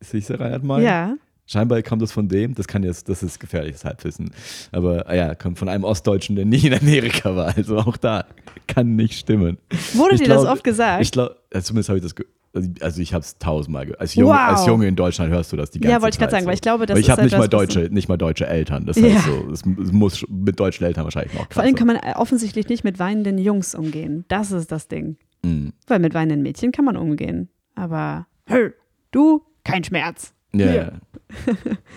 Ist 0.00 0.28
der 0.28 0.40
Reinhard 0.40 0.64
May? 0.64 0.84
Ja. 0.84 1.16
Scheinbar 1.46 1.82
kommt 1.82 2.00
das 2.00 2.12
von 2.12 2.28
dem, 2.28 2.54
das 2.54 2.68
kann 2.68 2.84
jetzt, 2.84 3.08
das 3.08 3.24
ist 3.24 3.40
gefährliches 3.40 3.84
Halbwissen. 3.84 4.30
Aber 4.70 5.08
ah 5.08 5.14
ja, 5.14 5.34
kommt 5.34 5.58
von 5.58 5.68
einem 5.68 5.82
Ostdeutschen, 5.82 6.36
der 6.36 6.44
nie 6.44 6.64
in 6.64 6.74
Amerika 6.74 7.34
war. 7.34 7.56
Also 7.56 7.76
auch 7.78 7.96
da 7.96 8.24
kann 8.68 8.94
nicht 8.94 9.18
stimmen. 9.18 9.58
Wurde 9.94 10.14
ich 10.14 10.20
dir 10.20 10.26
glaub, 10.26 10.44
das 10.44 10.52
oft 10.52 10.62
gesagt? 10.62 11.02
Ich 11.02 11.10
glaube, 11.10 11.36
zumindest 11.60 11.88
habe 11.88 11.98
ich 11.98 12.04
das 12.04 12.14
also 12.52 13.00
ich 13.00 13.14
habe 13.14 13.22
es 13.22 13.38
tausendmal 13.38 13.84
gehört. 13.84 14.00
Als, 14.00 14.14
Junge, 14.14 14.32
wow. 14.32 14.38
als 14.38 14.66
Junge 14.66 14.88
in 14.88 14.96
Deutschland 14.96 15.32
hörst 15.32 15.52
du 15.52 15.56
das 15.56 15.70
die 15.70 15.78
ganze 15.78 15.92
Zeit. 15.92 15.98
Ja, 15.98 16.02
wollte 16.02 16.14
ich 16.14 16.18
gerade 16.18 16.30
sagen, 16.32 16.42
so. 16.42 16.48
weil 16.48 16.54
ich 16.54 16.60
glaube, 16.60 16.86
das 16.86 16.94
weil 16.96 17.02
ich 17.02 17.10
habe 17.10 17.22
nicht 17.22 17.38
mal 17.38 17.48
deutsche, 17.48 17.80
nicht 17.90 18.08
mal 18.08 18.16
deutsche 18.16 18.46
Eltern. 18.46 18.86
Das 18.86 19.00
heißt 19.00 19.24
so, 19.24 19.50
es 19.52 19.64
muss 19.64 20.24
mit 20.28 20.58
deutschen 20.58 20.84
Eltern 20.84 21.04
wahrscheinlich 21.04 21.34
noch. 21.34 21.46
Vor 21.50 21.62
allem 21.62 21.74
kann 21.74 21.86
man 21.86 21.98
offensichtlich 22.16 22.68
nicht 22.68 22.82
mit 22.82 22.98
weinenden 22.98 23.38
Jungs 23.38 23.74
umgehen. 23.74 24.24
Das 24.28 24.50
ist 24.50 24.72
das 24.72 24.88
Ding. 24.88 25.16
Mhm. 25.42 25.72
Weil 25.86 26.00
mit 26.00 26.12
weinenden 26.14 26.42
Mädchen 26.42 26.72
kann 26.72 26.84
man 26.84 26.96
umgehen. 26.96 27.48
Aber 27.76 28.26
hey, 28.46 28.70
du, 29.12 29.42
kein 29.64 29.84
Schmerz. 29.84 30.34
Ja, 30.52 30.74
ja. 30.74 30.92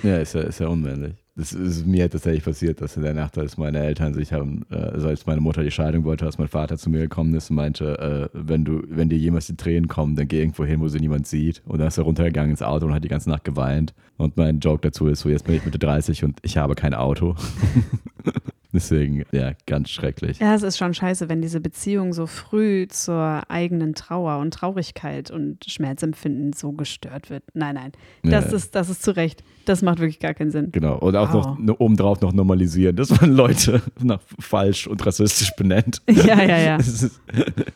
ja 0.04 0.18
ist 0.18 0.36
ja, 0.36 0.42
ist 0.42 0.60
ja 0.60 0.68
unmännlich 0.68 1.23
das 1.36 1.52
ist 1.52 1.88
mir 1.88 2.10
tatsächlich 2.10 2.44
passiert, 2.44 2.80
dass 2.80 2.96
in 2.96 3.02
der 3.02 3.16
Nacht, 3.16 3.38
als 3.40 3.58
meine 3.58 3.80
Eltern 3.80 4.14
sich 4.14 4.34
haben, 4.34 4.66
äh, 4.70 4.76
also 4.76 5.08
als 5.08 5.26
meine 5.26 5.42
Mutter 5.42 5.64
die 5.64 5.72
Scheidung 5.72 6.04
wollte, 6.04 6.26
als 6.26 6.38
mein 6.38 6.48
Vater 6.48 6.78
zu 6.78 6.92
mir 6.92 7.00
gekommen 7.00 7.34
ist 7.34 7.50
und 7.50 7.56
meinte, 7.56 8.30
äh, 8.34 8.38
wenn 8.38 8.64
du, 8.64 8.84
wenn 8.88 9.10
dir 9.10 9.18
jemals 9.18 9.48
die 9.48 9.58
Tränen 9.58 9.88
kommen, 9.88 10.16
dann 10.16 10.28
geh 10.28 10.40
irgendwo 10.40 10.64
hin, 10.64 10.80
wo 10.80 10.88
sie 10.88 11.00
niemand 11.00 11.26
sieht. 11.26 11.64
Und 11.66 11.80
dann 11.80 11.88
ist 11.88 11.98
er 11.98 12.04
runtergegangen 12.04 12.52
ins 12.52 12.62
Auto 12.62 12.86
und 12.86 12.94
hat 12.94 13.04
die 13.04 13.10
ganze 13.10 13.30
Nacht 13.30 13.44
geweint. 13.46 13.96
Und 14.18 14.38
mein 14.38 14.60
Joke 14.60 14.82
dazu 14.82 15.08
ist 15.08 15.22
so, 15.22 15.30
jetzt 15.30 15.46
bin 15.46 15.56
ich 15.56 15.66
Mitte 15.66 15.80
30 15.80 16.24
und 16.24 16.38
ich 16.44 16.58
habe 16.58 16.76
kein 16.76 16.94
Auto. 16.94 17.36
Deswegen, 18.74 19.24
ja, 19.32 19.52
ganz 19.68 19.92
schrecklich. 19.92 20.40
Ja, 20.40 20.56
es 20.56 20.64
ist 20.64 20.78
schon 20.78 20.96
scheiße, 20.96 21.30
wenn 21.30 21.42
diese 21.44 21.60
Beziehung 21.60 22.12
so 22.12 22.26
früh 22.26 22.88
zur 22.88 23.44
eigenen 23.48 23.94
Trauer 23.94 24.40
und 24.40 24.52
Traurigkeit 24.52 25.30
und 25.30 25.64
Schmerzempfinden 25.66 26.54
so 26.54 26.72
gestört 26.72 27.30
wird. 27.30 27.44
Nein, 27.54 27.76
nein, 27.76 27.92
das, 28.24 28.50
ja. 28.50 28.58
ist, 28.58 28.76
das 28.76 28.90
ist 28.90 29.04
zu 29.04 29.16
Recht. 29.16 29.44
Das 29.66 29.84
macht 29.84 30.00
wirklich 30.00 30.20
gar 30.20 30.34
keinen 30.34 30.50
Sinn. 30.50 30.72
Genau. 30.72 30.98
Und 30.98 31.16
auch 31.16 31.32
wow. 31.34 31.58
noch 31.60 31.80
obendrauf 31.80 32.22
noch 32.22 32.34
normalisieren, 32.34 32.96
dass 32.96 33.10
man 33.22 33.32
Leute 33.32 33.82
nach 34.02 34.22
falsch 34.40 34.88
und 34.88 35.06
rassistisch 35.06 35.52
benennt. 35.56 36.02
Ja, 36.10 36.44
ja, 36.44 36.58
ja. 36.58 36.76
Ist, 36.84 37.12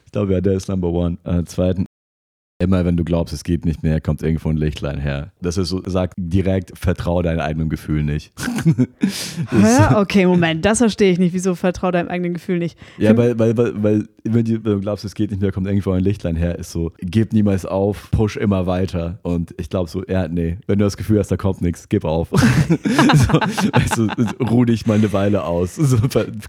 ich 0.06 0.12
glaube, 0.12 0.34
ja, 0.34 0.42
der 0.42 0.54
ist 0.54 0.68
Number 0.68 0.90
One. 0.90 1.18
Äh, 1.24 1.44
zweitens, 1.46 1.86
Immer 2.60 2.86
wenn 2.86 2.98
du 2.98 3.04
glaubst, 3.04 3.36
es 3.36 3.44
geht 3.44 3.66
nicht 3.66 3.84
mehr, 3.84 4.02
kommt 4.02 4.24
irgendwo 4.24 4.50
ein 4.50 4.58
Lichtlein 4.58 5.00
her. 5.00 5.32
Das 5.42 5.58
ist 5.58 5.70
so, 5.70 5.84
sagt 5.86 6.14
direkt, 6.18 6.76
vertraue 6.76 7.22
deinem 7.22 7.40
eigenen 7.40 7.70
Gefühl 7.70 8.02
nicht. 8.02 8.34
okay, 9.96 10.26
Moment, 10.26 10.66
das 10.66 10.80
verstehe 10.80 11.12
ich 11.12 11.20
nicht. 11.20 11.34
Wieso 11.34 11.54
vertraue 11.54 11.92
deinem 11.92 12.08
eigenen 12.08 12.34
Gefühl 12.34 12.58
nicht? 12.58 12.76
Ja, 12.98 13.16
weil, 13.16 13.38
weil, 13.38 13.56
weil, 13.56 13.84
weil 13.84 14.04
wenn, 14.24 14.44
du, 14.44 14.80
glaubst, 14.80 15.06
es 15.06 15.14
geht 15.14 15.30
nicht 15.30 15.40
mehr, 15.40 15.52
kommt 15.52 15.68
irgendwo 15.68 15.92
ein 15.92 16.04
Lichtlein 16.04 16.36
her, 16.36 16.58
ist 16.58 16.72
so, 16.72 16.92
gib 17.00 17.32
niemals 17.32 17.66
auf, 17.68 18.10
push 18.10 18.38
immer 18.38 18.66
weiter. 18.66 19.20
Und 19.22 19.54
ich 19.60 19.70
glaube 19.70 19.88
so, 19.88 20.04
ja, 20.08 20.28
nee, 20.28 20.58
wenn 20.66 20.80
du 20.80 20.86
das 20.86 20.98
Gefühl 20.98 21.20
hast, 21.20 21.30
da 21.30 21.38
kommt 21.38 21.62
nichts, 21.62 21.90
gib 21.90 22.06
auf. 22.06 22.30
so, 22.32 22.38
weißt 22.40 23.98
du, 23.98 24.08
ruh 24.44 24.66
dich 24.66 24.88
mal 24.88 24.98
eine 24.98 25.14
Weile 25.14 25.44
aus. 25.44 25.76
So, 25.76 25.98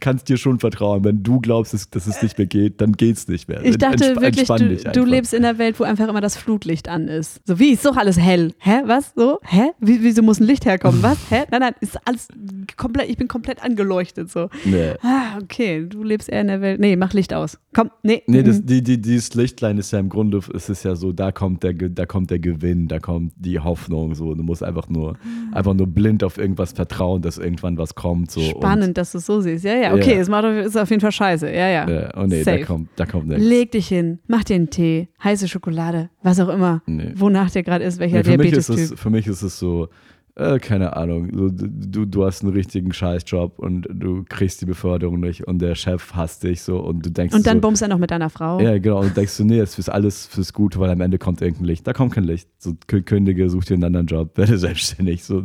kannst 0.00 0.30
dir 0.30 0.38
schon 0.38 0.58
vertrauen. 0.58 1.04
Wenn 1.04 1.22
du 1.22 1.38
glaubst, 1.38 1.74
dass, 1.74 1.90
dass 1.90 2.06
es 2.06 2.22
nicht 2.22 2.38
mehr 2.38 2.46
geht, 2.46 2.80
dann 2.80 2.92
geht 2.92 3.16
es 3.16 3.28
nicht 3.28 3.46
mehr. 3.46 3.62
Ich 3.62 3.76
dachte 3.76 4.06
Entsp 4.06 4.20
wirklich, 4.22 4.48
du, 4.48 4.92
du 4.92 5.04
lebst 5.04 5.34
in 5.34 5.44
einer 5.44 5.58
Welt, 5.58 5.78
wo 5.78 5.84
einfach 5.84 5.97
einfach 6.00 6.10
immer 6.10 6.20
das 6.20 6.36
Flutlicht 6.36 6.88
an 6.88 7.08
ist. 7.08 7.40
So, 7.46 7.58
wie 7.58 7.70
ist 7.70 7.84
doch 7.84 7.96
alles 7.96 8.18
hell? 8.18 8.52
Hä? 8.58 8.80
Was? 8.84 9.12
So? 9.16 9.38
Hä? 9.44 9.70
Wie, 9.80 10.02
wieso 10.02 10.22
muss 10.22 10.40
ein 10.40 10.46
Licht 10.46 10.64
herkommen? 10.66 11.02
Was? 11.02 11.18
Hä? 11.30 11.44
Nein, 11.50 11.60
nein, 11.60 11.74
ist 11.80 11.98
alles 12.06 12.28
komplett, 12.76 13.08
ich 13.08 13.16
bin 13.16 13.28
komplett 13.28 13.62
angeleuchtet 13.62 14.30
so. 14.30 14.48
Nee. 14.64 14.94
Ah, 15.02 15.38
okay, 15.42 15.86
du 15.88 16.02
lebst 16.02 16.28
eher 16.28 16.40
in 16.42 16.46
der 16.48 16.60
Welt. 16.60 16.80
Nee, 16.80 16.96
mach 16.96 17.12
Licht 17.12 17.32
aus. 17.34 17.58
Komm, 17.74 17.90
nee. 18.02 18.22
Nee, 18.26 18.42
das, 18.42 18.60
Mhm. 18.60 18.66
die, 18.66 18.82
die, 18.82 19.00
dieses 19.00 19.34
Lichtlein 19.34 19.78
ist 19.78 19.90
ja 19.92 19.98
im 19.98 20.08
Grunde, 20.08 20.40
es 20.54 20.68
ist 20.68 20.84
ja 20.84 20.94
so, 20.96 21.12
da 21.12 21.32
kommt 21.32 21.62
der, 21.62 21.72
da 21.74 22.06
kommt 22.06 22.30
der 22.30 22.38
Gewinn, 22.38 22.88
da 22.88 22.98
kommt 22.98 23.32
die 23.36 23.58
Hoffnung, 23.58 24.14
so. 24.14 24.34
Du 24.34 24.42
musst 24.42 24.62
einfach 24.62 24.88
nur, 24.88 25.16
einfach 25.52 25.74
nur 25.74 25.86
blind 25.86 26.22
auf 26.24 26.38
irgendwas 26.38 26.72
vertrauen, 26.72 27.22
dass 27.22 27.38
irgendwann 27.38 27.76
was 27.78 27.94
kommt, 27.94 28.30
so. 28.30 28.40
Spannend, 28.40 28.98
dass 28.98 29.12
du 29.12 29.18
es 29.18 29.26
so 29.26 29.40
siehst. 29.40 29.64
Ja, 29.64 29.74
ja, 29.76 29.94
okay, 29.94 30.14
Ja. 30.14 30.20
es 30.20 30.28
macht 30.28 30.44
ist 30.44 30.76
auf 30.76 30.90
jeden 30.90 31.00
Fall 31.00 31.12
scheiße. 31.12 31.50
Ja, 31.50 31.68
ja. 31.68 31.84
Und, 31.84 31.90
ja, 31.92 32.10
oh 32.16 32.26
nee, 32.26 32.42
da 32.44 32.52
Safe. 32.52 32.64
kommt, 32.64 32.88
da 32.96 33.06
kommt 33.06 33.28
nichts. 33.28 33.44
Leg 33.44 33.72
dich 33.72 33.88
hin, 33.88 34.18
mach 34.26 34.44
dir 34.44 34.56
einen 34.56 34.70
Tee, 34.70 35.08
heiße 35.22 35.48
Schokolade, 35.48 35.87
was 36.22 36.40
auch 36.40 36.48
immer. 36.48 36.82
Nee. 36.86 37.12
Wonach 37.16 37.50
dir 37.50 37.62
gerade 37.62 37.84
ist, 37.84 37.98
welcher 37.98 38.16
Nee, 38.18 38.22
Diabetes-Typ. 38.22 38.76
es, 38.78 38.94
für 38.94 39.10
mich 39.10 39.26
ist 39.26 39.42
es 39.42 39.58
so, 39.58 39.88
äh, 40.36 40.60
keine 40.60 40.94
Ahnung, 40.96 41.30
so, 41.34 41.48
du, 41.50 42.04
du 42.06 42.24
hast 42.24 42.44
einen 42.44 42.52
richtigen 42.52 42.92
Scheißjob 42.92 43.58
und 43.58 43.88
du 43.92 44.24
kriegst 44.28 44.60
die 44.60 44.66
Beförderung 44.66 45.18
nicht 45.18 45.48
und 45.48 45.58
der 45.60 45.74
Chef 45.74 46.14
hasst 46.14 46.44
dich 46.44 46.62
so 46.62 46.78
und 46.78 47.04
du 47.04 47.10
denkst 47.10 47.34
Und 47.34 47.44
dann 47.48 47.56
so, 47.56 47.60
bummst 47.62 47.82
er 47.82 47.88
noch 47.88 47.98
mit 47.98 48.12
deiner 48.12 48.30
Frau. 48.30 48.60
Ja, 48.60 48.78
genau. 48.78 49.00
Und 49.00 49.16
denkst 49.16 49.36
du, 49.36 49.44
nee, 49.44 49.58
es 49.58 49.76
ist 49.80 49.88
alles 49.88 50.26
fürs 50.28 50.52
Gute, 50.52 50.78
weil 50.78 50.90
am 50.90 51.00
Ende 51.00 51.18
kommt 51.18 51.42
irgendein 51.42 51.64
Licht. 51.64 51.84
Da 51.88 51.92
kommt 51.92 52.12
kein 52.14 52.22
Licht. 52.22 52.48
So 52.58 52.70
kü- 52.88 53.02
kündige, 53.02 53.50
such 53.50 53.64
dir 53.64 53.74
einen 53.74 53.84
anderen 53.84 54.06
Job, 54.06 54.30
werde 54.38 54.58
selbstständig. 54.58 55.24
So. 55.24 55.44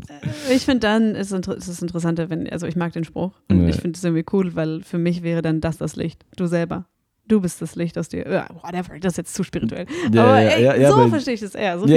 Ich 0.53 0.63
finde 0.65 0.81
dann 0.81 1.15
ist, 1.15 1.31
inter- 1.31 1.57
ist 1.57 1.67
es 1.67 1.81
interessanter, 1.81 2.29
wenn, 2.29 2.47
also 2.47 2.67
ich 2.67 2.75
mag 2.75 2.93
den 2.93 3.03
Spruch 3.03 3.31
und 3.49 3.63
Nee. 3.63 3.69
ich 3.71 3.77
finde 3.77 3.97
es 3.97 4.03
irgendwie 4.03 4.25
cool, 4.31 4.53
weil 4.53 4.83
für 4.83 4.99
mich 4.99 5.23
wäre 5.23 5.41
dann 5.41 5.59
das 5.59 5.77
das 5.79 5.95
Licht. 5.95 6.23
Du 6.37 6.45
selber. 6.45 6.85
Du 7.25 7.39
bist 7.39 7.61
das 7.61 7.75
Licht 7.75 7.97
aus 7.97 8.09
dir. 8.09 8.29
Ja, 8.29 8.47
whatever, 8.61 8.99
das 8.99 9.13
ist 9.13 9.17
jetzt 9.17 9.33
zu 9.33 9.43
spirituell. 9.43 9.85
Ja, 10.11 10.25
aber 10.25 10.41
ja, 10.41 10.73
ey, 10.73 10.87
so 10.87 11.07
verstehe 11.07 11.35
ich 11.35 11.39
das 11.39 11.55
eher. 11.55 11.79
So 11.79 11.87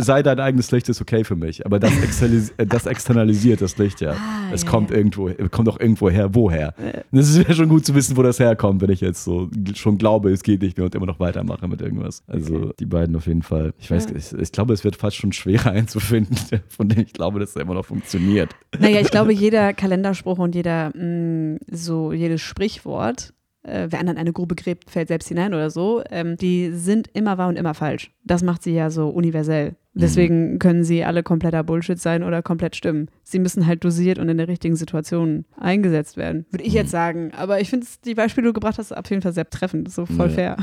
sei 0.00 0.22
dein 0.22 0.38
eigenes 0.38 0.70
Licht 0.70 0.88
ist 0.88 1.00
okay 1.00 1.24
für 1.24 1.34
mich, 1.34 1.66
aber 1.66 1.80
das, 1.80 1.92
äh, 2.56 2.66
das 2.66 2.86
externalisiert 2.86 3.60
das 3.60 3.78
Licht 3.78 4.00
ja. 4.00 4.12
Ah, 4.12 4.50
es 4.52 4.64
kommt 4.64 4.92
irgendwo, 4.92 5.28
kommt 5.50 5.68
auch 5.68 5.80
irgendwo 5.80 6.08
her. 6.08 6.34
Woher? 6.34 6.72
Das 7.10 7.28
ist 7.28 7.48
ja 7.48 7.54
schon 7.54 7.68
gut 7.68 7.84
zu 7.84 7.96
wissen, 7.96 8.16
wo 8.16 8.22
das 8.22 8.38
herkommt, 8.38 8.80
wenn 8.80 8.90
ich 8.90 9.00
jetzt 9.00 9.24
so 9.24 9.50
schon 9.74 9.98
glaube, 9.98 10.30
es 10.30 10.44
geht 10.44 10.62
nicht 10.62 10.76
mehr 10.76 10.86
und 10.86 10.94
immer 10.94 11.06
noch 11.06 11.18
weitermache 11.18 11.66
mit 11.66 11.80
irgendwas. 11.80 12.22
Also 12.28 12.72
die 12.78 12.86
beiden 12.86 13.16
auf 13.16 13.26
jeden 13.26 13.42
Fall. 13.42 13.74
Ich 13.80 13.90
weiß, 13.90 14.06
ich, 14.14 14.32
ich 14.38 14.52
glaube, 14.52 14.72
es 14.72 14.84
wird 14.84 14.94
fast 14.94 15.16
schon 15.16 15.32
schwerer 15.32 15.70
einzufinden, 15.72 16.38
von 16.68 16.88
dem 16.88 17.00
ich 17.00 17.12
glaube, 17.12 17.40
dass 17.40 17.56
er 17.56 17.62
immer 17.62 17.74
noch 17.74 17.86
funktioniert. 17.86 18.50
Naja, 18.78 19.00
ich 19.00 19.10
glaube, 19.10 19.32
jeder 19.34 19.74
Kalenderspruch 19.74 20.38
und 20.38 20.54
jeder, 20.54 20.92
mh, 20.94 21.58
so 21.72 22.12
jedes 22.12 22.40
Sprichwort, 22.40 23.32
äh, 23.66 23.88
wer 23.90 24.00
anderen 24.00 24.18
eine 24.18 24.32
Grube 24.32 24.54
gräbt, 24.54 24.90
fällt 24.90 25.08
selbst 25.08 25.28
hinein 25.28 25.52
oder 25.54 25.70
so, 25.70 26.02
ähm, 26.10 26.36
die 26.36 26.70
sind 26.72 27.08
immer 27.12 27.36
wahr 27.38 27.48
und 27.48 27.56
immer 27.58 27.74
falsch. 27.74 28.10
Das 28.24 28.42
macht 28.42 28.62
sie 28.62 28.74
ja 28.74 28.90
so 28.90 29.08
universell. 29.08 29.76
Deswegen 29.98 30.58
können 30.58 30.84
sie 30.84 31.04
alle 31.04 31.22
kompletter 31.22 31.64
Bullshit 31.64 31.98
sein 31.98 32.22
oder 32.22 32.42
komplett 32.42 32.76
stimmen. 32.76 33.08
Sie 33.22 33.38
müssen 33.38 33.66
halt 33.66 33.82
dosiert 33.82 34.18
und 34.18 34.28
in 34.28 34.36
der 34.36 34.46
richtigen 34.46 34.76
Situation 34.76 35.46
eingesetzt 35.58 36.18
werden. 36.18 36.44
Würde 36.50 36.64
ich 36.66 36.74
jetzt 36.74 36.90
sagen. 36.90 37.32
Aber 37.34 37.62
ich 37.62 37.70
finde 37.70 37.86
die 38.04 38.14
Beispiele, 38.14 38.44
die 38.44 38.48
du 38.50 38.52
gebracht 38.52 38.76
hast, 38.76 38.94
auf 38.94 39.08
jeden 39.08 39.22
Fall 39.22 39.32
sehr 39.32 39.48
treffend. 39.48 39.90
So 39.90 40.04
voll 40.04 40.28
Ja. 40.28 40.34
fair. 40.34 40.56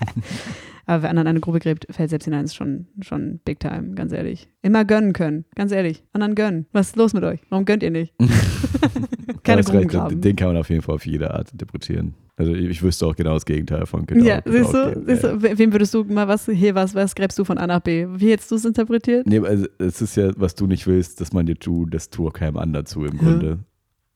Aber 0.85 1.03
wer 1.03 1.09
anderen 1.09 1.27
eine 1.27 1.39
Grube 1.41 1.59
gräbt, 1.59 1.85
fällt 1.89 2.09
selbst 2.09 2.25
hinein, 2.25 2.45
ist 2.45 2.55
schon, 2.55 2.87
schon 3.01 3.39
big 3.45 3.59
time, 3.59 3.93
ganz 3.93 4.11
ehrlich. 4.13 4.49
Immer 4.61 4.83
gönnen 4.85 5.13
können, 5.13 5.45
ganz 5.55 5.71
ehrlich. 5.71 6.03
Anderen 6.13 6.35
gönnen. 6.35 6.65
Was 6.71 6.87
ist 6.87 6.95
los 6.95 7.13
mit 7.13 7.23
euch? 7.23 7.39
Warum 7.49 7.65
gönnt 7.65 7.83
ihr 7.83 7.91
nicht? 7.91 8.13
Keine 9.43 9.63
Gruben 9.63 9.87
graben. 9.87 10.21
Den 10.21 10.35
kann 10.35 10.47
man 10.49 10.57
auf 10.57 10.69
jeden 10.69 10.81
Fall 10.81 10.95
auf 10.95 11.05
jede 11.05 11.33
Art 11.33 11.51
interpretieren. 11.51 12.13
Also 12.41 12.55
ich, 12.55 12.81
wüsste 12.81 13.05
auch 13.05 13.15
genau 13.15 13.35
das 13.35 13.45
Gegenteil 13.45 13.85
von 13.85 14.05
genau. 14.07 14.25
ja, 14.25 14.39
genau 14.39 14.57
siehst 14.57 14.73
du, 14.73 15.03
siehst 15.05 15.23
du, 15.23 15.41
we- 15.43 15.57
wem 15.59 15.71
würdest 15.71 15.93
du 15.93 16.03
mal 16.05 16.27
was, 16.27 16.47
hier 16.47 16.73
was, 16.73 16.95
was 16.95 17.13
gräbst 17.13 17.37
du 17.37 17.43
von 17.45 17.57
A 17.59 17.67
nach 17.67 17.81
B? 17.81 18.07
Wie 18.15 18.31
hättest 18.31 18.49
du 18.49 18.55
es 18.55 18.65
interpretiert? 18.65 19.27
Nee, 19.27 19.39
also 19.39 19.67
es 19.77 20.01
ist 20.01 20.15
ja, 20.17 20.31
was 20.37 20.55
du 20.55 20.65
nicht 20.65 20.87
willst, 20.87 21.21
dass 21.21 21.33
man 21.33 21.45
dir 21.45 21.55
tut, 21.55 21.93
das 21.93 22.09
tue 22.09 22.31
keinem 22.31 22.57
anderen 22.57 22.85
zu 22.87 23.05
im 23.05 23.17
Grunde. 23.17 23.59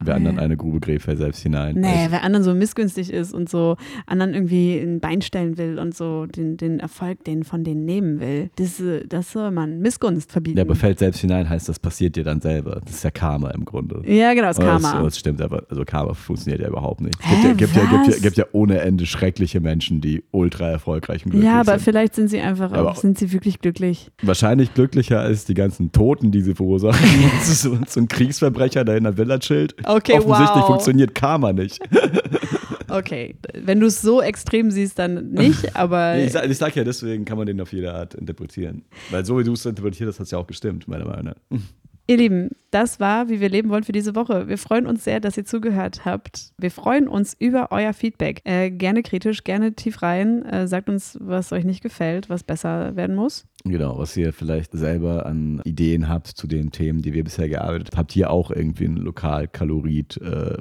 Wer 0.03 0.15
anderen 0.15 0.39
eine 0.39 0.57
Grube 0.57 0.81
gräbt, 0.81 1.03
fällt 1.03 1.19
selbst 1.19 1.41
hinein. 1.41 1.75
Nee, 1.79 1.87
Also, 1.87 2.11
wer 2.11 2.23
anderen 2.23 2.43
so 2.43 2.53
missgünstig 2.53 3.11
ist 3.13 3.33
und 3.33 3.47
so 3.49 3.77
anderen 4.05 4.33
irgendwie 4.33 4.77
ein 4.77 4.99
Bein 4.99 5.21
stellen 5.21 5.57
will 5.57 5.79
und 5.79 5.95
so 5.95 6.25
den, 6.25 6.57
den 6.57 6.81
Erfolg 6.81 7.23
den 7.23 7.45
von 7.45 7.63
denen 7.63 7.85
nehmen 7.85 8.19
will, 8.19 8.49
das, 8.57 8.81
das 9.07 9.31
soll 9.31 9.51
man 9.51 9.79
Missgunst 9.79 10.33
verbieten. 10.33 10.57
ja, 10.57 10.65
aber 10.65 10.75
fällt 10.75 10.99
selbst 10.99 11.19
hinein 11.21 11.49
heißt, 11.49 11.69
das 11.69 11.79
passiert 11.79 12.17
dir 12.17 12.25
dann 12.25 12.41
selber. 12.41 12.81
Das 12.83 12.95
ist 12.95 13.03
ja 13.05 13.11
Karma 13.11 13.51
im 13.51 13.63
Grunde. 13.63 14.01
Ja, 14.05 14.33
genau, 14.33 14.47
das 14.47 14.57
Aber 14.57 14.67
Karma. 14.67 14.93
Das, 14.95 15.03
das 15.03 15.19
stimmt 15.19 15.41
aber, 15.41 15.63
also 15.69 15.85
Karma 15.85 16.13
funktioniert 16.13 16.61
ja 16.61 16.67
überhaupt 16.67 16.99
nicht. 16.99 17.17
Es 17.23 17.29
gibt, 17.29 17.43
ja, 17.43 17.53
gibt, 17.53 17.75
ja, 17.75 17.85
gibt, 17.85 18.15
ja, 18.15 18.21
gibt 18.21 18.37
ja 18.37 18.45
ohne 18.51 18.81
Ende 18.81 19.05
schreckliche 19.05 19.61
Menschen, 19.61 20.01
die 20.01 20.23
ultra 20.31 20.69
erfolgreich 20.69 21.25
und 21.25 21.31
glücklich 21.31 21.49
ja, 21.49 21.61
aber 21.61 21.73
sind. 21.73 21.83
vielleicht 21.83 22.15
sind 22.15 22.27
sie 22.29 22.41
einfach 22.41 22.73
Aber 22.73 22.91
auch, 22.91 22.95
sind 22.97 23.17
sie 23.17 23.31
wirklich 23.31 23.59
glücklich. 23.59 24.11
Wahrscheinlich 24.21 24.73
glücklicher 24.73 25.21
als 25.21 25.45
die 25.45 25.53
ganzen 25.53 25.93
Toten, 25.93 26.31
die 26.31 26.41
sie 26.41 26.53
verursachen. 26.53 26.99
Das 27.39 27.61
so, 27.61 27.77
so 27.87 27.99
ein 28.01 28.09
Kriegsverbrecher, 28.09 28.83
der 28.83 28.97
in 28.97 29.05
der 29.05 29.17
Villa 29.17 29.39
chillt. 29.39 29.75
Okay, 29.85 30.13
Offensichtlich 30.13 30.61
wow. 30.61 30.67
funktioniert 30.67 31.15
Karma 31.15 31.53
nicht. 31.53 31.79
Okay, 32.87 33.35
wenn 33.53 33.79
du 33.79 33.87
es 33.87 34.01
so 34.01 34.21
extrem 34.21 34.71
siehst, 34.71 34.99
dann 34.99 35.31
nicht, 35.31 35.75
aber 35.75 36.17
ich, 36.17 36.31
sag, 36.31 36.47
ich 36.47 36.57
sag 36.57 36.75
ja, 36.75 36.83
deswegen 36.83 37.25
kann 37.25 37.37
man 37.37 37.47
den 37.47 37.59
auf 37.59 37.73
jede 37.73 37.93
Art 37.93 38.13
interpretieren. 38.13 38.85
Weil 39.09 39.25
so 39.25 39.37
wie 39.39 39.43
du 39.43 39.53
es 39.53 39.65
interpretiert 39.65 40.07
hast, 40.07 40.19
hat 40.19 40.25
es 40.25 40.31
ja 40.31 40.37
auch 40.37 40.47
gestimmt, 40.47 40.87
meiner 40.87 41.05
Meinung 41.05 41.25
nach. 41.25 41.59
Ihr 42.07 42.17
Lieben, 42.17 42.51
das 42.69 42.99
war, 42.99 43.29
wie 43.29 43.39
wir 43.39 43.49
leben 43.49 43.69
wollen 43.69 43.83
für 43.83 43.91
diese 43.91 44.15
Woche. 44.15 44.47
Wir 44.47 44.59
freuen 44.59 44.85
uns 44.85 45.03
sehr, 45.03 45.19
dass 45.19 45.37
ihr 45.37 45.45
zugehört 45.45 46.05
habt. 46.05 46.51
Wir 46.57 46.69
freuen 46.69 47.07
uns 47.07 47.35
über 47.39 47.71
euer 47.71 47.93
Feedback. 47.93 48.41
Äh, 48.43 48.69
gerne 48.69 49.01
kritisch, 49.01 49.43
gerne 49.43 49.73
tief 49.73 50.03
rein. 50.03 50.45
Äh, 50.45 50.67
sagt 50.67 50.87
uns, 50.87 51.17
was 51.19 51.51
euch 51.51 51.65
nicht 51.65 51.81
gefällt, 51.81 52.29
was 52.29 52.43
besser 52.43 52.95
werden 52.95 53.15
muss. 53.15 53.47
Genau, 53.65 53.97
was 53.97 54.15
ihr 54.15 54.31
vielleicht 54.31 54.71
selber 54.73 55.25
an 55.25 55.61
Ideen 55.63 56.07
habt 56.07 56.27
zu 56.27 56.47
den 56.47 56.71
Themen, 56.71 57.01
die 57.01 57.13
wir 57.13 57.23
bisher 57.23 57.49
gearbeitet 57.49 57.89
haben. 57.91 57.97
Habt 57.97 58.15
ihr 58.15 58.29
auch 58.29 58.51
irgendwie 58.51 58.85
einen 58.85 58.97
Lokalkalorit 58.97 60.17
äh, 60.17 60.57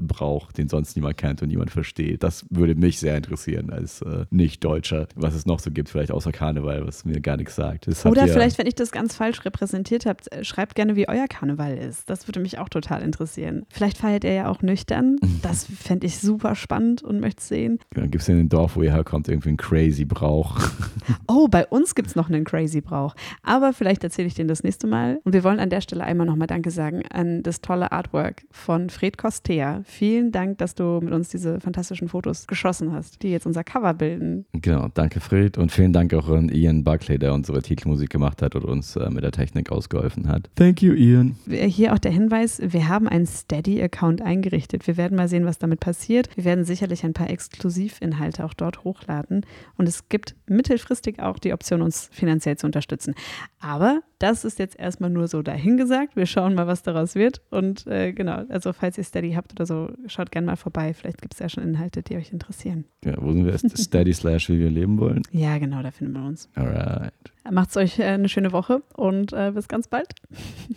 den 0.57 0.69
sonst 0.69 0.97
niemand 0.97 1.19
kennt 1.19 1.43
und 1.43 1.49
niemand 1.49 1.71
versteht? 1.71 2.23
Das 2.23 2.47
würde 2.49 2.75
mich 2.75 2.99
sehr 2.99 3.17
interessieren 3.17 3.71
als 3.71 4.01
äh, 4.03 4.25
Nicht-Deutscher, 4.31 5.09
was 5.15 5.35
es 5.35 5.45
noch 5.45 5.59
so 5.59 5.71
gibt, 5.71 5.91
vielleicht 5.91 6.11
außer 6.11 6.33
Karneval, 6.33 6.87
was 6.87 7.05
mir 7.05 7.21
gar 7.21 7.37
nichts 7.37 7.57
sagt. 7.57 7.87
Das 7.87 8.07
Oder 8.07 8.27
vielleicht, 8.27 8.57
wenn 8.59 8.67
ich 8.67 8.75
das 8.75 8.91
ganz 8.91 9.15
falsch 9.15 9.45
repräsentiert 9.45 10.07
habe, 10.07 10.21
äh, 10.31 10.45
schreibt 10.45 10.75
gerne, 10.75 10.97
wie 10.97 11.09
euer 11.09 11.27
Karneval 11.29 11.77
ist. 11.77 12.09
Das 12.09 12.27
würde 12.27 12.41
mich 12.41 12.59
auch 12.59 12.71
total 12.71 13.03
interessieren. 13.03 13.67
Vielleicht 13.69 13.99
feiert 13.99 14.25
ihr 14.25 14.33
ja 14.33 14.49
auch 14.49 14.63
nüchtern. 14.63 15.17
Das 15.43 15.67
fände 15.67 16.07
ich 16.07 16.19
super 16.19 16.55
spannend 16.55 17.03
und 17.03 17.21
möchte 17.21 17.43
sehen. 17.43 17.79
Dann 17.91 18.11
gibt 18.11 18.23
es 18.23 18.29
in 18.29 18.39
dem 18.39 18.49
Dorf, 18.49 18.77
wo 18.77 18.83
ihr 18.83 18.93
herkommt, 18.93 19.29
irgendwie 19.29 19.51
einen 19.51 19.59
crazy 19.59 20.05
Brauch. 20.05 20.59
Oh, 21.27 21.49
bei 21.49 21.67
uns 21.67 21.95
gibt 21.95 22.09
es 22.09 22.17
noch 22.17 22.29
einen 22.29 22.45
Crazy 22.45 22.81
Brauch. 22.81 23.15
Aber 23.43 23.73
vielleicht 23.73 24.05
erzähle 24.05 24.29
ich 24.29 24.35
den 24.35 24.49
das 24.49 24.63
nächste 24.63 24.87
Mal. 24.87 25.21
Und 25.25 25.33
wir 25.33 25.45
wollen 25.45 25.61
an 25.61 25.71
der 25.71 25.81
Stelle 25.81 26.05
einmal 26.05 26.27
nochmal 26.27 26.47
Danke 26.47 26.71
sagen 26.71 27.03
an 27.11 27.43
das 27.43 27.61
tolle 27.61 27.93
Artwork 27.93 28.45
von 28.51 28.91
Fred 28.91 29.19
Kostea. 29.19 29.83
Vielen 29.85 30.33
Dank, 30.33 30.59
dass 30.59 30.75
du 30.75 31.01
mit 31.03 31.13
uns 31.13 31.29
diese 31.29 31.61
fantastischen 31.61 32.09
Fotos 32.09 32.47
geschossen 32.47 32.93
hast, 32.93 33.23
die 33.23 33.31
jetzt 33.31 33.47
unser 33.47 33.65
Cover 33.65 33.95
bilden. 33.95 34.47
Genau, 34.53 34.89
danke 34.95 35.21
Fred 35.21 35.59
und 35.59 35.73
vielen 35.73 35.93
Dank 35.93 36.15
auch 36.15 36.29
an 36.29 36.49
Ian 36.49 36.85
Buckley, 36.85 37.19
der 37.19 37.35
unsere 37.35 37.63
Titelmusik 37.63 38.11
gemacht 38.11 38.43
hat 38.43 38.55
und 38.55 38.65
uns 38.65 38.97
äh, 38.97 39.11
mit 39.11 39.25
der 39.25 39.33
Technik 39.33 39.71
ausgeholfen 39.71 40.29
hat. 40.29 40.51
Thank 40.55 40.83
you, 40.83 40.95
Ian. 40.95 41.37
Hier 41.49 41.93
auch 41.93 41.99
der 41.99 42.13
Hinweis, 42.13 42.61
wir 42.65 42.89
haben 42.89 43.09
einen 43.09 43.27
Steady-Account 43.27 44.23
eingerichtet. 44.23 44.87
Wir 44.87 44.97
werden 44.97 45.17
mal 45.17 45.29
sehen, 45.29 45.45
was 45.45 45.59
damit 45.59 45.81
passiert. 45.81 46.29
Wir 46.37 46.45
werden 46.45 46.65
sicherlich 46.65 47.05
ein 47.05 47.13
paar 47.13 47.31
Exklusivinhalte 47.31 48.45
auch 48.45 48.55
dort 48.55 48.85
hochladen. 48.85 49.45
Und 49.77 49.89
es 49.89 50.09
gibt 50.09 50.35
mittelfristig 50.47 50.94
auch 51.19 51.39
die 51.39 51.53
Option, 51.53 51.83
uns 51.83 52.09
finanziell 52.13 52.57
zu 52.57 52.67
unterstützen. 52.67 53.15
Aber 53.61 54.01
das 54.19 54.45
ist 54.45 54.59
jetzt 54.59 54.79
erstmal 54.79 55.11
nur 55.11 55.29
so 55.29 55.43
dahingesagt. 55.43 56.17
Wir 56.17 56.27
schauen 56.27 56.55
mal, 56.55 56.67
was 56.67 56.83
daraus 56.83 57.15
wird. 57.15 57.43
Und 57.51 57.87
äh, 57.87 58.13
genau, 58.13 58.45
also 58.49 58.73
falls 58.73 58.99
ihr 58.99 59.05
Steady 59.05 59.33
habt 59.33 59.53
oder 59.53 59.67
so, 59.67 59.91
schaut 60.07 60.31
gerne 60.31 60.47
mal 60.47 60.57
vorbei. 60.57 60.95
Vielleicht 60.95 61.21
gibt 61.21 61.35
es 61.35 61.41
ja 61.41 61.49
schon 61.49 61.63
Inhalte, 61.63 62.03
die 62.03 62.17
euch 62.17 62.33
interessieren. 62.33 62.85
Ja, 63.05 63.15
wo 63.19 63.33
sind 63.33 63.47
wir? 63.47 63.59
Steady 63.59 64.13
slash, 64.13 64.49
wie 64.49 64.59
wir 64.59 64.71
leben 64.71 64.99
wollen. 64.99 65.23
Ja, 65.31 65.59
genau, 65.59 65.83
da 65.83 65.91
findet 65.91 66.15
man 66.15 66.29
uns. 66.29 66.49
Alright. 66.55 67.13
Macht's 67.51 67.77
euch 67.77 67.99
äh, 67.99 68.05
eine 68.05 68.29
schöne 68.29 68.53
Woche 68.53 68.83
und 68.95 69.33
äh, 69.33 69.51
bis 69.53 69.69
ganz 69.69 69.89
bald. 69.89 70.15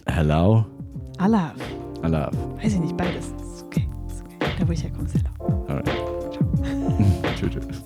Hello. 0.08 0.65
Allah. 1.19 1.53
Allah. 2.01 2.32
Weiß 2.58 2.73
ich 2.73 2.80
nicht, 2.80 2.97
beides. 2.97 3.27
Ist 3.27 3.63
okay. 3.63 3.88
Ist 4.08 4.23
okay. 4.23 4.38
Da, 4.60 4.67
wo 4.67 4.71
ich 4.71 4.84
herkomme, 4.84 5.06
ist 5.06 5.15
Allah. 5.15 5.65
Alright. 5.67 5.86
Ciao. 6.34 6.47
Tschüss. 7.36 7.51
tschüss. 7.51 7.84